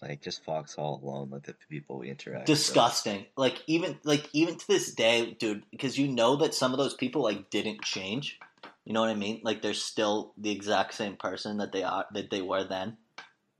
like 0.00 0.22
just 0.22 0.44
Fox 0.44 0.76
all 0.76 1.00
alone, 1.02 1.30
like 1.30 1.44
the 1.44 1.54
people 1.68 1.98
we 1.98 2.10
interact. 2.10 2.48
with. 2.48 2.58
disgusting. 2.58 3.26
Like 3.36 3.62
even 3.66 3.98
like 4.04 4.28
even 4.32 4.56
to 4.56 4.68
this 4.68 4.92
day, 4.92 5.36
dude, 5.38 5.64
because 5.70 5.98
you 5.98 6.08
know 6.08 6.36
that 6.36 6.54
some 6.54 6.72
of 6.72 6.78
those 6.78 6.94
people 6.94 7.22
like 7.22 7.50
didn't 7.50 7.82
change. 7.82 8.38
You 8.84 8.92
know 8.92 9.00
what 9.00 9.10
I 9.10 9.14
mean? 9.14 9.40
Like 9.42 9.62
they're 9.62 9.74
still 9.74 10.32
the 10.36 10.50
exact 10.50 10.94
same 10.94 11.16
person 11.16 11.56
that 11.58 11.72
they 11.72 11.82
are 11.82 12.06
that 12.12 12.30
they 12.30 12.42
were 12.42 12.64
then. 12.64 12.98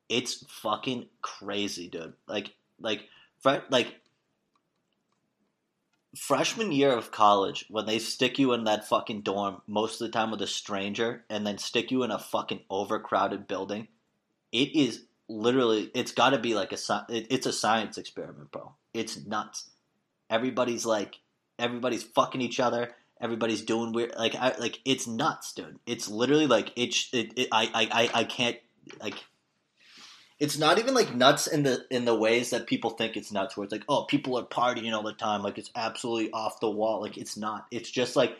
It's 0.08 0.44
fucking 0.48 1.06
crazy, 1.22 1.88
dude. 1.88 2.12
Like 2.28 2.54
like 2.78 3.08
like 3.70 3.94
freshman 6.16 6.72
year 6.72 6.92
of 6.92 7.10
college 7.10 7.66
when 7.68 7.86
they 7.86 7.98
stick 7.98 8.38
you 8.38 8.52
in 8.52 8.64
that 8.64 8.86
fucking 8.86 9.20
dorm 9.22 9.60
most 9.66 10.00
of 10.00 10.06
the 10.06 10.12
time 10.12 10.30
with 10.30 10.42
a 10.42 10.46
stranger 10.46 11.24
and 11.28 11.46
then 11.46 11.58
stick 11.58 11.90
you 11.90 12.02
in 12.02 12.10
a 12.10 12.18
fucking 12.18 12.60
overcrowded 12.70 13.46
building 13.48 13.88
it 14.52 14.76
is 14.76 15.04
literally 15.28 15.90
it's 15.94 16.12
got 16.12 16.30
to 16.30 16.38
be 16.38 16.54
like 16.54 16.72
a 16.72 16.78
it's 17.08 17.46
a 17.46 17.52
science 17.52 17.98
experiment 17.98 18.50
bro. 18.50 18.72
It's 18.94 19.24
nuts. 19.26 19.70
Everybody's 20.30 20.86
like 20.86 21.20
everybody's 21.58 22.04
fucking 22.04 22.40
each 22.40 22.60
other. 22.60 22.92
Everybody's 23.20 23.62
doing 23.62 23.92
weird 23.92 24.14
like 24.16 24.34
I, 24.34 24.54
like 24.58 24.80
it's 24.84 25.06
nuts 25.06 25.52
dude. 25.52 25.78
It's 25.86 26.08
literally 26.08 26.46
like 26.46 26.72
it's 26.76 27.08
it, 27.12 27.32
it 27.36 27.48
I, 27.52 27.70
I 27.74 27.88
I 28.02 28.20
I 28.20 28.24
can't 28.24 28.56
like 29.00 29.24
it's 30.40 30.58
not 30.58 30.78
even 30.78 30.94
like 30.94 31.14
nuts 31.14 31.46
in 31.46 31.62
the 31.62 31.84
in 31.90 32.04
the 32.04 32.14
ways 32.14 32.50
that 32.50 32.66
people 32.66 32.90
think 32.90 33.16
it's 33.16 33.30
nuts 33.30 33.56
where 33.56 33.64
it's 33.64 33.72
like 33.72 33.84
oh 33.88 34.04
people 34.04 34.36
are 34.38 34.44
partying 34.44 34.92
all 34.92 35.02
the 35.02 35.12
time 35.12 35.42
like 35.42 35.58
it's 35.58 35.70
absolutely 35.76 36.30
off 36.32 36.60
the 36.60 36.70
wall. 36.70 37.00
Like 37.00 37.16
it's 37.16 37.36
not. 37.36 37.66
It's 37.70 37.90
just 37.90 38.16
like 38.16 38.36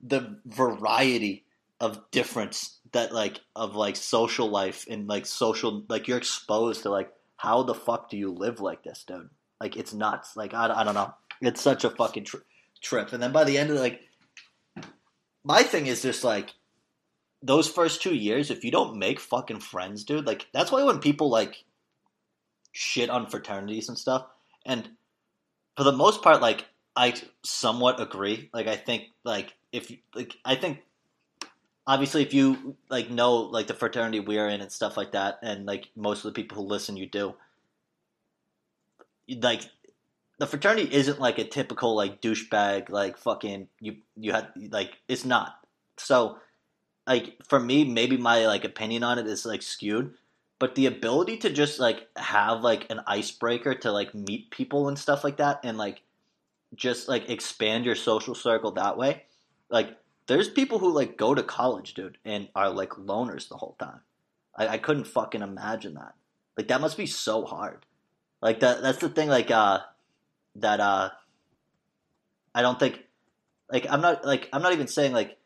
the 0.00 0.38
variety 0.44 1.44
of 1.80 2.10
difference 2.10 2.78
that 2.92 3.12
like 3.12 3.40
of 3.56 3.74
like 3.74 3.96
social 3.96 4.48
life 4.48 4.86
and 4.88 5.08
like 5.08 5.26
social 5.26 5.84
like 5.88 6.08
you're 6.08 6.18
exposed 6.18 6.82
to 6.82 6.90
like 6.90 7.12
how 7.36 7.62
the 7.62 7.74
fuck 7.74 8.08
do 8.08 8.16
you 8.16 8.32
live 8.32 8.60
like 8.60 8.82
this 8.82 9.04
dude? 9.06 9.30
Like 9.60 9.76
it's 9.76 9.92
nuts. 9.92 10.36
Like 10.36 10.54
i, 10.54 10.66
I 10.72 10.84
don't 10.84 10.94
know. 10.94 11.14
It's 11.40 11.60
such 11.60 11.84
a 11.84 11.90
fucking 11.90 12.24
tri- 12.24 12.40
trip. 12.80 13.12
And 13.12 13.22
then 13.22 13.32
by 13.32 13.44
the 13.44 13.58
end 13.58 13.70
of 13.70 13.76
like 13.76 14.00
my 15.44 15.62
thing 15.62 15.86
is 15.86 16.02
just 16.02 16.24
like 16.24 16.50
those 17.42 17.68
first 17.68 18.02
two 18.02 18.14
years, 18.14 18.50
if 18.50 18.64
you 18.64 18.70
don't 18.70 18.98
make 18.98 19.18
fucking 19.20 19.60
friends, 19.60 20.04
dude, 20.04 20.26
like 20.26 20.46
that's 20.52 20.70
why 20.70 20.82
when 20.84 21.00
people 21.00 21.28
like 21.28 21.64
shit 22.72 23.10
on 23.10 23.26
fraternities 23.26 23.88
and 23.88 23.98
stuff, 23.98 24.26
and 24.64 24.88
for 25.76 25.84
the 25.84 25.92
most 25.92 26.22
part, 26.22 26.40
like 26.40 26.66
I 26.96 27.14
somewhat 27.42 28.00
agree. 28.00 28.50
Like 28.52 28.66
I 28.66 28.76
think 28.76 29.04
like 29.24 29.54
if 29.72 29.92
like 30.14 30.36
I 30.44 30.54
think 30.54 30.82
obviously 31.86 32.22
if 32.22 32.32
you 32.32 32.76
like 32.88 33.10
know 33.10 33.36
like 33.36 33.66
the 33.66 33.74
fraternity 33.74 34.20
we're 34.20 34.48
in 34.48 34.60
and 34.60 34.70
stuff 34.70 34.96
like 34.96 35.12
that, 35.12 35.38
and 35.42 35.66
like 35.66 35.88
most 35.96 36.18
of 36.24 36.32
the 36.32 36.42
people 36.42 36.62
who 36.62 36.68
listen 36.68 36.96
you 36.96 37.06
do, 37.06 37.34
like 39.40 39.62
the 40.38 40.46
fraternity 40.46 40.88
isn't 40.92 41.20
like 41.20 41.38
a 41.38 41.44
typical 41.44 41.96
like 41.96 42.20
douchebag 42.20 42.90
like 42.90 43.16
fucking 43.16 43.68
you 43.80 43.96
you 44.16 44.32
had 44.32 44.48
like 44.70 44.92
it's 45.08 45.24
not 45.24 45.54
so 45.96 46.36
like 47.06 47.36
for 47.48 47.58
me 47.58 47.84
maybe 47.84 48.16
my 48.16 48.46
like 48.46 48.64
opinion 48.64 49.02
on 49.02 49.18
it 49.18 49.26
is 49.26 49.44
like 49.44 49.62
skewed 49.62 50.14
but 50.58 50.74
the 50.74 50.86
ability 50.86 51.36
to 51.36 51.50
just 51.50 51.80
like 51.80 52.08
have 52.16 52.62
like 52.62 52.86
an 52.90 53.00
icebreaker 53.06 53.74
to 53.74 53.90
like 53.90 54.14
meet 54.14 54.50
people 54.50 54.88
and 54.88 54.98
stuff 54.98 55.24
like 55.24 55.38
that 55.38 55.60
and 55.64 55.76
like 55.76 56.02
just 56.74 57.08
like 57.08 57.28
expand 57.28 57.84
your 57.84 57.94
social 57.94 58.34
circle 58.34 58.70
that 58.72 58.96
way 58.96 59.24
like 59.70 59.96
there's 60.26 60.48
people 60.48 60.78
who 60.78 60.92
like 60.92 61.16
go 61.16 61.34
to 61.34 61.42
college 61.42 61.94
dude 61.94 62.18
and 62.24 62.48
are 62.54 62.70
like 62.70 62.90
loners 62.90 63.48
the 63.48 63.56
whole 63.56 63.76
time. 63.78 64.00
I, 64.56 64.68
I 64.68 64.78
couldn't 64.78 65.06
fucking 65.06 65.42
imagine 65.42 65.94
that. 65.94 66.14
Like 66.56 66.68
that 66.68 66.80
must 66.80 66.96
be 66.96 67.06
so 67.06 67.44
hard. 67.44 67.84
Like 68.40 68.60
that 68.60 68.82
that's 68.82 68.98
the 68.98 69.08
thing 69.08 69.28
like 69.28 69.50
uh 69.50 69.80
that 70.56 70.80
uh 70.80 71.08
i 72.54 72.60
don't 72.60 72.78
think 72.78 73.00
like 73.70 73.86
i'm 73.88 74.02
not 74.02 74.22
like 74.22 74.48
i'm 74.52 74.60
not 74.60 74.74
even 74.74 74.86
saying 74.86 75.12
like 75.12 75.38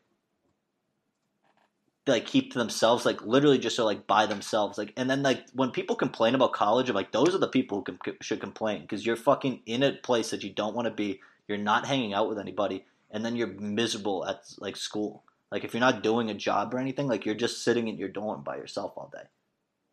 they, 2.07 2.13
like 2.13 2.25
keep 2.25 2.51
to 2.51 2.57
themselves 2.57 3.05
like 3.05 3.21
literally 3.21 3.59
just 3.59 3.77
are 3.77 3.83
like 3.83 4.07
by 4.07 4.25
themselves 4.25 4.77
like 4.77 4.91
and 4.97 5.09
then 5.09 5.21
like 5.21 5.45
when 5.53 5.69
people 5.69 5.95
complain 5.95 6.33
about 6.33 6.53
college 6.53 6.89
i'm 6.89 6.95
like 6.95 7.11
those 7.11 7.35
are 7.35 7.39
the 7.39 7.47
people 7.47 7.83
who 7.85 7.95
com- 7.95 8.17
should 8.21 8.39
complain 8.39 8.81
because 8.81 9.05
you're 9.05 9.15
fucking 9.15 9.61
in 9.65 9.83
a 9.83 9.93
place 9.93 10.31
that 10.31 10.43
you 10.43 10.49
don't 10.49 10.75
want 10.75 10.87
to 10.87 10.93
be 10.93 11.19
you're 11.47 11.57
not 11.57 11.85
hanging 11.85 12.13
out 12.13 12.27
with 12.27 12.39
anybody 12.39 12.83
and 13.11 13.23
then 13.23 13.35
you're 13.35 13.47
miserable 13.47 14.25
at 14.27 14.41
like 14.59 14.75
school 14.75 15.23
like 15.51 15.63
if 15.63 15.73
you're 15.73 15.81
not 15.81 16.03
doing 16.03 16.29
a 16.29 16.33
job 16.33 16.73
or 16.73 16.79
anything 16.79 17.07
like 17.07 17.25
you're 17.25 17.35
just 17.35 17.63
sitting 17.63 17.87
in 17.87 17.97
your 17.97 18.09
dorm 18.09 18.41
by 18.41 18.57
yourself 18.57 18.93
all 18.97 19.11
day 19.13 19.23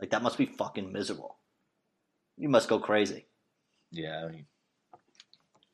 like 0.01 0.11
that 0.11 0.23
must 0.23 0.39
be 0.39 0.47
fucking 0.47 0.91
miserable 0.91 1.37
you 2.37 2.49
must 2.49 2.69
go 2.69 2.79
crazy. 2.79 3.27
Yeah, 3.91 4.25
I 4.25 4.29
mean, 4.29 4.47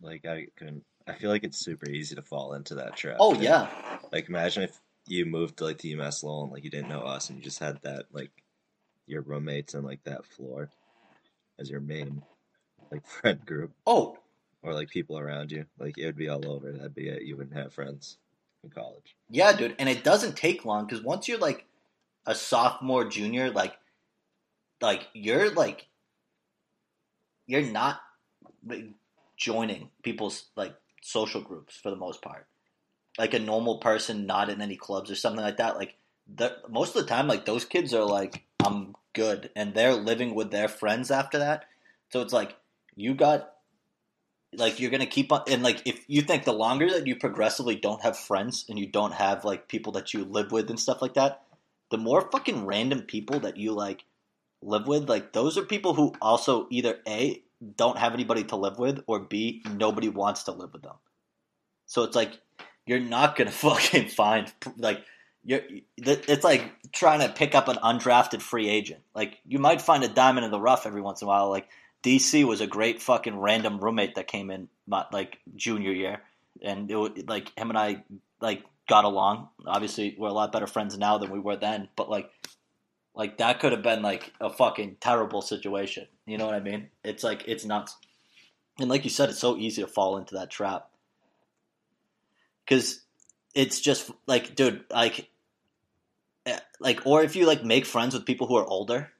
like 0.00 0.26
I 0.26 0.46
couldn't. 0.56 0.84
I 1.06 1.14
feel 1.14 1.30
like 1.30 1.44
it's 1.44 1.58
super 1.58 1.88
easy 1.88 2.14
to 2.14 2.22
fall 2.22 2.52
into 2.52 2.74
that 2.76 2.96
trap. 2.96 3.16
Oh 3.18 3.34
yeah, 3.34 3.68
Like 4.12 4.28
imagine 4.28 4.62
if 4.62 4.78
you 5.10 5.26
moved 5.26 5.58
to 5.58 5.64
like 5.64 5.78
to 5.78 5.88
UMass 5.88 6.22
Lowell 6.22 6.44
and 6.44 6.52
like 6.52 6.64
you 6.64 6.70
didn't 6.70 6.88
know 6.88 7.00
us 7.00 7.28
and 7.28 7.38
you 7.38 7.44
just 7.44 7.58
had 7.58 7.80
that 7.82 8.06
like 8.12 8.30
your 9.06 9.22
roommates 9.22 9.74
and 9.74 9.84
like 9.84 10.02
that 10.04 10.24
floor 10.24 10.70
as 11.58 11.68
your 11.68 11.80
main 11.80 12.22
like 12.90 13.06
friend 13.06 13.44
group 13.44 13.72
oh 13.86 14.16
or 14.62 14.74
like 14.74 14.88
people 14.88 15.18
around 15.18 15.52
you. 15.52 15.66
Like 15.78 15.98
it 15.98 16.06
would 16.06 16.16
be 16.16 16.28
all 16.28 16.48
over. 16.48 16.70
That'd 16.70 16.94
be 16.94 17.08
it. 17.08 17.22
You 17.22 17.36
wouldn't 17.36 17.56
have 17.56 17.72
friends 17.72 18.18
in 18.62 18.70
college. 18.70 19.16
yeah, 19.30 19.52
dude. 19.52 19.74
And 19.78 19.88
it 19.88 20.04
doesn't 20.04 20.36
take 20.36 20.64
long 20.64 20.86
because 20.86 21.02
once 21.02 21.28
you're 21.28 21.38
like 21.38 21.64
a 22.26 22.34
sophomore, 22.34 23.06
junior, 23.08 23.50
like 23.50 23.74
like 24.80 25.08
you're 25.14 25.50
like 25.50 25.88
you're 27.46 27.62
not 27.62 28.00
like, 28.66 28.84
joining 29.36 29.88
people's 30.02 30.50
like 30.56 30.74
social 31.02 31.40
groups 31.40 31.76
for 31.76 31.90
the 31.90 31.96
most 31.96 32.22
part. 32.22 32.46
Like 33.18 33.34
a 33.34 33.38
normal 33.38 33.78
person, 33.78 34.26
not 34.26 34.50
in 34.50 34.60
any 34.62 34.76
clubs 34.76 35.10
or 35.10 35.14
something 35.14 35.42
like 35.42 35.58
that. 35.58 35.76
Like 35.76 35.96
the 36.34 36.56
most 36.68 36.94
of 36.96 37.02
the 37.02 37.08
time, 37.08 37.26
like 37.26 37.44
those 37.44 37.64
kids 37.64 37.92
are 37.92 38.04
like, 38.04 38.44
I'm 38.64 38.94
good, 39.12 39.50
and 39.56 39.74
they're 39.74 39.94
living 39.94 40.34
with 40.34 40.50
their 40.50 40.68
friends 40.68 41.10
after 41.10 41.38
that. 41.38 41.64
So 42.10 42.20
it's 42.22 42.32
like 42.32 42.56
you 42.94 43.14
got 43.14 43.52
like 44.54 44.80
you're 44.80 44.90
gonna 44.90 45.06
keep 45.06 45.32
on 45.32 45.42
and 45.48 45.62
like 45.62 45.82
if 45.86 46.04
you 46.08 46.22
think 46.22 46.44
the 46.44 46.52
longer 46.52 46.90
that 46.90 47.06
you 47.06 47.16
progressively 47.16 47.76
don't 47.76 48.02
have 48.02 48.18
friends 48.18 48.64
and 48.68 48.78
you 48.78 48.86
don't 48.86 49.14
have 49.14 49.44
like 49.44 49.68
people 49.68 49.92
that 49.92 50.12
you 50.12 50.24
live 50.24 50.50
with 50.52 50.70
and 50.70 50.80
stuff 50.80 51.00
like 51.00 51.14
that, 51.14 51.42
the 51.90 51.98
more 51.98 52.28
fucking 52.30 52.66
random 52.66 53.02
people 53.02 53.40
that 53.40 53.56
you 53.56 53.72
like 53.72 54.04
live 54.62 54.86
with, 54.86 55.08
like 55.08 55.32
those 55.32 55.56
are 55.56 55.62
people 55.62 55.94
who 55.94 56.12
also 56.20 56.66
either 56.70 56.98
A 57.06 57.42
don't 57.76 57.98
have 57.98 58.14
anybody 58.14 58.44
to 58.44 58.56
live 58.56 58.78
with 58.78 59.02
or 59.06 59.20
B 59.20 59.62
nobody 59.76 60.08
wants 60.08 60.44
to 60.44 60.52
live 60.52 60.72
with 60.72 60.82
them. 60.82 60.96
So 61.86 62.02
it's 62.02 62.16
like 62.16 62.40
you're 62.86 63.00
not 63.00 63.36
gonna 63.36 63.50
fucking 63.50 64.08
find 64.08 64.52
like 64.76 65.04
you're 65.44 65.60
it's 65.96 66.44
like 66.44 66.70
trying 66.92 67.20
to 67.20 67.32
pick 67.32 67.54
up 67.54 67.68
an 67.68 67.76
undrafted 67.76 68.42
free 68.42 68.68
agent. 68.68 69.00
Like 69.14 69.38
you 69.46 69.58
might 69.58 69.80
find 69.80 70.04
a 70.04 70.08
diamond 70.08 70.44
in 70.44 70.50
the 70.50 70.60
rough 70.60 70.86
every 70.86 71.00
once 71.00 71.22
in 71.22 71.26
a 71.26 71.28
while. 71.28 71.48
Like 71.50 71.68
DC 72.02 72.44
was 72.44 72.60
a 72.60 72.66
great 72.66 73.00
fucking 73.00 73.38
random 73.38 73.78
roommate 73.78 74.14
that 74.14 74.26
came 74.26 74.50
in 74.50 74.68
my 74.86 75.06
like 75.12 75.38
junior 75.56 75.92
year, 75.92 76.22
and 76.62 76.90
it 76.90 76.96
was, 76.96 77.12
like 77.26 77.56
him 77.56 77.70
and 77.70 77.78
I 77.78 78.04
like 78.40 78.64
got 78.88 79.04
along. 79.04 79.48
Obviously, 79.66 80.14
we're 80.18 80.28
a 80.28 80.32
lot 80.32 80.52
better 80.52 80.66
friends 80.66 80.98
now 80.98 81.18
than 81.18 81.30
we 81.30 81.40
were 81.40 81.56
then. 81.56 81.88
But 81.96 82.10
like, 82.10 82.30
like 83.14 83.38
that 83.38 83.60
could 83.60 83.72
have 83.72 83.82
been 83.82 84.02
like 84.02 84.32
a 84.40 84.50
fucking 84.50 84.96
terrible 85.00 85.42
situation. 85.42 86.06
You 86.26 86.36
know 86.36 86.46
what 86.46 86.54
I 86.54 86.60
mean? 86.60 86.88
It's 87.02 87.24
like 87.24 87.44
it's 87.46 87.64
nuts. 87.64 87.96
And 88.78 88.90
like 88.90 89.04
you 89.04 89.10
said, 89.10 89.30
it's 89.30 89.38
so 89.38 89.56
easy 89.56 89.82
to 89.82 89.88
fall 89.88 90.16
into 90.16 90.34
that 90.34 90.50
trap 90.50 90.89
because 92.70 93.00
it's 93.52 93.80
just 93.80 94.12
like, 94.28 94.54
dude, 94.54 94.84
like, 94.92 95.28
eh, 96.46 96.58
like, 96.78 97.04
or 97.04 97.22
if 97.22 97.34
you 97.34 97.44
like 97.46 97.64
make 97.64 97.84
friends 97.84 98.14
with 98.14 98.24
people 98.24 98.46
who 98.46 98.56
are 98.56 98.64
older 98.64 99.10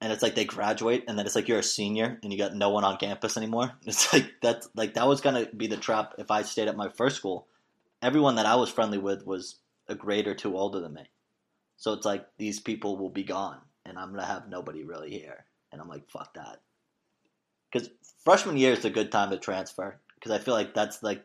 and 0.00 0.10
it's 0.10 0.22
like 0.22 0.34
they 0.34 0.46
graduate 0.46 1.04
and 1.06 1.18
then 1.18 1.26
it's 1.26 1.34
like 1.34 1.46
you're 1.46 1.58
a 1.58 1.62
senior 1.62 2.18
and 2.22 2.32
you 2.32 2.38
got 2.38 2.54
no 2.54 2.70
one 2.70 2.82
on 2.82 2.96
campus 2.96 3.36
anymore 3.36 3.72
it's 3.86 4.12
like 4.12 4.32
that's 4.42 4.68
like 4.74 4.94
that 4.94 5.06
was 5.06 5.20
gonna 5.20 5.46
be 5.54 5.66
the 5.66 5.76
trap 5.76 6.14
if 6.18 6.30
i 6.30 6.42
stayed 6.42 6.66
at 6.68 6.76
my 6.76 6.88
first 6.88 7.16
school. 7.16 7.46
Everyone 8.00 8.36
that 8.36 8.46
i 8.46 8.56
was 8.56 8.70
friendly 8.70 8.98
with 8.98 9.26
was 9.26 9.56
a 9.86 9.94
grade 9.94 10.26
or 10.26 10.34
two 10.34 10.56
older 10.56 10.80
than 10.80 10.94
me. 10.94 11.02
So 11.76 11.92
it's 11.92 12.06
like 12.06 12.26
these 12.38 12.58
people 12.58 12.96
will 12.96 13.10
be 13.10 13.24
gone 13.24 13.60
and 13.84 13.98
i'm 13.98 14.12
gonna 14.12 14.24
have 14.24 14.48
nobody 14.48 14.82
really 14.82 15.10
here. 15.10 15.44
And 15.72 15.80
i'm 15.80 15.88
like 15.88 16.10
fuck 16.10 16.32
that. 16.34 16.62
Because 17.70 17.90
freshman 18.24 18.56
year 18.56 18.72
is 18.72 18.86
a 18.86 18.90
good 18.90 19.12
time 19.12 19.30
to 19.30 19.36
transfer 19.36 20.00
because 20.14 20.32
i 20.32 20.38
feel 20.38 20.54
like 20.54 20.72
that's 20.72 21.02
like 21.02 21.22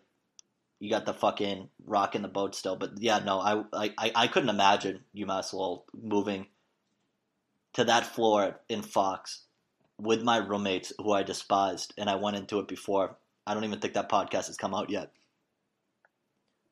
you 0.80 0.90
got 0.90 1.06
the 1.06 1.14
fucking 1.14 1.70
rock 1.86 2.16
in 2.16 2.22
the 2.22 2.28
boat 2.28 2.56
still 2.56 2.76
but 2.76 2.92
yeah 2.98 3.20
no 3.20 3.40
i 3.40 3.64
i, 3.98 4.12
I 4.16 4.28
couldn't 4.28 4.50
imagine 4.50 5.02
umass 5.16 5.54
lowell 5.54 5.86
moving 5.94 6.48
to 7.74 7.84
that 7.86 8.06
floor 8.06 8.60
in 8.68 8.82
Fox 8.82 9.44
with 9.98 10.24
my 10.24 10.38
roommates 10.38 10.94
who 10.98 11.12
I 11.12 11.24
despised, 11.24 11.94
and 11.98 12.10
I 12.10 12.16
went 12.16 12.38
into 12.38 12.60
it 12.60 12.68
before. 12.68 13.18
I 13.46 13.54
don't 13.54 13.64
even 13.64 13.80
think 13.80 13.94
that 13.94 14.10
podcast 14.10 14.48
has 14.48 14.58
come 14.58 14.74
out 14.74 14.90
yet. 14.90 15.12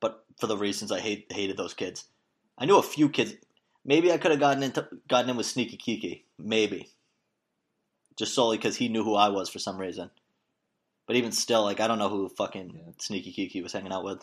But 0.00 0.24
for 0.38 0.46
the 0.46 0.56
reasons 0.56 0.92
I 0.92 1.00
hate 1.00 1.26
hated 1.30 1.56
those 1.56 1.74
kids. 1.74 2.06
I 2.56 2.66
knew 2.66 2.78
a 2.78 2.82
few 2.82 3.08
kids. 3.08 3.34
Maybe 3.84 4.12
I 4.12 4.18
could 4.18 4.30
have 4.30 4.40
gotten 4.40 4.62
into 4.62 4.88
gotten 5.08 5.30
in 5.30 5.36
with 5.36 5.46
Sneaky 5.46 5.76
Kiki. 5.76 6.24
Maybe. 6.38 6.90
Just 8.16 8.34
solely 8.34 8.56
because 8.56 8.76
he 8.76 8.88
knew 8.88 9.04
who 9.04 9.14
I 9.14 9.28
was 9.28 9.48
for 9.48 9.58
some 9.58 9.78
reason. 9.78 10.10
But 11.08 11.16
even 11.16 11.32
still, 11.32 11.64
like 11.64 11.80
I 11.80 11.88
don't 11.88 11.98
know 11.98 12.08
who 12.10 12.28
fucking 12.28 12.70
Yeah. 12.76 12.92
Sneaky 12.98 13.32
Kiki 13.32 13.62
was 13.62 13.72
hanging 13.72 13.92
out 13.92 14.04
with. 14.04 14.22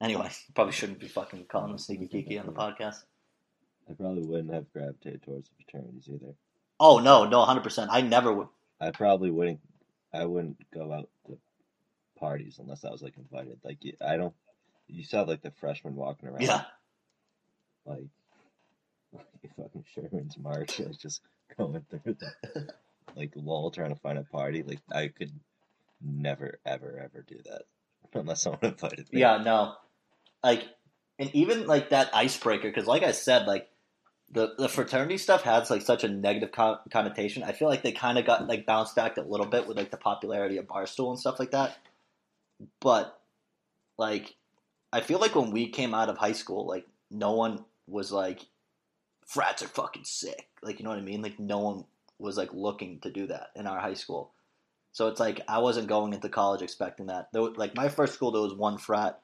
Anyway, 0.00 0.30
probably 0.54 0.72
shouldn't 0.72 1.00
be 1.00 1.08
fucking 1.08 1.44
calling 1.50 1.72
him 1.72 1.78
Sneaky 1.78 2.06
Kiki 2.06 2.38
on 2.38 2.46
the 2.46 2.52
podcast. 2.52 3.02
I 3.90 3.92
probably 3.94 4.22
wouldn't 4.22 4.54
have 4.54 4.72
gravitated 4.72 5.22
towards 5.24 5.48
the 5.48 5.64
fraternities 5.64 6.08
either. 6.08 6.32
Oh 6.80 6.98
no, 7.00 7.24
no, 7.24 7.42
hundred 7.44 7.64
percent. 7.64 7.90
I 7.92 8.00
never 8.00 8.32
would. 8.32 8.48
I 8.80 8.92
probably 8.92 9.30
wouldn't. 9.30 9.60
I 10.14 10.24
wouldn't 10.24 10.58
go 10.72 10.92
out 10.92 11.08
to 11.26 11.36
parties 12.18 12.58
unless 12.60 12.84
I 12.84 12.90
was 12.90 13.02
like 13.02 13.16
invited. 13.18 13.58
Like 13.64 13.84
you- 13.84 13.96
I 14.00 14.16
don't. 14.16 14.34
You 14.86 15.02
saw 15.04 15.22
like 15.22 15.42
the 15.42 15.50
freshmen 15.50 15.96
walking 15.96 16.28
around. 16.28 16.40
Yeah, 16.42 16.62
Like, 17.84 18.04
like 19.12 19.26
fucking 19.56 19.84
Sherman's 19.92 20.38
March, 20.38 20.78
like 20.78 20.98
just 21.02 21.20
going 21.58 21.84
through 21.90 22.14
the 22.14 22.68
like 23.16 23.32
lol 23.34 23.70
trying 23.70 23.92
to 23.94 24.00
find 24.00 24.18
a 24.18 24.22
party. 24.22 24.62
Like 24.62 24.80
I 24.92 25.08
could 25.08 25.32
never 26.02 26.60
ever 26.64 26.98
ever 27.02 27.24
do 27.26 27.36
that 27.44 27.62
unless 28.14 28.42
someone 28.42 28.60
invited 28.62 29.12
me. 29.12 29.20
yeah, 29.20 29.38
no. 29.38 29.74
Like, 30.42 30.64
and 31.18 31.34
even 31.34 31.66
like 31.66 31.90
that 31.90 32.14
icebreaker, 32.14 32.68
because 32.68 32.86
like 32.86 33.02
I 33.02 33.12
said, 33.12 33.46
like 33.46 33.68
the 34.30 34.54
the 34.58 34.68
fraternity 34.68 35.18
stuff 35.18 35.42
has 35.42 35.70
like 35.70 35.82
such 35.82 36.04
a 36.04 36.08
negative 36.08 36.52
con- 36.52 36.78
connotation. 36.90 37.42
I 37.42 37.52
feel 37.52 37.68
like 37.68 37.82
they 37.82 37.92
kind 37.92 38.18
of 38.18 38.26
got 38.26 38.46
like 38.46 38.66
bounced 38.66 38.94
back 38.94 39.16
a 39.16 39.22
little 39.22 39.46
bit 39.46 39.66
with 39.66 39.76
like 39.76 39.90
the 39.90 39.96
popularity 39.96 40.58
of 40.58 40.66
Barstool 40.66 41.10
and 41.10 41.18
stuff 41.18 41.38
like 41.38 41.50
that. 41.52 41.78
But 42.80 43.18
like, 43.96 44.36
I 44.92 45.00
feel 45.00 45.18
like 45.18 45.34
when 45.34 45.50
we 45.50 45.68
came 45.68 45.94
out 45.94 46.08
of 46.08 46.18
high 46.18 46.32
school, 46.32 46.66
like 46.66 46.86
no 47.10 47.32
one 47.32 47.64
was 47.86 48.12
like, 48.12 48.46
frats 49.26 49.62
are 49.62 49.68
fucking 49.68 50.04
sick. 50.04 50.48
Like, 50.62 50.78
you 50.78 50.84
know 50.84 50.90
what 50.90 50.98
I 50.98 51.02
mean? 51.02 51.22
Like, 51.22 51.38
no 51.38 51.58
one 51.58 51.84
was 52.18 52.36
like 52.36 52.52
looking 52.52 53.00
to 53.00 53.10
do 53.10 53.26
that 53.28 53.48
in 53.56 53.66
our 53.66 53.78
high 53.78 53.94
school. 53.94 54.32
So 54.98 55.06
it's 55.06 55.20
like 55.20 55.42
I 55.46 55.60
wasn't 55.60 55.86
going 55.86 56.12
into 56.12 56.28
college 56.28 56.60
expecting 56.60 57.06
that. 57.06 57.28
Was- 57.32 57.56
like 57.56 57.76
my 57.76 57.88
first 57.88 58.14
school, 58.14 58.32
there 58.32 58.42
was 58.42 58.52
one 58.52 58.78
frat, 58.78 59.20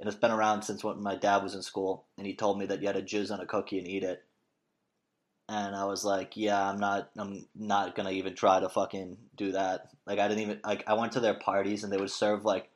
and 0.00 0.08
it's 0.08 0.16
been 0.16 0.30
around 0.30 0.62
since 0.62 0.82
when 0.82 1.02
my 1.02 1.16
dad 1.16 1.42
was 1.42 1.54
in 1.54 1.60
school, 1.60 2.06
and 2.16 2.26
he 2.26 2.34
told 2.34 2.58
me 2.58 2.64
that 2.64 2.80
you 2.80 2.86
had 2.86 2.96
to 2.96 3.02
jizz 3.02 3.30
on 3.30 3.38
a 3.38 3.44
cookie 3.44 3.76
and 3.76 3.86
eat 3.86 4.04
it. 4.04 4.24
And 5.46 5.76
I 5.76 5.84
was 5.84 6.02
like, 6.02 6.38
yeah, 6.38 6.66
I'm 6.66 6.80
not, 6.80 7.10
I'm 7.18 7.44
not 7.54 7.94
gonna 7.94 8.12
even 8.12 8.36
try 8.36 8.58
to 8.58 8.70
fucking 8.70 9.18
do 9.36 9.52
that. 9.52 9.90
Like 10.06 10.18
I 10.18 10.28
didn't 10.28 10.44
even 10.44 10.60
like 10.64 10.84
I 10.86 10.94
went 10.94 11.12
to 11.12 11.20
their 11.20 11.34
parties 11.34 11.84
and 11.84 11.92
they 11.92 11.98
would 11.98 12.10
serve 12.10 12.46
like 12.46 12.70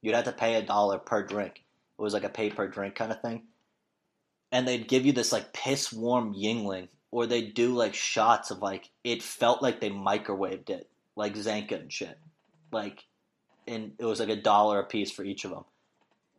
you'd 0.00 0.14
have 0.14 0.26
to 0.26 0.32
pay 0.32 0.54
a 0.54 0.62
dollar 0.62 0.98
per 0.98 1.24
drink. 1.24 1.64
It 1.98 2.02
was 2.02 2.14
like 2.14 2.22
a 2.22 2.28
pay 2.28 2.48
per 2.50 2.68
drink 2.68 2.94
kind 2.94 3.10
of 3.10 3.20
thing. 3.22 3.42
And 4.52 4.68
they'd 4.68 4.86
give 4.86 5.04
you 5.04 5.12
this 5.12 5.32
like 5.32 5.52
piss 5.52 5.92
warm 5.92 6.32
Yuengling, 6.32 6.90
or 7.10 7.26
they'd 7.26 7.54
do 7.54 7.74
like 7.74 7.94
shots 7.94 8.52
of 8.52 8.60
like 8.60 8.88
it 9.02 9.20
felt 9.20 9.64
like 9.64 9.80
they 9.80 9.90
microwaved 9.90 10.70
it, 10.70 10.88
like 11.18 11.34
Zanka 11.34 11.80
and 11.80 11.92
shit. 11.92 12.16
Like, 12.70 13.04
and 13.66 13.92
it 13.98 14.04
was 14.04 14.20
like 14.20 14.28
a 14.28 14.40
dollar 14.40 14.78
a 14.78 14.86
piece 14.86 15.10
for 15.10 15.24
each 15.24 15.44
of 15.44 15.50
them. 15.50 15.64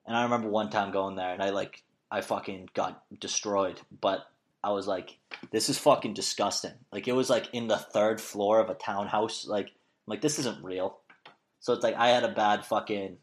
And 0.07 0.15
I 0.15 0.23
remember 0.23 0.47
one 0.47 0.69
time 0.69 0.91
going 0.91 1.15
there, 1.15 1.33
and 1.33 1.43
I 1.43 1.49
like 1.49 1.83
I 2.09 2.21
fucking 2.21 2.69
got 2.73 3.03
destroyed. 3.19 3.79
But 4.01 4.21
I 4.63 4.71
was 4.71 4.87
like, 4.87 5.17
this 5.51 5.69
is 5.69 5.77
fucking 5.77 6.13
disgusting. 6.13 6.71
Like 6.91 7.07
it 7.07 7.15
was 7.15 7.29
like 7.29 7.49
in 7.53 7.67
the 7.67 7.77
third 7.77 8.21
floor 8.21 8.59
of 8.59 8.69
a 8.69 8.73
townhouse. 8.73 9.45
Like, 9.45 9.67
I'm 9.67 9.73
like 10.07 10.21
this 10.21 10.39
isn't 10.39 10.63
real. 10.63 10.99
So 11.59 11.73
it's 11.73 11.83
like 11.83 11.95
I 11.95 12.09
had 12.09 12.23
a 12.23 12.31
bad 12.31 12.65
fucking, 12.65 13.17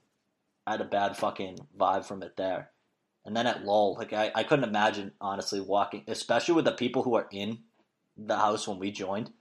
I 0.66 0.70
had 0.70 0.82
a 0.82 0.84
bad 0.84 1.16
fucking 1.16 1.58
vibe 1.76 2.04
from 2.04 2.22
it 2.22 2.36
there. 2.36 2.70
And 3.24 3.34
then 3.34 3.46
at 3.46 3.64
Lowell, 3.64 3.96
like 3.98 4.12
I, 4.12 4.30
I 4.34 4.44
couldn't 4.44 4.68
imagine 4.68 5.12
honestly 5.22 5.60
walking, 5.60 6.04
especially 6.06 6.54
with 6.54 6.66
the 6.66 6.72
people 6.72 7.02
who 7.02 7.16
are 7.16 7.26
in 7.32 7.60
the 8.16 8.36
house 8.36 8.68
when 8.68 8.78
we 8.78 8.92
joined. 8.92 9.32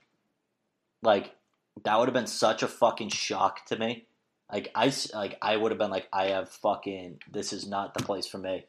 Like 1.02 1.36
that 1.84 1.98
would 1.98 2.08
have 2.08 2.14
been 2.14 2.26
such 2.26 2.62
a 2.62 2.68
fucking 2.68 3.10
shock 3.10 3.64
to 3.66 3.76
me. 3.76 4.06
Like 4.52 4.70
I 4.74 4.92
like 5.14 5.38
I 5.42 5.56
would 5.56 5.72
have 5.72 5.78
been 5.78 5.90
like 5.90 6.08
I 6.12 6.26
have 6.26 6.48
fucking 6.48 7.20
this 7.30 7.52
is 7.52 7.66
not 7.66 7.94
the 7.94 8.04
place 8.04 8.26
for 8.26 8.38
me. 8.38 8.64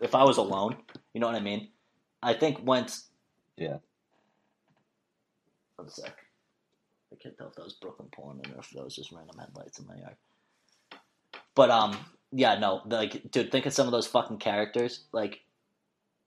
If 0.00 0.14
I 0.14 0.24
was 0.24 0.36
alone, 0.36 0.76
you 1.12 1.20
know 1.20 1.26
what 1.26 1.36
I 1.36 1.40
mean. 1.40 1.68
I 2.22 2.34
think 2.34 2.64
once. 2.64 3.08
Yeah. 3.56 3.78
One 5.76 5.88
sec. 5.88 6.16
I 7.12 7.16
can't 7.22 7.36
tell 7.36 7.48
if 7.48 7.54
that 7.54 7.64
was 7.64 7.74
Brooklyn 7.74 8.08
pulling 8.12 8.40
in 8.44 8.52
or 8.52 8.60
if 8.60 8.70
that 8.70 8.84
was 8.84 8.96
just 8.96 9.12
random 9.12 9.38
headlights 9.38 9.78
in 9.78 9.86
my 9.86 9.96
yard. 9.96 10.16
But 11.54 11.70
um, 11.70 11.96
yeah, 12.32 12.58
no, 12.58 12.82
like, 12.86 13.30
dude, 13.30 13.52
think 13.52 13.66
of 13.66 13.72
some 13.72 13.86
of 13.86 13.92
those 13.92 14.06
fucking 14.06 14.38
characters. 14.38 15.04
Like, 15.12 15.42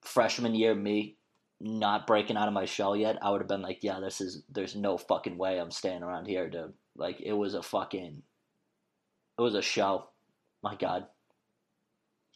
freshman 0.02 0.56
year 0.56 0.74
me, 0.74 1.16
not 1.60 2.06
breaking 2.06 2.38
out 2.38 2.48
of 2.48 2.54
my 2.54 2.66
shell 2.66 2.96
yet, 2.96 3.18
I 3.22 3.32
would 3.32 3.42
have 3.42 3.48
been 3.48 3.62
like, 3.62 3.80
yeah, 3.82 4.00
this 4.00 4.22
is 4.22 4.44
there's 4.50 4.76
no 4.76 4.98
fucking 4.98 5.38
way 5.38 5.60
I'm 5.60 5.72
staying 5.72 6.04
around 6.04 6.28
here, 6.28 6.50
dude. 6.50 6.74
Like 6.96 7.20
it 7.22 7.34
was 7.34 7.54
a 7.54 7.64
fucking 7.64 8.22
it 9.38 9.42
was 9.42 9.56
a 9.56 9.62
show. 9.62 10.06
My 10.62 10.76
God. 10.76 11.08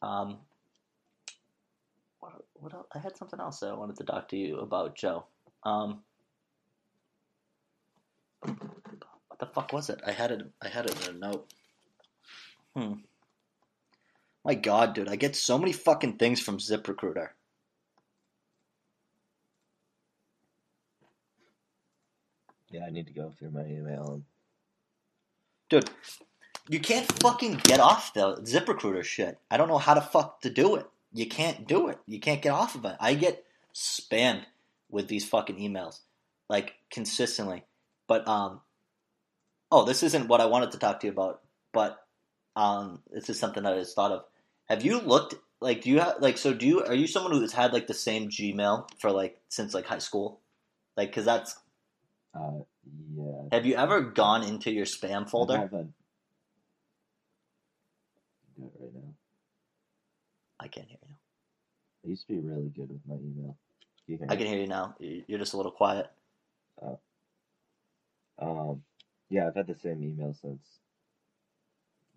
Um 0.02 0.40
what, 2.20 2.34
what 2.54 2.74
else? 2.74 2.88
I 2.94 3.00
had 3.00 3.18
something 3.18 3.40
else 3.40 3.60
that 3.60 3.70
I 3.70 3.74
wanted 3.74 3.98
to 3.98 4.04
talk 4.04 4.28
to 4.30 4.38
you 4.38 4.60
about, 4.60 4.96
Joe. 4.96 5.26
Um 5.64 6.02
what 8.42 9.40
the 9.40 9.46
fuck 9.46 9.72
was 9.72 9.90
it? 9.90 10.02
I 10.06 10.12
had 10.12 10.32
it 10.32 10.42
I 10.62 10.68
had 10.68 10.88
it 10.88 11.08
in 11.08 11.16
a 11.16 11.20
note. 11.20 11.54
Hmm. 12.76 12.94
My 14.44 14.56
God, 14.56 14.96
dude, 14.96 15.10
I 15.10 15.16
get 15.16 15.36
so 15.36 15.60
many 15.60 15.72
fucking 15.72 16.18
things 16.18 16.42
from 16.42 16.58
ZipRecruiter. 16.58 17.30
Yeah, 22.72 22.86
I 22.86 22.90
need 22.90 23.08
to 23.08 23.14
go 23.14 23.30
through 23.30 23.52
my 23.52 23.66
email 23.66 24.22
Dude, 25.70 25.90
you 26.68 26.80
can't 26.82 27.10
fucking 27.22 27.62
get 27.64 27.80
off 27.80 28.14
the 28.14 28.36
ZipRecruiter 28.38 29.04
shit. 29.04 29.40
I 29.50 29.56
don't 29.56 29.70
know 29.70 29.78
how 29.78 29.94
to 29.94 30.02
fuck 30.02 30.42
to 30.42 30.50
do 30.50 30.76
it. 30.76 30.86
You 31.14 31.28
can't 31.28 31.66
do 31.68 31.88
it. 31.88 31.98
You 32.08 32.20
can't 32.20 32.42
get 32.42 32.52
off 32.52 32.76
of 32.76 32.84
it. 32.84 32.98
I 33.00 33.14
get 33.14 33.46
spammed 33.74 34.44
with 34.90 35.08
these 35.08 35.28
fucking 35.28 35.58
emails, 35.58 36.00
like 36.50 36.74
consistently. 36.90 37.64
But 38.08 38.28
um, 38.28 38.60
oh, 39.72 39.86
this 39.86 40.04
isn't 40.04 40.28
what 40.28 40.42
I 40.42 40.46
wanted 40.46 40.72
to 40.72 40.78
talk 40.78 41.00
to 41.00 41.08
you 41.08 41.14
about. 41.14 41.42
But 41.72 42.06
um, 42.58 43.00
this 43.12 43.30
is 43.30 43.40
something 43.40 43.64
that 43.64 43.74
I 43.74 43.78
just 43.78 43.96
thought 43.96 44.12
of. 44.12 44.26
Have 44.66 44.84
you 44.84 45.00
looked 45.00 45.36
like? 45.62 45.82
Do 45.84 45.90
you 45.90 46.00
have 46.02 46.16
like? 46.20 46.38
So 46.38 46.54
do 46.54 46.68
you? 46.68 46.84
Are 46.84 46.94
you 46.94 47.08
someone 47.08 47.32
who's 47.32 47.54
had 47.54 47.72
like 47.72 47.88
the 47.88 47.94
same 47.94 48.28
Gmail 48.30 48.90
for 49.00 49.12
like 49.12 49.40
since 49.48 49.74
like 49.74 49.86
high 49.86 50.00
school? 50.00 50.40
Like, 50.98 51.10
because 51.10 51.26
that's. 51.26 51.56
Uh, 52.34 52.60
yeah. 53.16 53.42
Have 53.52 53.66
you 53.66 53.76
ever 53.76 54.02
gone 54.02 54.44
into 54.44 54.72
your 54.72 54.86
spam 54.86 55.26
I 55.26 55.30
folder? 55.30 55.58
have 55.58 55.74
a- 55.74 55.88
do 58.58 58.66
it 58.66 58.72
right 58.80 58.94
now. 58.94 59.14
I 60.60 60.68
can't 60.68 60.88
hear 60.88 60.98
you. 61.08 61.16
I 62.06 62.08
used 62.10 62.28
to 62.28 62.34
be 62.34 62.40
really 62.40 62.70
good 62.70 62.90
with 62.90 63.02
my 63.08 63.16
email. 63.16 63.58
Can 64.08 64.30
I 64.30 64.36
can 64.36 64.48
hear 64.48 64.60
you 64.60 64.68
now. 64.68 64.96
You- 65.00 65.24
You're 65.28 65.40
just 65.40 65.54
a 65.54 65.58
little 65.58 65.72
quiet. 65.72 66.12
Oh. 66.82 67.00
Um, 68.40 68.84
yeah, 69.30 69.48
I've 69.48 69.56
had 69.56 69.68
the 69.68 69.76
same 69.76 70.04
email 70.04 70.34
since 70.42 70.62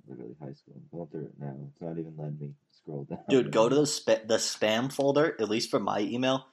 literally 0.08 0.34
high 0.40 0.52
school. 0.54 0.74
I'm 0.76 0.88
going 0.98 1.08
through 1.08 1.24
it 1.26 1.32
now. 1.40 1.54
It's 1.70 1.80
not 1.80 1.98
even 1.98 2.14
letting 2.16 2.38
me 2.38 2.54
scroll 2.72 3.04
down. 3.04 3.20
Dude, 3.28 3.52
go 3.52 3.68
to 3.68 3.74
the 3.82 3.86
spa- 3.86 4.24
the 4.26 4.36
spam 4.38 4.92
folder. 4.92 5.36
At 5.40 5.48
least 5.48 5.70
for 5.70 5.78
my 5.80 6.00
email, 6.00 6.46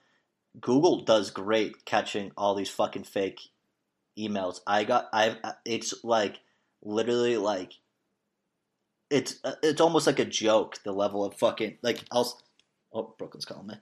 Google 0.59 1.01
does 1.03 1.29
great 1.29 1.85
catching 1.85 2.31
all 2.35 2.55
these 2.55 2.69
fucking 2.69 3.03
fake 3.03 3.49
emails. 4.17 4.59
I 4.67 4.83
got 4.83 5.07
I've 5.13 5.37
it's 5.65 5.93
like 6.03 6.39
literally 6.83 7.37
like 7.37 7.73
it's 9.09 9.35
uh, 9.43 9.55
it's 9.63 9.81
almost 9.81 10.07
like 10.07 10.19
a 10.19 10.25
joke. 10.25 10.79
The 10.83 10.91
level 10.91 11.23
of 11.23 11.35
fucking 11.35 11.77
like 11.81 12.03
I'll 12.11 12.41
oh 12.93 13.15
Brooklyn's 13.17 13.45
calling 13.45 13.67
me. 13.67 13.75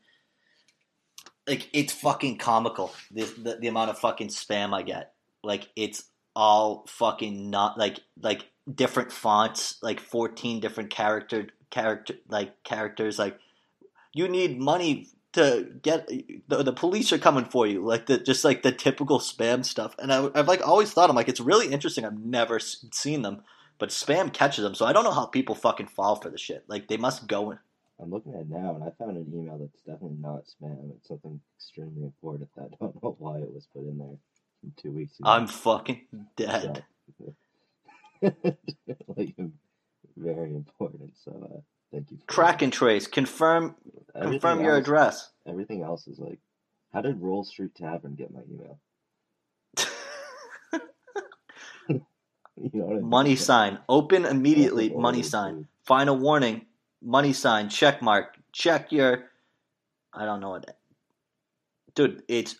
Like 1.47 1.69
it's 1.73 1.93
fucking 1.93 2.38
comical. 2.38 2.93
The, 3.12 3.23
the 3.23 3.58
the 3.62 3.67
amount 3.67 3.89
of 3.89 3.99
fucking 3.99 4.27
spam 4.27 4.73
I 4.73 4.84
get. 4.84 5.13
Like 5.43 5.69
it's 5.75 6.03
all 6.36 6.86
fucking 6.88 7.49
not 7.49 7.77
like 7.77 7.99
like 8.21 8.45
different 8.73 9.12
fonts, 9.12 9.77
like 9.82 9.99
fourteen 9.99 10.60
different 10.60 10.91
character 10.91 11.47
character 11.71 12.15
like 12.27 12.63
characters. 12.63 13.17
Like 13.17 13.39
you 14.13 14.27
need 14.27 14.60
money 14.60 15.08
to 15.34 15.70
get 15.82 16.08
the, 16.48 16.63
the 16.63 16.74
police 16.74 17.13
are 17.13 17.18
coming 17.18 17.46
for 17.46 17.68
you. 17.68 17.86
Like 17.86 18.08
the 18.08 18.18
just 18.18 18.44
like 18.44 18.63
the 18.63 18.72
typical 18.72 19.20
spam 19.20 19.63
stuff. 19.65 19.96
And 20.00 20.12
I, 20.12 20.30
I've 20.34 20.48
like 20.48 20.65
always 20.68 20.92
thought 20.92 21.10
I'm 21.10 21.15
like 21.15 21.30
it's 21.30 21.39
really 21.39 21.72
interesting. 21.72 22.06
I've 22.06 22.20
never 22.20 22.60
seen 22.60 23.22
them, 23.22 23.44
but 23.78 23.89
spam 23.89 24.34
catches 24.34 24.63
them. 24.63 24.76
So 24.76 24.86
I 24.86 24.94
don't 24.94 25.04
know 25.04 25.12
how 25.12 25.26
people 25.26 25.56
fucking 25.56 25.88
fall 25.88 26.15
for 26.15 26.30
the 26.30 26.38
shit. 26.38 26.65
Like 26.68 26.88
they 26.88 26.98
must 26.98 27.28
go. 27.28 27.52
In. 27.52 27.60
I'm 28.02 28.12
looking 28.12 28.34
at 28.34 28.42
it 28.42 28.50
now, 28.50 28.76
and 28.76 28.84
I 28.84 28.92
found 28.98 29.18
an 29.18 29.28
email 29.34 29.58
that's 29.58 29.82
definitely 29.82 30.18
not 30.22 30.46
spam. 30.46 30.92
It's 30.96 31.08
something 31.10 31.39
extremely 31.58 32.04
important. 32.04 32.50
I 32.58 32.68
don't 32.80 33.04
know 33.04 33.15
why 33.20 33.39
it 33.39 33.54
was 33.54 33.68
put 33.74 33.84
in 33.84 33.98
there 33.98 34.18
from 34.62 34.74
two 34.78 34.92
weeks 34.92 35.20
ago. 35.20 35.30
I'm 35.30 35.48
fucking 35.48 36.06
dead. 36.36 36.84
like 38.22 39.36
very 40.18 40.56
important. 40.56 41.12
So 41.24 41.50
uh, 41.54 41.60
thank 41.91 42.12
you. 42.12 42.17
For 42.17 42.34
Track 42.34 42.62
and 42.62 42.71
trace. 42.71 43.08
Confirm 43.08 43.75
Everything 44.15 44.39
confirm 44.39 44.63
your 44.63 44.75
address. 44.75 45.30
Everything 45.47 45.84
else 45.84 46.08
is 46.08 46.19
like, 46.19 46.39
how 46.93 47.02
did 47.02 47.21
Roll 47.21 47.43
Street 47.43 47.75
Tavern 47.75 48.15
get 48.15 48.32
my 48.34 48.41
email? 48.52 48.80
You 52.62 52.69
know 52.73 52.89
I 52.89 52.93
mean? 52.95 53.10
money 53.10 53.36
sign. 53.36 53.80
Open 53.88 54.25
immediately. 54.25 54.89
Money 54.89 55.23
sign. 55.23 55.67
Final 55.86 56.17
warning. 56.17 56.65
Money 57.02 57.32
sign. 57.32 57.69
Check 57.69 58.02
mark. 58.02 58.38
Check 58.52 58.91
your. 58.91 59.25
I 60.13 60.25
don't 60.25 60.41
know 60.41 60.49
what. 60.49 60.78
Dude, 61.95 62.23
it's 62.28 62.58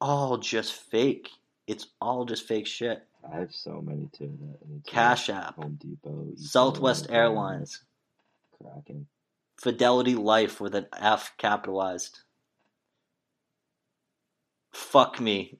all 0.00 0.38
just 0.38 0.72
fake. 0.72 1.28
It's 1.66 1.88
all 2.00 2.24
just 2.24 2.48
fake 2.48 2.66
shit. 2.66 3.02
I 3.30 3.38
have 3.38 3.52
so 3.52 3.82
many 3.84 4.08
too. 4.16 4.32
That 4.40 4.86
Cash 4.86 5.28
App. 5.28 5.56
Home 5.56 5.78
Depot, 5.80 6.28
Southwest 6.36 7.08
Airlines. 7.10 7.82
Kraken. 8.62 9.06
Fidelity 9.60 10.14
Life 10.14 10.60
with 10.60 10.74
an 10.74 10.86
F 10.96 11.32
capitalized. 11.38 12.20
Fuck 14.72 15.20
me. 15.20 15.58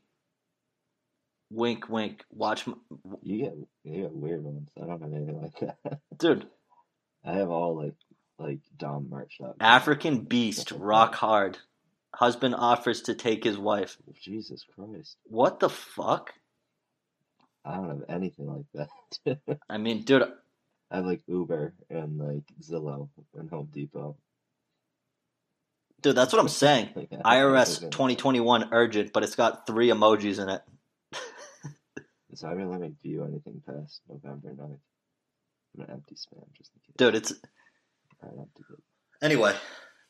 Wink, 1.50 1.88
wink. 1.88 2.24
Watch, 2.30 2.66
m- 2.68 2.80
You 3.22 3.38
get 3.44 3.54
you 3.84 4.02
get 4.02 4.12
weird 4.14 4.42
ones. 4.42 4.68
I 4.76 4.80
don't 4.86 5.00
have 5.00 5.12
anything 5.12 5.40
like 5.40 5.58
that. 5.60 6.00
dude. 6.18 6.46
I 7.24 7.32
have 7.34 7.50
all 7.50 7.76
like 7.76 7.94
like 8.38 8.60
Dom 8.76 9.08
merch. 9.08 9.36
com. 9.40 9.54
African 9.60 10.20
Beast, 10.20 10.72
rock 10.72 11.14
hard. 11.14 11.58
Husband 12.14 12.54
offers 12.56 13.02
to 13.02 13.14
take 13.14 13.44
his 13.44 13.58
wife. 13.58 13.96
Oh, 14.08 14.12
Jesus 14.20 14.64
Christ! 14.74 15.16
What 15.24 15.60
the 15.60 15.68
fuck? 15.68 16.32
I 17.64 17.76
don't 17.76 17.88
have 17.88 18.04
anything 18.08 18.46
like 18.74 18.88
that. 19.26 19.38
I 19.68 19.78
mean, 19.78 20.02
dude, 20.04 20.24
I 20.90 21.00
like 21.00 21.22
Uber 21.26 21.74
and 21.90 22.18
like 22.18 22.44
Zillow 22.62 23.08
and 23.34 23.50
Home 23.50 23.68
Depot. 23.72 24.16
dude, 26.00 26.16
that's 26.16 26.32
what 26.32 26.40
I'm 26.40 26.48
saying. 26.48 26.90
IRS 27.24 27.80
2021 27.80 28.68
urgent, 28.72 29.12
but 29.12 29.22
it's 29.24 29.34
got 29.34 29.66
three 29.66 29.88
emojis 29.88 30.40
in 30.40 30.48
it. 30.48 30.62
So 32.34 32.48
I 32.48 32.50
didn't 32.52 32.70
let 32.70 32.80
me 32.80 32.92
view 33.02 33.24
anything 33.24 33.62
past 33.66 34.02
November 34.10 34.50
9th. 34.50 34.60
I'm 34.60 34.78
gonna 35.78 35.92
empty 35.92 36.14
spam 36.16 36.44
just 36.56 36.70
in 36.74 36.80
case. 36.80 36.94
Dude, 36.98 37.14
it's 37.14 37.32
I 38.22 38.26
have 38.26 38.34
to 38.54 38.62
get 38.68 38.78
anyway. 39.22 39.54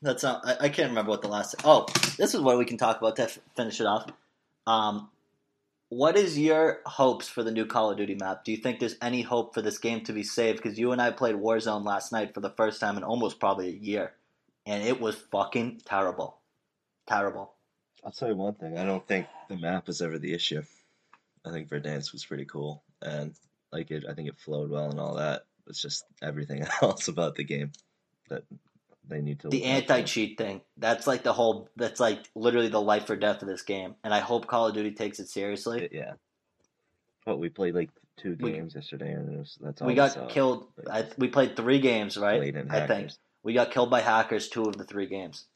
That's 0.02 0.24
not. 0.24 0.44
I, 0.44 0.56
I 0.66 0.68
can't 0.68 0.88
remember 0.88 1.10
what 1.10 1.22
the 1.22 1.28
last. 1.28 1.54
Oh, 1.64 1.86
this 2.18 2.34
is 2.34 2.40
what 2.40 2.58
we 2.58 2.64
can 2.64 2.78
talk 2.78 2.98
about 2.98 3.16
to 3.16 3.22
f- 3.24 3.38
finish 3.56 3.80
it 3.80 3.86
off. 3.86 4.10
Um, 4.66 5.08
what 5.96 6.14
is 6.14 6.38
your 6.38 6.80
hopes 6.84 7.26
for 7.26 7.42
the 7.42 7.50
new 7.50 7.64
Call 7.64 7.90
of 7.90 7.96
Duty 7.96 8.16
map? 8.16 8.44
Do 8.44 8.52
you 8.52 8.58
think 8.58 8.80
there's 8.80 8.96
any 9.00 9.22
hope 9.22 9.54
for 9.54 9.62
this 9.62 9.78
game 9.78 10.02
to 10.02 10.12
be 10.12 10.22
saved? 10.22 10.58
Because 10.62 10.78
you 10.78 10.92
and 10.92 11.00
I 11.00 11.10
played 11.10 11.36
Warzone 11.36 11.86
last 11.86 12.12
night 12.12 12.34
for 12.34 12.40
the 12.40 12.50
first 12.50 12.80
time 12.80 12.98
in 12.98 13.02
almost 13.02 13.40
probably 13.40 13.68
a 13.68 13.78
year, 13.78 14.12
and 14.66 14.82
it 14.82 15.00
was 15.00 15.16
fucking 15.16 15.80
terrible, 15.86 16.36
terrible. 17.08 17.54
I'll 18.04 18.12
tell 18.12 18.28
you 18.28 18.36
one 18.36 18.52
thing. 18.54 18.76
I 18.76 18.84
don't 18.84 19.08
think 19.08 19.26
the 19.48 19.56
map 19.56 19.86
was 19.86 20.02
ever 20.02 20.18
the 20.18 20.34
issue. 20.34 20.62
I 21.46 21.50
think 21.50 21.70
Verdansk 21.70 22.12
was 22.12 22.26
pretty 22.26 22.44
cool, 22.44 22.82
and 23.00 23.32
like 23.72 23.90
it, 23.90 24.04
I 24.06 24.12
think 24.12 24.28
it 24.28 24.38
flowed 24.38 24.68
well 24.68 24.90
and 24.90 25.00
all 25.00 25.14
that. 25.14 25.46
It's 25.66 25.80
just 25.80 26.04
everything 26.22 26.62
else 26.82 27.08
about 27.08 27.36
the 27.36 27.44
game 27.44 27.72
that 28.28 28.42
they 29.08 29.20
need 29.20 29.40
to. 29.40 29.48
the 29.48 29.58
look 29.58 29.66
out 29.66 29.86
for. 29.86 29.92
anti 29.94 30.02
cheat 30.02 30.38
thing. 30.38 30.60
That's 30.76 31.06
like 31.06 31.22
the 31.22 31.32
whole. 31.32 31.68
That's 31.76 32.00
like 32.00 32.28
literally 32.34 32.68
the 32.68 32.80
life 32.80 33.08
or 33.10 33.16
death 33.16 33.42
of 33.42 33.48
this 33.48 33.62
game. 33.62 33.94
And 34.04 34.12
I 34.12 34.20
hope 34.20 34.46
Call 34.46 34.66
of 34.68 34.74
Duty 34.74 34.92
takes 34.92 35.20
it 35.20 35.28
seriously. 35.28 35.84
It- 35.84 35.92
yeah. 35.92 36.12
But 37.24 37.38
we 37.38 37.48
played 37.48 37.74
like 37.74 37.90
two 38.16 38.36
We- 38.40 38.52
games 38.52 38.74
yesterday, 38.74 39.12
and 39.12 39.32
it 39.32 39.38
was, 39.38 39.58
that's 39.60 39.82
all 39.82 39.88
we 39.88 39.94
got 39.94 40.12
saw. 40.12 40.26
killed. 40.26 40.68
I, 40.90 41.06
we 41.18 41.28
played 41.28 41.56
three 41.56 41.80
games, 41.80 42.16
right? 42.16 42.54
I 42.70 42.86
think 42.86 43.10
we 43.42 43.52
got 43.52 43.70
killed 43.72 43.90
by 43.90 44.00
hackers 44.00 44.48
two 44.48 44.62
of 44.64 44.76
the 44.76 44.84
three 44.84 45.06
games. 45.06 45.46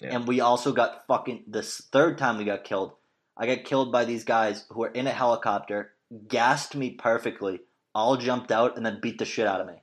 Yeah. 0.00 0.14
And 0.16 0.26
we 0.28 0.40
also 0.40 0.72
got 0.72 1.06
fucking 1.06 1.44
this 1.46 1.82
third 1.92 2.16
time 2.16 2.38
we 2.38 2.44
got 2.44 2.64
killed. 2.64 2.92
I 3.36 3.46
got 3.46 3.64
killed 3.64 3.92
by 3.92 4.04
these 4.04 4.24
guys 4.24 4.64
who 4.70 4.80
were 4.80 4.88
in 4.88 5.06
a 5.06 5.12
helicopter, 5.12 5.92
gassed 6.28 6.74
me 6.74 6.90
perfectly, 6.92 7.60
all 7.94 8.16
jumped 8.16 8.50
out, 8.50 8.76
and 8.76 8.86
then 8.86 9.00
beat 9.00 9.18
the 9.18 9.24
shit 9.24 9.46
out 9.46 9.60
of 9.60 9.66
me 9.66 9.82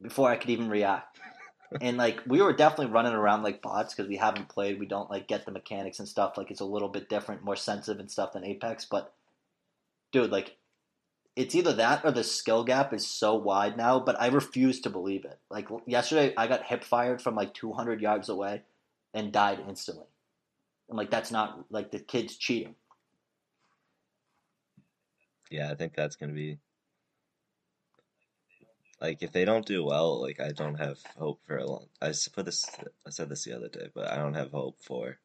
before 0.00 0.30
I 0.30 0.36
could 0.36 0.50
even 0.50 0.68
react. 0.68 1.18
and 1.80 1.96
like 1.96 2.20
we 2.26 2.40
were 2.42 2.52
definitely 2.52 2.92
running 2.92 3.12
around 3.12 3.42
like 3.42 3.62
bots 3.62 3.94
because 3.94 4.08
we 4.08 4.16
haven't 4.16 4.48
played. 4.48 4.78
We 4.78 4.86
don't 4.86 5.10
like 5.10 5.28
get 5.28 5.44
the 5.44 5.52
mechanics 5.52 5.98
and 5.98 6.08
stuff. 6.08 6.36
Like 6.36 6.50
it's 6.50 6.60
a 6.60 6.66
little 6.66 6.88
bit 6.88 7.08
different, 7.08 7.44
more 7.44 7.56
sensitive 7.56 8.00
and 8.00 8.10
stuff 8.10 8.32
than 8.32 8.44
Apex. 8.44 8.84
But 8.84 9.12
dude, 10.12 10.30
like 10.30 10.56
it's 11.34 11.54
either 11.54 11.74
that 11.74 12.04
or 12.04 12.12
the 12.12 12.24
skill 12.24 12.64
gap 12.64 12.94
is 12.94 13.06
so 13.06 13.34
wide 13.34 13.76
now, 13.76 14.00
but 14.00 14.20
I 14.20 14.28
refuse 14.28 14.80
to 14.80 14.90
believe 14.90 15.24
it. 15.24 15.38
Like 15.50 15.68
yesterday, 15.86 16.32
I 16.36 16.46
got 16.46 16.64
hip 16.64 16.82
fired 16.82 17.20
from 17.20 17.34
like 17.34 17.52
200 17.52 18.00
yards 18.00 18.28
away 18.28 18.62
and 19.12 19.32
died 19.32 19.60
instantly. 19.68 20.06
I'm 20.90 20.96
like, 20.96 21.10
that's 21.10 21.30
not 21.30 21.66
like 21.70 21.90
the 21.90 21.98
kid's 21.98 22.36
cheating. 22.36 22.74
Yeah, 25.50 25.70
I 25.70 25.74
think 25.74 25.94
that's 25.94 26.16
gonna 26.16 26.32
be 26.32 26.58
like 29.00 29.22
if 29.22 29.32
they 29.32 29.44
don't 29.44 29.66
do 29.66 29.84
well, 29.84 30.20
like 30.20 30.40
I 30.40 30.52
don't 30.52 30.76
have 30.76 30.98
hope 31.16 31.40
for 31.46 31.56
a 31.58 31.66
long. 31.66 31.86
I 32.00 32.12
put 32.32 32.44
this. 32.46 32.68
I 33.06 33.10
said 33.10 33.28
this 33.28 33.44
the 33.44 33.54
other 33.56 33.68
day, 33.68 33.88
but 33.94 34.10
I 34.10 34.16
don't 34.16 34.34
have 34.34 34.50
hope 34.50 34.78
for 34.82 35.18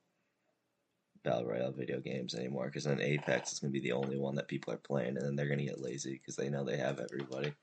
battle 1.23 1.45
royale 1.45 1.71
video 1.71 1.99
games 1.99 2.33
anymore 2.33 2.65
because 2.65 2.85
then 2.85 2.99
Apex 2.99 3.53
is 3.53 3.59
gonna 3.59 3.71
be 3.71 3.79
the 3.79 3.91
only 3.93 4.17
one 4.17 4.35
that 4.35 4.47
people 4.47 4.73
are 4.73 4.77
playing, 4.77 5.17
and 5.17 5.21
then 5.21 5.35
they're 5.35 5.49
gonna 5.49 5.65
get 5.65 5.81
lazy 5.81 6.13
because 6.13 6.35
they 6.35 6.49
know 6.49 6.63
they 6.63 6.77
have 6.77 6.99
everybody. 6.99 7.53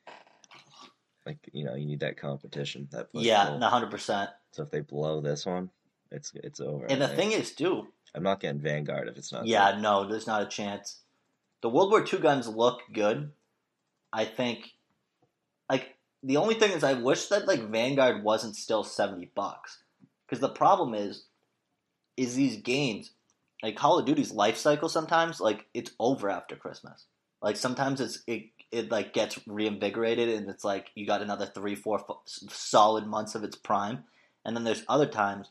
Like 1.26 1.38
you 1.52 1.64
know, 1.64 1.74
you 1.74 1.86
need 1.86 2.00
that 2.00 2.16
competition. 2.16 2.88
That 2.92 3.08
Yeah, 3.12 3.58
hundred 3.60 3.90
percent. 3.90 4.30
So 4.52 4.62
if 4.62 4.70
they 4.70 4.80
blow 4.80 5.20
this 5.20 5.44
one, 5.44 5.70
it's 6.10 6.32
it's 6.34 6.60
over. 6.60 6.86
And 6.86 7.02
I 7.02 7.06
the 7.06 7.14
think. 7.14 7.32
thing 7.32 7.40
is, 7.40 7.54
too, 7.54 7.88
I'm 8.14 8.22
not 8.22 8.40
getting 8.40 8.60
Vanguard 8.60 9.08
if 9.08 9.18
it's 9.18 9.30
not. 9.30 9.46
yeah, 9.46 9.78
no, 9.78 10.08
there's 10.08 10.26
not 10.26 10.42
a 10.42 10.46
chance. 10.46 11.02
The 11.60 11.68
World 11.68 11.90
War 11.90 12.02
II 12.04 12.20
guns 12.20 12.48
look 12.48 12.80
good. 12.92 13.32
I 14.12 14.24
think, 14.24 14.70
like, 15.68 15.97
the 16.22 16.36
only 16.36 16.54
thing 16.54 16.72
is, 16.72 16.84
I 16.84 16.94
wish 16.94 17.26
that 17.26 17.46
like 17.46 17.70
Vanguard 17.70 18.24
wasn't 18.24 18.56
still 18.56 18.84
seventy 18.84 19.30
bucks, 19.34 19.78
because 20.26 20.40
the 20.40 20.48
problem 20.48 20.94
is, 20.94 21.24
is 22.16 22.34
these 22.34 22.56
games, 22.56 23.12
like 23.62 23.76
Call 23.76 23.98
of 23.98 24.06
Duty's 24.06 24.32
life 24.32 24.56
cycle. 24.56 24.88
Sometimes, 24.88 25.40
like, 25.40 25.66
it's 25.74 25.92
over 25.98 26.28
after 26.30 26.56
Christmas. 26.56 27.06
Like 27.40 27.56
sometimes 27.56 28.00
it's 28.00 28.22
it 28.26 28.50
it 28.72 28.90
like 28.90 29.12
gets 29.12 29.38
reinvigorated, 29.46 30.28
and 30.28 30.50
it's 30.50 30.64
like 30.64 30.90
you 30.96 31.06
got 31.06 31.22
another 31.22 31.46
three, 31.46 31.76
four 31.76 32.00
f- 32.00 32.16
solid 32.26 33.06
months 33.06 33.36
of 33.36 33.44
its 33.44 33.56
prime, 33.56 34.02
and 34.44 34.56
then 34.56 34.64
there's 34.64 34.82
other 34.88 35.06
times 35.06 35.48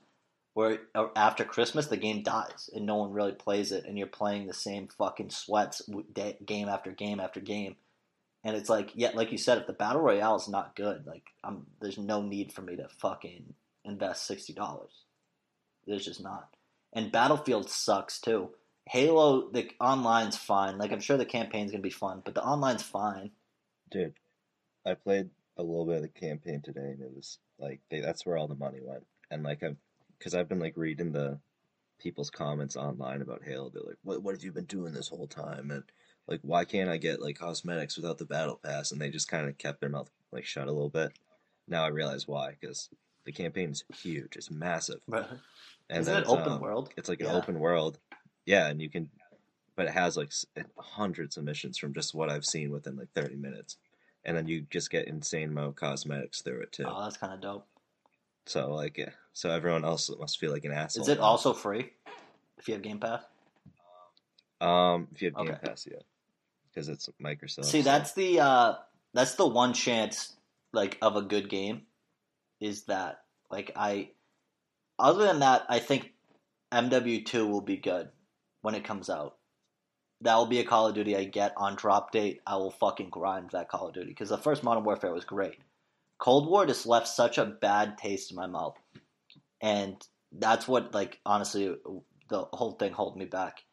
where 0.53 0.79
uh, 0.95 1.05
after 1.15 1.45
Christmas 1.45 1.87
the 1.87 1.95
game 1.95 2.23
dies 2.23 2.69
and 2.73 2.85
no 2.85 2.95
one 2.95 3.13
really 3.13 3.31
plays 3.31 3.71
it, 3.71 3.85
and 3.85 3.97
you're 3.97 4.05
playing 4.05 4.47
the 4.47 4.53
same 4.53 4.89
fucking 4.89 5.29
sweats 5.29 5.81
game 6.45 6.67
after 6.67 6.91
game 6.91 7.21
after 7.21 7.39
game, 7.39 7.77
and 8.47 8.55
it's 8.55 8.69
like, 8.69 8.91
yeah, 8.95 9.11
like 9.13 9.33
you 9.33 9.37
said, 9.37 9.57
if 9.57 9.67
the 9.67 9.73
battle 9.73 10.01
royale 10.01 10.37
is 10.37 10.47
not 10.47 10.73
good, 10.73 11.05
like 11.05 11.25
I'm, 11.43 11.65
there's 11.81 11.97
no 11.97 12.21
need 12.21 12.53
for 12.53 12.61
me 12.61 12.77
to 12.77 12.87
fucking 12.87 13.53
invest 13.83 14.25
sixty 14.25 14.53
dollars. 14.53 15.03
There's 15.85 16.05
just 16.05 16.23
not. 16.23 16.47
And 16.93 17.11
Battlefield 17.11 17.69
sucks 17.69 18.21
too. 18.21 18.51
Halo, 18.85 19.49
the 19.51 19.69
online's 19.81 20.37
fine. 20.37 20.77
Like 20.77 20.93
I'm 20.93 21.01
sure 21.01 21.17
the 21.17 21.25
campaign's 21.25 21.71
gonna 21.71 21.83
be 21.83 21.89
fun, 21.89 22.21
but 22.23 22.35
the 22.35 22.41
online's 22.41 22.83
fine. 22.83 23.31
Dude, 23.91 24.13
I 24.85 24.93
played 24.93 25.29
a 25.57 25.61
little 25.63 25.85
bit 25.85 25.97
of 25.97 26.01
the 26.03 26.07
campaign 26.07 26.61
today, 26.61 26.91
and 26.91 27.01
it 27.01 27.11
was 27.13 27.39
like 27.59 27.81
they, 27.91 27.99
that's 27.99 28.25
where 28.25 28.37
all 28.37 28.47
the 28.47 28.55
money 28.55 28.79
went. 28.81 29.03
And 29.29 29.43
like 29.43 29.61
I'm, 29.61 29.75
because 30.17 30.35
I've 30.35 30.47
been 30.47 30.61
like 30.61 30.77
reading 30.77 31.11
the 31.11 31.37
people's 31.99 32.29
comments 32.29 32.77
online 32.77 33.21
about 33.21 33.41
Halo. 33.45 33.69
They're 33.69 33.83
like, 33.83 33.97
"What 34.03 34.23
what 34.23 34.35
have 34.35 34.43
you 34.45 34.53
been 34.53 34.63
doing 34.63 34.93
this 34.93 35.09
whole 35.09 35.27
time?" 35.27 35.69
And 35.69 35.83
like, 36.27 36.39
why 36.41 36.65
can't 36.65 36.89
I 36.89 36.97
get 36.97 37.21
like 37.21 37.39
cosmetics 37.39 37.95
without 37.95 38.17
the 38.17 38.25
battle 38.25 38.59
pass? 38.63 38.91
And 38.91 38.99
they 38.99 39.09
just 39.09 39.29
kind 39.29 39.47
of 39.47 39.57
kept 39.57 39.79
their 39.79 39.89
mouth 39.89 40.09
like 40.31 40.45
shut 40.45 40.67
a 40.67 40.71
little 40.71 40.89
bit. 40.89 41.13
Now 41.67 41.83
I 41.83 41.87
realize 41.87 42.27
why, 42.27 42.55
because 42.59 42.89
the 43.25 43.31
campaign 43.31 43.71
is 43.71 43.83
huge. 44.01 44.35
It's 44.35 44.51
massive. 44.51 45.01
And 45.89 46.01
Isn't 46.01 46.13
then 46.13 46.23
it 46.23 46.27
open 46.27 46.53
um, 46.53 46.59
world? 46.59 46.89
It's 46.97 47.09
like 47.09 47.21
an 47.21 47.27
open 47.27 47.59
world. 47.59 47.99
Yeah, 48.45 48.67
and 48.67 48.81
you 48.81 48.89
can, 48.89 49.09
but 49.75 49.87
it 49.87 49.93
has 49.93 50.17
like 50.17 50.31
hundreds 50.77 51.37
of 51.37 51.43
missions 51.43 51.77
from 51.77 51.93
just 51.93 52.13
what 52.13 52.29
I've 52.29 52.45
seen 52.45 52.71
within 52.71 52.97
like 52.97 53.09
30 53.15 53.35
minutes. 53.35 53.77
And 54.25 54.35
then 54.35 54.47
you 54.47 54.65
just 54.69 54.89
get 54.89 55.07
insane 55.07 55.57
of 55.57 55.75
cosmetics 55.75 56.41
through 56.41 56.61
it 56.61 56.71
too. 56.73 56.85
Oh, 56.85 57.03
that's 57.03 57.17
kind 57.17 57.33
of 57.33 57.41
dope. 57.41 57.67
So 58.45 58.73
like, 58.73 58.97
yeah. 58.97 59.11
So 59.33 59.49
everyone 59.49 59.85
else 59.85 60.09
must 60.19 60.39
feel 60.39 60.51
like 60.51 60.65
an 60.65 60.73
asshole. 60.73 61.03
Is 61.03 61.09
it 61.09 61.19
now. 61.19 61.25
also 61.25 61.53
free 61.53 61.93
if 62.57 62.67
you 62.67 62.73
have 62.73 62.83
Game 62.83 62.99
Pass? 62.99 63.23
Um, 64.59 65.07
if 65.13 65.21
you 65.21 65.29
have 65.29 65.37
Game 65.37 65.51
Okay. 65.51 65.67
Pass, 65.67 65.87
yeah, 65.89 65.99
because 66.77 66.89
it's 66.89 67.09
Microsoft. 67.21 67.65
See, 67.65 67.81
so- 67.81 67.89
that's 67.89 68.13
the 68.13 68.39
uh, 68.39 68.73
that's 69.13 69.33
the 69.35 69.47
one 69.47 69.73
chance 69.73 70.35
like 70.73 70.97
of 71.01 71.15
a 71.15 71.23
good 71.23 71.49
game 71.49 71.83
is 72.59 72.83
that 72.83 73.21
like 73.49 73.71
I. 73.75 74.11
Other 74.99 75.25
than 75.25 75.39
that, 75.39 75.63
I 75.69 75.77
think 75.79 76.13
MW2 76.71 77.47
will 77.47 77.61
be 77.61 77.77
good 77.77 78.09
when 78.61 78.73
it 78.73 78.83
comes 78.83 79.09
out. 79.11 79.35
That 80.21 80.35
will 80.35 80.47
be 80.47 80.59
a 80.59 80.63
Call 80.63 80.87
of 80.87 80.95
Duty 80.95 81.15
I 81.15 81.25
get 81.25 81.53
on 81.55 81.75
drop 81.75 82.11
date. 82.11 82.41
I 82.47 82.55
will 82.55 82.71
fucking 82.71 83.09
grind 83.09 83.51
that 83.51 83.69
Call 83.69 83.89
of 83.89 83.93
Duty 83.93 84.09
because 84.09 84.29
the 84.29 84.39
first 84.39 84.63
Modern 84.63 84.83
Warfare 84.83 85.13
was 85.13 85.25
great. 85.25 85.59
Cold 86.17 86.49
War 86.49 86.65
just 86.65 86.87
left 86.87 87.07
such 87.07 87.37
a 87.37 87.45
bad 87.45 87.99
taste 87.99 88.31
in 88.31 88.37
my 88.37 88.47
mouth, 88.47 88.75
and 89.61 89.95
that's 90.31 90.67
what 90.67 90.93
like 90.93 91.19
honestly 91.25 91.75
the 92.29 92.45
whole 92.53 92.71
thing 92.71 92.93
held 92.93 93.15
me 93.17 93.25
back 93.25 93.63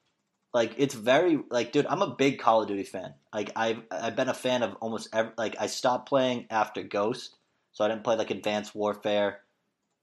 like 0.55 0.73
it's 0.79 0.95
very 0.95 1.41
like 1.51 1.73
dude 1.73 1.87
i'm 1.87 2.01
a 2.01 2.15
big 2.15 2.39
call 2.39 2.63
of 2.63 2.69
duty 2.69 2.85
fan. 2.85 3.13
Like 3.35 3.51
i've 3.57 3.83
i've 3.91 4.17
been 4.17 4.29
a 4.31 4.35
fan 4.35 4.63
of 4.63 4.77
almost 4.81 5.09
every 5.13 5.33
like 5.37 5.57
i 5.59 5.67
stopped 5.67 6.09
playing 6.09 6.47
after 6.49 6.83
ghost 6.83 7.37
so 7.73 7.85
i 7.85 7.89
didn't 7.89 8.05
play 8.05 8.17
like 8.17 8.31
advanced 8.31 8.75
warfare 8.75 9.41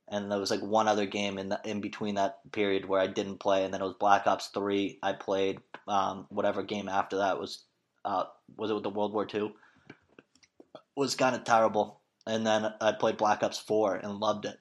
and 0.10 0.30
there 0.30 0.40
was 0.40 0.52
like 0.52 0.62
one 0.62 0.90
other 0.90 1.06
game 1.06 1.38
in 1.38 1.50
the, 1.50 1.62
in 1.64 1.80
between 1.80 2.16
that 2.16 2.40
period 2.52 2.86
where 2.86 3.02
i 3.02 3.08
didn't 3.08 3.40
play 3.40 3.64
and 3.64 3.74
then 3.74 3.82
it 3.82 3.86
was 3.86 3.96
black 4.00 4.28
ops 4.28 4.48
3 4.48 5.00
i 5.02 5.14
played 5.14 5.60
um, 5.88 6.28
whatever 6.30 6.62
game 6.62 6.90
after 6.90 7.18
that 7.18 7.40
was 7.40 7.64
uh, 8.04 8.26
was 8.58 8.70
it 8.70 8.74
with 8.74 8.84
the 8.84 8.90
world 8.90 9.14
war 9.14 9.28
ii 9.34 9.54
was 10.96 11.16
kind 11.16 11.36
of 11.36 11.46
terrible 11.46 12.02
and 12.28 12.46
then 12.46 12.74
i 12.82 12.92
played 12.92 13.18
black 13.18 13.42
ops 13.42 13.58
4 13.58 13.96
and 13.96 14.20
loved 14.20 14.46
it 14.46 14.60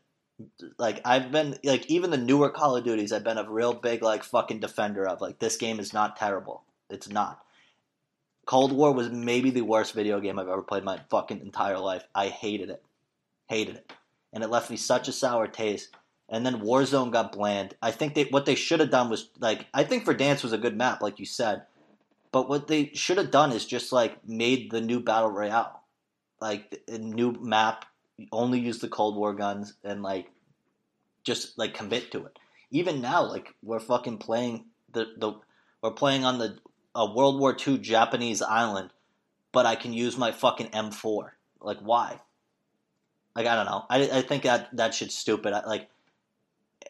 like 0.79 1.01
I've 1.05 1.31
been 1.33 1.59
like 1.65 1.87
even 1.87 2.11
the 2.11 2.17
newer 2.17 2.51
Call 2.51 2.77
of 2.77 2.85
Duties 2.85 3.13
I've 3.13 3.25
been 3.25 3.39
a 3.39 3.51
real 3.51 3.73
big 3.73 4.03
like 4.03 4.25
fucking 4.25 4.61
defender 4.61 5.07
of 5.07 5.21
like 5.21 5.39
this 5.39 5.57
game 5.57 5.81
is 5.81 5.93
not 5.93 6.17
terrible. 6.17 6.63
It's 6.89 7.09
not. 7.09 7.43
Cold 8.47 8.73
War 8.73 8.93
was 8.93 9.11
maybe 9.11 9.51
the 9.51 9.61
worst 9.61 9.95
video 9.95 10.21
game 10.21 10.39
I've 10.39 10.49
ever 10.49 10.63
played 10.63 10.83
my 10.83 11.01
fucking 11.09 11.41
entire 11.41 11.79
life. 11.79 12.05
I 12.15 12.29
hated 12.29 12.71
it. 12.71 12.83
Hated 13.49 13.77
it. 13.77 13.93
And 14.33 14.43
it 14.43 14.51
left 14.51 14.71
me 14.71 14.77
such 14.77 15.09
a 15.09 15.13
sour 15.13 15.47
taste. 15.47 15.95
And 16.29 16.47
then 16.47 16.61
Warzone 16.61 17.13
got 17.13 17.33
bland. 17.33 17.75
I 17.83 17.91
think 17.91 18.15
they 18.15 18.25
what 18.25 18.47
they 18.47 18.55
should 18.55 18.81
have 18.81 18.91
done 18.91 19.11
was 19.11 19.31
like 19.39 19.67
I 19.75 19.85
think 19.85 20.05
Verdansk 20.05 20.43
was 20.43 20.53
a 20.53 20.59
good 20.59 20.77
map 20.77 21.03
like 21.03 21.19
you 21.19 21.27
said. 21.27 21.63
But 22.33 22.49
what 22.49 22.69
they 22.69 22.91
should 22.95 23.19
have 23.19 23.31
done 23.31 23.53
is 23.53 23.65
just 23.65 23.93
like 23.93 24.27
made 24.27 24.71
the 24.71 24.81
new 24.81 25.01
battle 25.01 25.31
royale. 25.31 25.83
Like 26.41 26.83
a 26.89 26.99
new 26.99 27.33
map 27.33 27.85
only 28.33 28.59
use 28.61 28.79
the 28.79 28.89
Cold 28.89 29.17
War 29.17 29.35
guns 29.35 29.75
and 29.85 30.03
like 30.03 30.31
just 31.25 31.59
like 31.59 31.75
commit 31.75 32.11
to 32.13 32.25
it. 32.27 32.39
Even 32.71 33.01
now, 33.01 33.23
like 33.23 33.55
we're 33.63 33.81
fucking 33.81 34.19
playing 34.19 34.67
the 34.93 35.07
the 35.17 35.33
we're 35.83 35.91
playing 35.93 36.25
on 36.25 36.39
the 36.39 36.59
a 36.95 37.11
World 37.11 37.39
War 37.39 37.57
II 37.67 37.79
Japanese 37.79 38.43
island, 38.43 38.91
but 39.53 39.67
I 39.67 39.77
can 39.77 39.93
use 39.93 40.17
my 40.17 40.33
fucking 40.33 40.69
M4. 40.69 41.31
Like 41.61 41.79
why? 41.79 42.21
Like 43.35 43.47
I 43.47 43.55
don't 43.55 43.67
know. 43.67 43.85
I 43.89 44.19
I 44.19 44.23
think 44.23 44.45
that 44.45 44.75
that 44.77 44.95
shit's 44.95 45.15
stupid. 45.15 45.53
I, 45.53 45.65
like. 45.67 45.89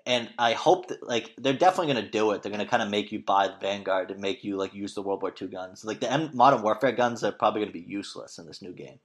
And 0.07 0.31
I 0.39 0.53
hope 0.53 0.89
that 0.89 1.07
like 1.07 1.35
they're 1.37 1.53
definitely 1.53 1.93
gonna 1.93 2.09
do 2.09 2.31
it. 2.31 2.43
They're 2.43 2.53
gonna 2.53 2.67
kind 2.67 2.83
of 2.83 2.89
make 2.89 3.13
you 3.13 3.21
buy 3.21 3.49
the 3.49 3.57
Vanguard 3.61 4.11
and 4.11 4.21
make 4.21 4.45
you 4.45 4.57
like 4.57 4.73
use 4.73 4.95
the 4.95 5.03
World 5.03 5.21
War 5.21 5.35
II 5.41 5.49
guns. 5.49 5.85
Like 5.85 6.01
the 6.01 6.11
M- 6.11 6.31
Modern 6.33 6.63
Warfare 6.63 6.93
guns 6.93 7.23
are 7.23 7.33
probably 7.33 7.61
gonna 7.61 7.73
be 7.73 7.81
useless 7.81 8.39
in 8.39 8.47
this 8.47 8.63
new 8.63 8.73
game. 8.73 8.99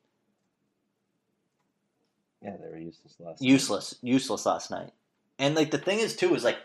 Yeah, 2.42 2.58
they 2.62 2.70
were 2.70 2.78
useless 2.78 3.16
last. 3.20 3.42
useless, 3.42 3.96
useless 4.02 4.46
last 4.46 4.72
night. 4.72 4.92
And 5.40 5.56
like 5.56 5.72
the 5.72 5.78
thing 5.78 6.00
is 6.00 6.16
too 6.16 6.36
is 6.36 6.44
like 6.44 6.58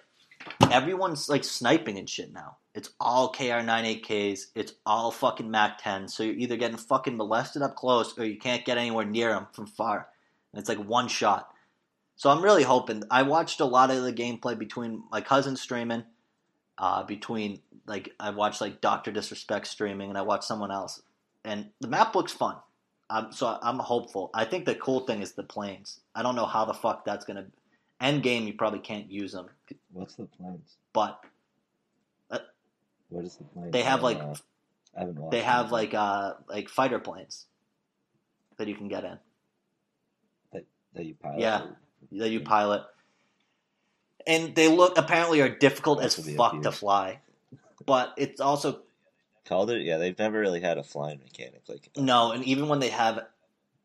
everyone's 0.71 1.29
like 1.29 1.45
sniping 1.45 1.99
and 1.99 2.09
shit 2.09 2.33
now. 2.33 2.57
It's 2.75 2.91
all 3.01 3.33
Kar98ks. 3.33 4.47
It's 4.55 4.75
all 4.87 5.11
fucking 5.11 5.51
Mac 5.51 5.79
10. 5.79 6.09
So 6.09 6.23
you're 6.23 6.35
either 6.35 6.57
getting 6.57 6.77
fucking 6.77 7.17
molested 7.17 7.63
up 7.63 7.75
close 7.75 8.17
or 8.17 8.25
you 8.25 8.39
can't 8.39 8.65
get 8.65 8.79
anywhere 8.79 9.05
near 9.05 9.31
them 9.31 9.49
from 9.53 9.67
far. 9.67 10.09
And 10.53 10.61
it's 10.61 10.69
like 10.69 10.79
one 10.79 11.09
shot. 11.09 11.49
So 12.17 12.31
I'm 12.31 12.43
really 12.43 12.63
hoping. 12.63 13.03
I 13.11 13.23
watched 13.23 13.61
a 13.61 13.65
lot 13.65 13.91
of 13.91 14.03
the 14.03 14.13
gameplay 14.13 14.59
between 14.59 15.05
my 15.11 15.21
cousin 15.23 15.57
streaming, 15.57 16.05
uh, 16.77 17.03
between 17.05 17.61
like 17.87 18.11
I 18.21 18.31
watched 18.31 18.61
like 18.61 18.83
Doctor 18.83 19.11
Disrespect 19.11 19.67
streaming, 19.67 20.11
and 20.11 20.19
I 20.19 20.23
watched 20.23 20.45
someone 20.45 20.71
else. 20.71 21.01
And 21.45 21.71
the 21.81 21.89
map 21.89 22.15
looks 22.15 22.33
fun. 22.33 22.57
Um, 23.11 23.33
so 23.33 23.59
I'm 23.61 23.79
hopeful. 23.79 24.31
I 24.33 24.45
think 24.45 24.65
the 24.65 24.75
cool 24.77 25.01
thing 25.01 25.21
is 25.21 25.33
the 25.33 25.43
planes. 25.43 26.01
I 26.15 26.23
don't 26.23 26.37
know 26.37 26.47
how 26.47 26.65
the 26.65 26.75
fuck 26.75 27.05
that's 27.05 27.25
gonna. 27.25 27.47
End 28.01 28.23
game, 28.23 28.47
you 28.47 28.55
probably 28.55 28.79
can't 28.79 29.11
use 29.11 29.33
them, 29.33 29.45
What's 29.93 30.15
the 30.15 30.25
planes? 30.25 30.77
but 30.95 31.23
What 33.11 33.25
is 33.27 33.37
the 33.37 33.45
plane? 33.45 33.71
they 33.73 33.83
have 33.83 34.03
like 34.03 34.19
I 34.19 35.01
haven't 35.01 35.17
watched. 35.19 35.33
they 35.33 35.43
have 35.43 35.71
like 35.71 35.93
uh 35.93 36.35
like 36.49 36.71
fighter 36.71 36.99
planes 36.99 37.45
that 38.57 38.69
you 38.69 38.75
can 38.75 38.89
get 38.89 39.05
in 39.05 39.19
that 40.95 41.05
you 41.05 41.15
pilot. 41.15 41.41
yeah. 41.41 41.63
that 42.13 42.31
you 42.31 42.41
pilot, 42.41 42.85
and 44.27 44.55
they 44.55 44.69
look 44.69 44.99
apparently 44.99 45.41
are 45.41 45.49
difficult 45.49 46.03
as 46.03 46.17
fuck 46.37 46.61
to 46.63 46.73
fly, 46.73 47.21
but 47.87 48.15
it's 48.17 48.41
also 48.41 48.81
Call 49.45 49.63
of 49.63 49.69
Duty, 49.71 49.85
yeah, 49.85 49.99
they've 49.99 50.19
never 50.19 50.39
really 50.39 50.61
had 50.61 50.79
a 50.79 50.83
flying 50.83 51.19
mechanic 51.19 51.63
like 51.69 51.91
No, 51.97 52.33
and 52.33 52.45
even 52.45 52.69
when 52.69 52.79
they 52.79 52.91
have, 52.91 53.21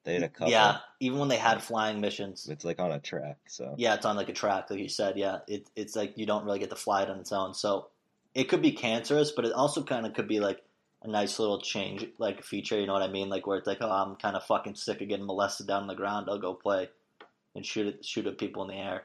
they 0.04 0.14
had 0.16 0.24
a 0.24 0.30
couple. 0.30 0.52
yeah, 0.52 0.78
even 1.00 1.18
when 1.20 1.30
they 1.30 1.38
had 1.38 1.64
flying 1.64 2.00
missions, 2.00 2.48
it's 2.50 2.66
like 2.66 2.80
on 2.80 2.92
a 2.92 3.00
track. 3.00 3.38
So 3.48 3.74
yeah, 3.78 3.96
it's 3.96 4.06
on 4.06 4.16
like 4.16 4.30
a 4.30 4.34
track, 4.34 4.70
like 4.70 4.80
you 4.80 4.90
said. 4.90 5.18
Yeah, 5.18 5.40
it, 5.48 5.70
it's 5.76 5.96
like 5.96 6.18
you 6.18 6.26
don't 6.26 6.46
really 6.46 6.60
get 6.60 6.70
to 6.70 6.76
fly 6.76 7.04
it 7.04 7.10
on 7.10 7.20
its 7.20 7.32
own. 7.32 7.54
So 7.54 7.88
it 8.34 8.46
could 8.46 8.62
be 8.62 8.72
cancerous, 8.72 9.32
but 9.32 9.46
it 9.46 9.54
also 9.54 9.84
kind 9.84 10.06
of 10.06 10.14
could 10.14 10.28
be 10.28 10.40
like 10.40 10.62
a 11.02 11.08
nice 11.08 11.40
little 11.40 11.62
change, 11.62 12.06
like 12.20 12.44
feature. 12.44 12.80
You 12.80 12.88
know 12.88 12.94
what 12.94 13.02
I 13.02 13.08
mean? 13.08 13.30
Like 13.30 13.48
where 13.48 13.58
it's 13.58 13.68
like, 13.68 13.80
oh, 13.82 13.90
I'm 13.90 14.16
kind 14.18 14.36
of 14.36 14.44
fucking 14.44 14.76
sick 14.76 15.02
of 15.02 15.08
getting 15.08 15.26
molested 15.26 15.68
down 15.68 15.84
on 15.84 15.88
the 15.88 15.96
ground. 15.96 16.28
I'll 16.30 16.38
go 16.40 16.54
play 16.54 16.90
and 17.56 17.66
shoot 17.66 17.88
at 17.88 18.06
shoot 18.06 18.28
at 18.28 18.38
people 18.38 18.64
in 18.64 18.76
the 18.76 18.82
air. 18.82 19.04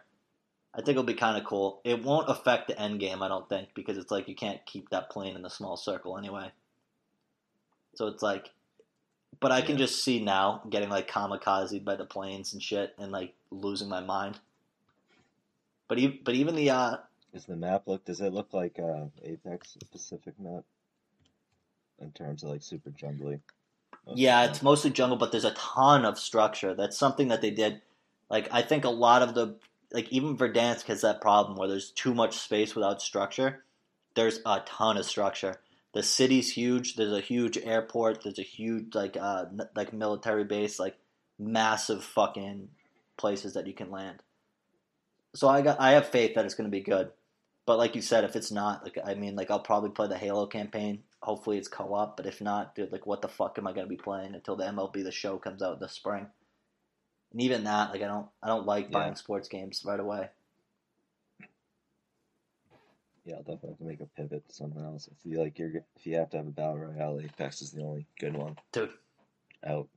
I 0.74 0.78
think 0.78 0.90
it'll 0.90 1.02
be 1.02 1.14
kind 1.14 1.36
of 1.36 1.44
cool. 1.44 1.80
It 1.84 2.02
won't 2.04 2.28
affect 2.30 2.68
the 2.68 2.80
end 2.80 3.00
game, 3.00 3.22
I 3.22 3.28
don't 3.28 3.48
think, 3.48 3.70
because 3.74 3.98
it's 3.98 4.10
like 4.10 4.28
you 4.28 4.34
can't 4.36 4.64
keep 4.66 4.90
that 4.90 5.10
plane 5.10 5.34
in 5.36 5.42
the 5.42 5.50
small 5.50 5.76
circle 5.76 6.16
anyway. 6.16 6.52
So 7.96 8.06
it's 8.06 8.22
like, 8.22 8.50
but 9.40 9.50
I 9.52 9.62
can 9.62 9.76
Yeah. 9.76 9.86
just 9.86 10.04
see 10.04 10.22
now 10.22 10.62
getting 10.70 10.88
like 10.90 11.10
kamikaze 11.10 11.84
by 11.84 11.96
the 11.96 12.04
planes 12.04 12.52
and 12.52 12.62
shit, 12.62 12.94
and 12.98 13.10
like 13.10 13.34
losing 13.50 13.88
my 13.88 14.00
mind. 14.00 14.38
But 15.88 15.98
even 15.98 16.18
but 16.24 16.34
even 16.34 16.54
the 16.54 16.70
uh, 16.70 16.96
Does 17.32 17.46
the 17.46 17.56
map 17.56 17.82
look? 17.86 18.04
Does 18.04 18.20
it 18.20 18.32
look 18.32 18.52
like 18.52 18.78
uh, 18.78 19.06
Apex 19.24 19.76
Pacific 19.90 20.34
map 20.38 20.64
in 22.00 22.12
terms 22.12 22.42
of 22.42 22.50
like 22.50 22.62
super 22.62 22.90
jungly? 22.90 23.40
Yeah, 24.12 24.44
it's 24.44 24.62
mostly 24.62 24.90
jungle, 24.90 25.16
but 25.18 25.32
there's 25.32 25.44
a 25.44 25.52
ton 25.52 26.04
of 26.04 26.18
structure. 26.18 26.74
That's 26.74 26.98
something 26.98 27.28
that 27.28 27.42
they 27.42 27.50
did. 27.50 27.82
Like 28.28 28.48
I 28.52 28.62
think 28.62 28.84
a 28.84 28.90
lot 28.90 29.22
of 29.22 29.34
the 29.34 29.56
like 29.92 30.10
even 30.12 30.36
Verdansk 30.36 30.84
has 30.84 31.00
that 31.02 31.20
problem 31.20 31.56
where 31.56 31.68
there's 31.68 31.90
too 31.90 32.14
much 32.14 32.38
space 32.38 32.74
without 32.74 33.02
structure. 33.02 33.64
There's 34.14 34.40
a 34.46 34.60
ton 34.60 34.96
of 34.96 35.06
structure. 35.06 35.56
The 35.92 36.02
city's 36.02 36.52
huge. 36.52 36.96
There's 36.96 37.12
a 37.12 37.20
huge 37.20 37.58
airport. 37.58 38.22
There's 38.22 38.38
a 38.38 38.42
huge 38.42 38.94
like 38.94 39.16
uh 39.16 39.46
like 39.74 39.92
military 39.92 40.44
base, 40.44 40.78
like 40.78 40.96
massive 41.38 42.04
fucking 42.04 42.68
places 43.16 43.54
that 43.54 43.66
you 43.66 43.72
can 43.72 43.90
land. 43.90 44.22
So 45.34 45.48
I 45.48 45.62
got 45.62 45.80
I 45.80 45.92
have 45.92 46.08
faith 46.08 46.34
that 46.34 46.44
it's 46.44 46.54
going 46.54 46.70
to 46.70 46.76
be 46.76 46.82
good. 46.82 47.10
But 47.66 47.78
like 47.78 47.94
you 47.94 48.02
said, 48.02 48.24
if 48.24 48.36
it's 48.36 48.50
not, 48.50 48.82
like 48.84 48.98
I 49.04 49.14
mean, 49.14 49.36
like 49.36 49.50
I'll 49.50 49.60
probably 49.60 49.90
play 49.90 50.08
the 50.08 50.18
Halo 50.18 50.46
campaign. 50.46 51.02
Hopefully 51.22 51.58
it's 51.58 51.68
co-op, 51.68 52.16
but 52.16 52.26
if 52.26 52.40
not, 52.40 52.74
dude, 52.74 52.90
like 52.90 53.06
what 53.06 53.22
the 53.22 53.28
fuck 53.28 53.58
am 53.58 53.66
I 53.66 53.72
gonna 53.72 53.86
be 53.86 53.96
playing 53.96 54.34
until 54.34 54.56
the 54.56 54.64
MLB 54.64 55.04
the 55.04 55.12
Show 55.12 55.38
comes 55.38 55.62
out 55.62 55.78
this 55.78 55.92
spring? 55.92 56.28
And 57.32 57.40
even 57.42 57.64
that, 57.64 57.92
like 57.92 58.02
I 58.02 58.06
don't, 58.06 58.26
I 58.42 58.48
don't 58.48 58.66
like 58.66 58.86
Yeah. 58.86 58.98
buying 58.98 59.14
sports 59.14 59.48
games 59.48 59.82
right 59.84 60.00
away. 60.00 60.28
Yeah, 63.24 63.36
I'll 63.36 63.42
definitely 63.42 63.68
have 63.68 63.78
to 63.78 63.84
make 63.84 64.00
a 64.00 64.06
pivot 64.06 64.48
to 64.48 64.54
something 64.54 64.82
else. 64.82 65.08
If 65.08 65.24
you 65.24 65.38
like, 65.40 65.58
you're 65.58 65.84
if 65.96 66.06
you 66.06 66.16
have 66.16 66.30
to 66.30 66.38
have 66.38 66.46
a 66.46 66.50
battle 66.50 66.78
royale, 66.78 67.20
Apex 67.20 67.62
is 67.62 67.70
the 67.70 67.82
only 67.82 68.06
good 68.18 68.34
one 68.36 68.56
Dude, 68.72 68.90
out. 69.64 69.88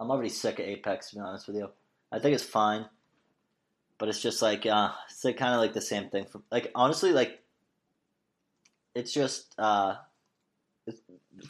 I'm 0.00 0.10
already 0.10 0.30
sick 0.30 0.58
of 0.58 0.66
Apex 0.66 1.10
to 1.10 1.16
be 1.16 1.20
honest 1.20 1.46
with 1.46 1.56
you. 1.56 1.70
I 2.10 2.18
think 2.18 2.34
it's 2.34 2.42
fine, 2.42 2.86
but 3.98 4.08
it's 4.08 4.20
just 4.20 4.42
like, 4.42 4.66
uh, 4.66 4.90
it's 5.10 5.24
like 5.24 5.36
kind 5.36 5.54
of 5.54 5.60
like 5.60 5.74
the 5.74 5.80
same 5.80 6.08
thing. 6.08 6.24
For 6.24 6.42
like 6.50 6.72
honestly, 6.74 7.12
like 7.12 7.40
it's 8.94 9.12
just, 9.12 9.54
uh, 9.58 9.96
it's, 10.86 11.00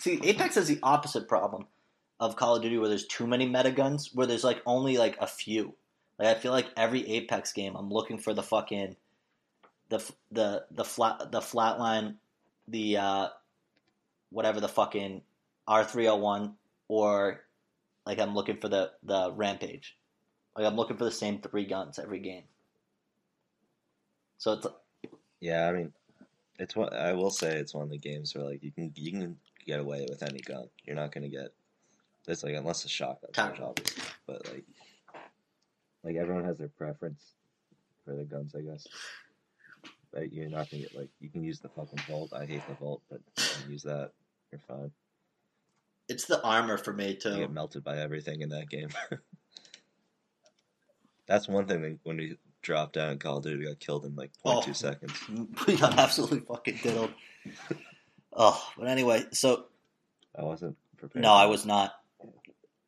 see, 0.00 0.20
Apex 0.22 0.56
has 0.56 0.68
the 0.68 0.78
opposite 0.82 1.28
problem 1.28 1.66
of 2.24 2.36
Call 2.36 2.56
of 2.56 2.62
Duty, 2.62 2.78
where 2.78 2.88
there's 2.88 3.06
too 3.06 3.26
many 3.26 3.46
meta 3.46 3.70
guns, 3.70 4.10
where 4.14 4.26
there's 4.26 4.44
like 4.44 4.62
only 4.66 4.98
like 4.98 5.16
a 5.20 5.26
few. 5.26 5.74
Like 6.18 6.28
I 6.28 6.40
feel 6.40 6.52
like 6.52 6.66
every 6.76 7.06
Apex 7.08 7.52
game, 7.52 7.76
I'm 7.76 7.90
looking 7.90 8.18
for 8.18 8.34
the 8.34 8.42
fucking 8.42 8.96
the 9.88 10.12
the 10.30 10.64
the 10.70 10.84
flat 10.84 11.30
the 11.30 11.40
flatline, 11.40 12.16
the 12.68 12.96
uh, 12.96 13.28
whatever 14.30 14.60
the 14.60 14.68
fucking 14.68 15.22
R 15.66 15.84
three 15.84 16.06
hundred 16.06 16.22
one, 16.22 16.54
or 16.88 17.40
like 18.06 18.18
I'm 18.18 18.34
looking 18.34 18.58
for 18.58 18.68
the 18.68 18.92
the 19.02 19.32
rampage. 19.32 19.96
Like 20.56 20.66
I'm 20.66 20.76
looking 20.76 20.96
for 20.96 21.04
the 21.04 21.10
same 21.10 21.40
three 21.40 21.66
guns 21.66 21.98
every 21.98 22.20
game. 22.20 22.44
So 24.38 24.52
it's 24.52 24.66
Yeah, 25.40 25.68
I 25.68 25.72
mean, 25.72 25.92
it's 26.58 26.76
one. 26.76 26.92
I 26.94 27.12
will 27.12 27.30
say 27.30 27.56
it's 27.56 27.74
one 27.74 27.84
of 27.84 27.90
the 27.90 27.98
games 27.98 28.34
where 28.34 28.44
like 28.44 28.62
you 28.62 28.70
can 28.70 28.92
you 28.94 29.10
can 29.10 29.36
get 29.66 29.80
away 29.80 30.06
with 30.08 30.22
any 30.22 30.40
gun. 30.40 30.68
You're 30.84 30.96
not 30.96 31.12
gonna 31.12 31.28
get. 31.28 31.52
It's 32.26 32.42
like 32.42 32.54
unless 32.54 32.84
it's 32.84 32.92
shotgun, 32.92 33.30
Time. 33.32 33.54
obviously, 33.62 34.02
but 34.26 34.46
like, 34.52 34.64
like 36.02 36.16
everyone 36.16 36.44
has 36.44 36.56
their 36.56 36.68
preference 36.68 37.22
for 38.04 38.14
the 38.14 38.24
guns, 38.24 38.54
I 38.54 38.60
guess. 38.62 38.86
But 40.12 40.32
you're 40.32 40.48
not 40.48 40.70
gonna 40.70 40.84
get 40.84 40.96
like 40.96 41.10
you 41.20 41.28
can 41.28 41.42
use 41.44 41.60
the 41.60 41.68
fucking 41.68 41.98
Volt. 42.08 42.32
I 42.32 42.46
hate 42.46 42.66
the 42.68 42.74
Volt, 42.74 43.02
but 43.10 43.20
you 43.36 43.44
can 43.62 43.72
use 43.72 43.82
that. 43.82 44.12
You're 44.52 44.60
fine. 44.68 44.90
it's 46.08 46.24
the 46.26 46.40
armor 46.42 46.78
for 46.78 46.92
me 46.92 47.18
You 47.24 47.36
get 47.38 47.50
melted 47.52 47.82
by 47.84 47.98
everything 47.98 48.40
in 48.42 48.48
that 48.50 48.68
game. 48.70 48.88
That's 51.26 51.48
one 51.48 51.66
thing 51.66 51.82
that 51.82 51.98
when 52.04 52.18
we 52.18 52.36
dropped 52.62 52.94
down 52.94 53.12
in 53.12 53.18
Call 53.18 53.38
of 53.38 53.44
Duty, 53.44 53.56
we 53.58 53.64
got 53.64 53.80
killed 53.80 54.04
in 54.04 54.14
like 54.14 54.30
0.2 54.44 54.68
Oh. 54.68 54.72
seconds. 54.72 55.12
We 55.66 55.76
got 55.76 55.98
absolutely 55.98 56.40
fucking 56.40 56.78
diddled. 56.82 57.10
Oh, 58.36 58.60
but 58.76 58.88
anyway, 58.88 59.24
so 59.30 59.66
I 60.36 60.42
wasn't 60.42 60.76
prepared. 60.96 61.22
no, 61.22 61.32
I 61.32 61.46
was 61.46 61.64
not. 61.64 61.94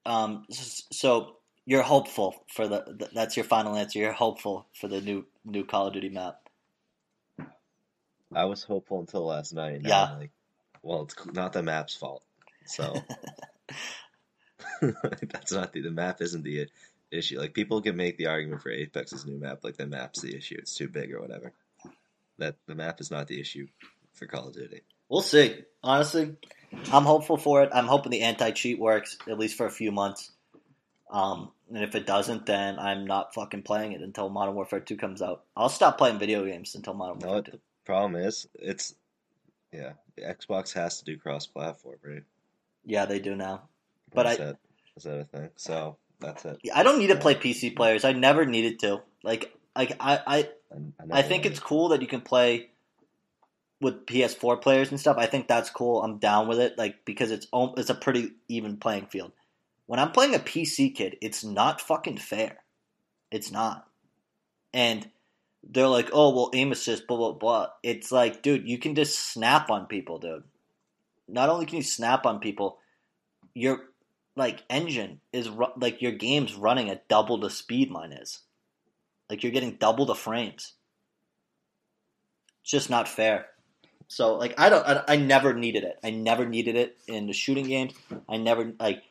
Um, 0.07 0.45
so 0.51 1.37
you're 1.65 1.83
hopeful 1.83 2.45
for 2.55 2.69
the 2.69 2.83
th- 2.99 3.11
that's 3.13 3.37
your 3.37 3.45
final 3.45 3.75
answer. 3.75 3.99
You're 3.99 4.13
hopeful 4.13 4.67
for 4.79 4.89
the 4.89 5.01
new 5.01 5.27
new 5.45 5.65
Call 5.65 5.89
of 5.89 5.93
Duty 5.93 6.09
map. 6.09 6.41
I 8.35 8.45
was 8.45 8.63
hopeful 8.63 9.01
until 9.01 9.27
last 9.27 9.53
night. 9.53 9.81
Yeah. 9.85 10.05
I'm 10.05 10.19
like, 10.21 10.31
well, 10.83 11.03
it's 11.03 11.15
not 11.33 11.53
the 11.53 11.63
map's 11.63 11.95
fault. 11.95 12.23
So 12.67 12.95
that's 14.81 15.53
not 15.53 15.73
the 15.73 15.81
the 15.81 15.91
map 15.91 16.21
isn't 16.23 16.45
the 16.45 16.69
issue. 17.11 17.39
Like 17.39 17.55
people 17.55 17.83
can 17.83 17.97
make 17.97 18.17
the 18.17 18.27
argument 18.27 18.63
for 18.63 18.71
Apex's 18.71 19.27
new 19.27 19.39
map, 19.39 19.61
like 19.63 19.77
the 19.77 19.87
map's 19.87 20.23
the 20.23 20.37
issue. 20.37 20.57
It's 20.59 20.75
too 20.75 20.89
big 20.89 21.13
or 21.13 21.21
whatever. 21.21 21.53
That 22.39 22.57
the 22.67 22.75
map 22.75 23.01
is 23.01 23.11
not 23.11 23.27
the 23.27 23.41
issue 23.41 23.67
for 24.13 24.27
Call 24.27 24.49
of 24.49 24.55
Duty. 24.55 24.83
We'll 25.09 25.23
see. 25.23 25.63
Honestly, 25.83 26.37
I'm 26.93 27.05
hopeful 27.05 27.37
for 27.37 27.63
it. 27.63 27.71
I'm 27.73 27.87
hoping 27.87 28.11
the 28.11 28.23
anti 28.23 28.51
cheat 28.53 28.79
works 28.79 29.17
at 29.29 29.39
least 29.39 29.57
for 29.57 29.67
a 29.67 29.71
few 29.71 29.93
months. 29.93 30.31
Um, 31.11 31.51
and 31.73 31.83
if 31.85 31.95
it 31.95 32.07
doesn't, 32.07 32.47
then 32.47 32.79
I'm 32.79 33.07
not 33.07 33.35
fucking 33.35 33.63
playing 33.63 33.93
it 33.93 34.01
until 34.01 34.29
Modern 34.29 34.55
Warfare 34.55 34.81
2 34.81 34.97
comes 34.97 35.23
out. 35.23 35.45
I'll 35.57 35.69
stop 35.69 35.99
playing 35.99 36.19
video 36.19 36.45
games 36.45 36.75
until 36.75 36.95
Modern 36.95 37.19
No, 37.21 37.29
Warfare 37.33 37.55
it- 37.55 37.61
Problem 37.85 38.17
is, 38.17 38.49
it's 38.55 38.95
yeah, 39.73 39.93
the 40.17 40.23
Xbox 40.23 40.73
has 40.73 40.99
to 40.99 41.05
do 41.05 41.17
cross-platform, 41.19 41.97
right? 42.03 42.23
Yeah, 42.85 43.07
they 43.07 43.21
do 43.21 43.37
now. 43.37 43.63
But 44.13 44.27
Is 44.27 44.33
I- 44.33 44.45
that, 44.45 44.57
is 44.97 45.03
that 45.05 45.19
a 45.21 45.25
thing? 45.25 45.51
So 45.57 45.97
that's 46.19 46.45
it. 46.45 46.59
I 46.75 46.83
don't 46.83 46.99
need 46.99 47.09
to 47.09 47.17
play 47.17 47.35
PC 47.37 47.77
players. 47.77 48.05
I 48.05 48.13
never 48.13 48.45
needed 48.45 48.81
to. 48.81 49.03
Like, 49.23 49.55
like 49.77 49.93
I, 50.01 50.21
I, 50.27 50.49
I, 50.73 50.79
I 51.13 51.23
think 51.23 51.47
it's 51.47 51.61
cool 51.61 51.91
that 51.91 52.01
you 52.03 52.09
can 52.09 52.23
play 52.23 52.71
with 53.81 54.07
PS4 54.07 54.61
players 54.61 54.91
and 54.91 54.99
stuff. 54.99 55.17
I 55.19 55.27
think 55.27 55.49
that's 55.49 55.71
cool. 55.71 56.03
I'm 56.03 56.19
down 56.19 56.49
with 56.49 56.59
it, 56.59 56.79
like 56.79 57.05
because 57.05 57.31
it's 57.31 57.47
it's 57.53 57.91
a 57.91 57.95
pretty 57.95 58.33
even 58.49 58.79
playing 58.79 59.07
field. 59.07 59.33
When 59.87 60.01
I'm 60.01 60.13
playing 60.13 60.35
a 60.35 60.41
PC 60.41 60.95
kid, 60.95 61.17
it's 61.21 61.45
not 61.45 61.81
fucking 61.81 62.19
fair. 62.19 62.59
It's 63.31 63.51
not, 63.51 63.87
and 64.73 65.09
they're 65.63 65.89
like, 65.89 66.11
"Oh, 66.13 66.35
well, 66.35 66.51
aim 66.55 66.73
assist, 66.73 67.07
blah 67.07 67.17
blah 67.17 67.33
blah." 67.33 67.69
It's 67.83 68.11
like, 68.11 68.43
dude, 68.43 68.69
you 68.69 68.79
can 68.79 68.95
just 68.95 69.19
snap 69.19 69.71
on 69.71 69.87
people, 69.87 70.19
dude. 70.19 70.45
Not 71.29 71.49
only 71.49 71.67
can 71.67 71.77
you 71.77 71.83
snap 71.83 72.25
on 72.25 72.41
people, 72.41 72.79
your 73.55 73.81
like 74.37 74.63
engine 74.71 75.21
is 75.33 75.49
ru- 75.49 75.73
like 75.77 76.03
your 76.03 76.13
game's 76.13 76.55
running 76.55 76.91
at 76.91 77.09
double 77.09 77.39
the 77.39 77.51
speed 77.51 77.91
mine 77.91 78.13
is. 78.13 78.41
Like 79.29 79.43
you're 79.43 79.53
getting 79.53 79.77
double 79.77 80.07
the 80.07 80.15
frames. 80.15 80.75
It's 82.63 82.71
just 82.71 82.91
not 82.91 83.09
fair. 83.09 83.47
So 84.09 84.37
like 84.37 84.55
I 84.59 84.69
don't 84.69 84.87
I, 84.87 85.03
I 85.09 85.17
never 85.17 85.55
needed 85.55 85.85
it. 85.85 85.99
I 86.03 86.11
never 86.11 86.47
needed 86.47 86.77
it 86.77 86.97
in 87.07 87.27
the 87.27 87.33
shooting 87.33 87.67
games. 87.67 87.95
I 88.29 88.37
never 88.37 88.73
like 88.79 89.03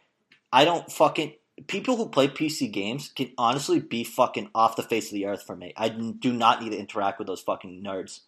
I 0.51 0.65
don't 0.65 0.89
fucking 0.91 1.33
people 1.67 1.95
who 1.97 2.09
play 2.09 2.27
PC 2.27 2.71
games 2.71 3.09
can 3.09 3.31
honestly 3.37 3.79
be 3.79 4.03
fucking 4.03 4.49
off 4.53 4.75
the 4.75 4.83
face 4.83 5.07
of 5.07 5.13
the 5.13 5.25
earth 5.25 5.43
for 5.43 5.55
me. 5.55 5.73
I 5.77 5.89
do 5.89 6.33
not 6.33 6.61
need 6.61 6.71
to 6.71 6.77
interact 6.77 7.19
with 7.19 7.27
those 7.27 7.41
fucking 7.41 7.83
nerds. 7.83 8.21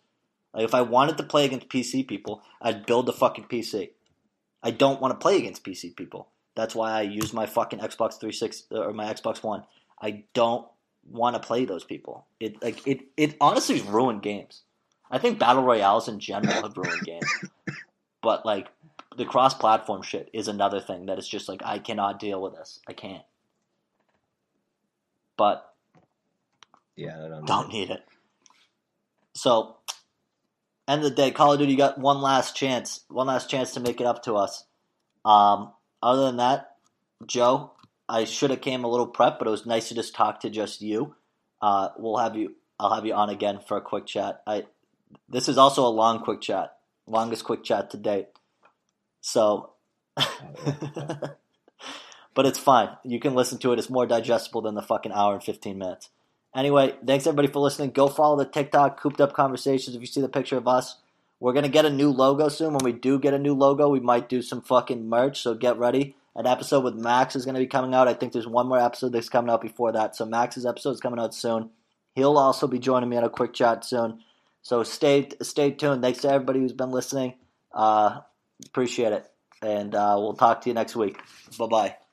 Like 0.53 0.65
if 0.65 0.74
I 0.74 0.82
wanted 0.82 1.18
to 1.18 1.24
play 1.24 1.45
against 1.45 1.70
PC 1.70 2.07
people, 2.07 2.41
I'd 2.61 2.86
build 2.86 3.07
a 3.09 3.13
fucking 3.13 3.45
PC. 3.45 3.91
I 4.63 4.72
don't 4.72 5.01
want 5.01 5.11
to 5.13 5.22
play 5.24 5.38
against 5.38 5.63
PC 5.63 5.95
people. 5.95 6.30
That's 6.55 6.74
why 6.74 6.91
I 6.91 7.01
use 7.01 7.34
my 7.34 7.45
fucking 7.45 7.80
Xbox 7.80 8.20
360 8.20 8.76
or 8.76 8.91
my 8.91 9.05
Xbox 9.13 9.43
One. 9.43 9.63
I 10.01 10.24
don't 10.34 10.68
want 11.09 11.36
to 11.36 11.39
play 11.39 11.65
those 11.65 11.84
people. 11.84 12.26
It 12.39 12.61
like 12.61 12.86
it 12.88 13.01
it 13.15 13.36
honestly 13.39 13.82
ruined 13.82 14.24
games. 14.24 14.63
I 15.10 15.18
think 15.20 15.39
battle 15.39 15.64
royales 15.64 16.08
in 16.08 16.20
general 16.20 16.64
have 16.64 16.78
ruined 16.78 17.03
games. 17.03 17.32
But 18.20 18.45
like 18.45 18.68
the 19.16 19.26
cross 19.26 19.53
platform 19.53 20.01
shit 20.01 20.30
is 20.34 20.47
another 20.47 20.82
thing 20.82 21.05
that 21.05 21.18
is 21.18 21.30
just 21.30 21.47
like 21.47 21.62
I 21.64 21.80
cannot 21.80 22.20
deal 22.20 22.41
with 22.41 22.55
this. 22.55 22.80
I 22.88 22.93
can't. 22.93 23.24
But 25.38 25.72
yeah, 26.95 27.24
I 27.24 27.28
don't, 27.30 27.45
don't 27.45 27.70
need 27.72 27.91
it. 27.91 28.03
So 29.34 29.78
end 30.88 31.03
of 31.03 31.10
the 31.10 31.16
day, 31.16 31.32
Call 31.32 31.53
of 31.53 31.60
Duty, 31.60 31.72
you 31.72 31.78
got 31.78 31.99
one 31.99 32.22
last 32.22 32.55
chance, 32.55 33.01
one 33.08 33.28
last 33.28 33.49
chance 33.49 33.74
to 33.74 33.80
make 33.80 34.01
it 34.01 34.08
up 34.08 34.24
to 34.24 34.34
us. 34.36 34.66
Um, 35.24 35.74
other 36.01 36.26
than 36.26 36.38
that, 36.38 36.72
Joe, 37.26 37.74
I 38.10 38.24
should 38.26 38.49
have 38.49 38.62
came 38.62 38.84
a 38.84 38.89
little 38.89 39.08
prep, 39.08 39.39
but 39.39 39.47
it 39.47 39.51
was 39.51 39.66
nice 39.66 39.89
to 39.89 39.95
just 39.95 40.16
talk 40.16 40.39
to 40.41 40.49
just 40.49 40.82
you. 40.82 41.16
Uh, 41.62 41.89
we'll 41.97 42.18
have 42.18 42.36
you. 42.36 42.55
I'll 42.80 42.93
have 42.93 43.05
you 43.05 43.14
on 43.14 43.30
again 43.30 43.60
for 43.66 43.78
a 43.78 43.82
quick 43.82 44.05
chat. 44.05 44.41
I. 44.47 44.66
This 45.30 45.49
is 45.49 45.58
also 45.58 45.86
a 45.86 45.89
long 45.89 46.24
quick 46.24 46.41
chat, 46.41 46.78
longest 47.05 47.43
quick 47.43 47.64
chat 47.64 47.89
to 47.91 47.97
date. 47.97 48.28
So, 49.22 49.72
but 50.16 51.38
it's 52.38 52.60
fine. 52.60 52.89
You 53.03 53.20
can 53.20 53.36
listen 53.36 53.58
to 53.60 53.74
it. 53.74 53.80
It's 53.80 53.89
more 53.89 54.05
digestible 54.05 54.62
than 54.62 54.76
the 54.76 54.82
fucking 54.82 55.12
hour 55.12 55.34
and 55.34 55.43
fifteen 55.43 55.78
minutes. 55.78 56.10
Anyway, 56.55 56.95
thanks 57.05 57.28
everybody 57.28 57.49
for 57.49 57.60
listening. 57.60 57.91
Go 57.91 58.08
follow 58.08 58.38
the 58.38 58.45
TikTok 58.45 58.99
Cooped 58.99 59.22
Up 59.22 59.34
Conversations 59.34 59.95
if 59.95 60.01
you 60.01 60.08
see 60.08 60.22
the 60.22 60.30
picture 60.30 60.58
of 60.58 60.68
us. 60.68 60.97
We're 61.39 61.53
gonna 61.53 61.70
get 61.70 61.86
a 61.86 61.89
new 61.89 62.10
logo 62.10 62.49
soon. 62.49 62.74
When 62.74 62.84
we 62.84 62.93
do 62.93 63.20
get 63.20 63.34
a 63.34 63.39
new 63.39 63.53
logo, 63.53 63.89
we 63.89 63.99
might 63.99 64.28
do 64.28 64.41
some 64.41 64.62
fucking 64.62 65.08
merch. 65.08 65.41
So 65.41 65.53
get 65.53 65.78
ready. 65.78 66.16
An 66.36 66.47
episode 66.47 66.84
with 66.84 66.95
Max 66.95 67.36
is 67.36 67.45
gonna 67.45 67.60
be 67.60 67.68
coming 67.68 67.93
out. 67.93 68.08
I 68.08 68.14
think 68.14 68.34
there's 68.34 68.47
one 68.47 68.68
more 68.68 68.80
episode 68.80 69.12
that's 69.12 69.30
coming 69.30 69.51
out 69.51 69.62
before 69.62 69.91
that. 69.91 70.16
So 70.16 70.26
Max's 70.26 70.66
episode 70.66 70.91
is 70.91 71.01
coming 71.01 71.20
out 71.20 71.36
soon. 71.36 71.70
He'll 72.16 72.38
also 72.38 72.66
be 72.66 72.80
joining 72.80 73.10
me 73.10 73.18
on 73.18 73.24
a 73.24 73.30
quick 73.30 73.53
chat 73.53 73.86
soon. 73.86 74.24
So 74.68 74.84
stay 74.84 75.30
stay 75.43 75.72
tuned. 75.72 76.01
Thanks 76.01 76.20
to 76.24 76.30
everybody 76.30 76.59
who's 76.59 76.74
been 76.74 76.91
listening. 76.91 77.36
Uh, 77.74 78.20
appreciate 78.65 79.13
it, 79.13 79.26
and 79.61 79.95
uh, 79.95 80.15
we'll 80.20 80.34
talk 80.34 80.59
to 80.63 80.70
you 80.70 80.74
next 80.74 80.93
week. 80.93 81.22
Bye 81.57 81.68
bye. 81.68 82.07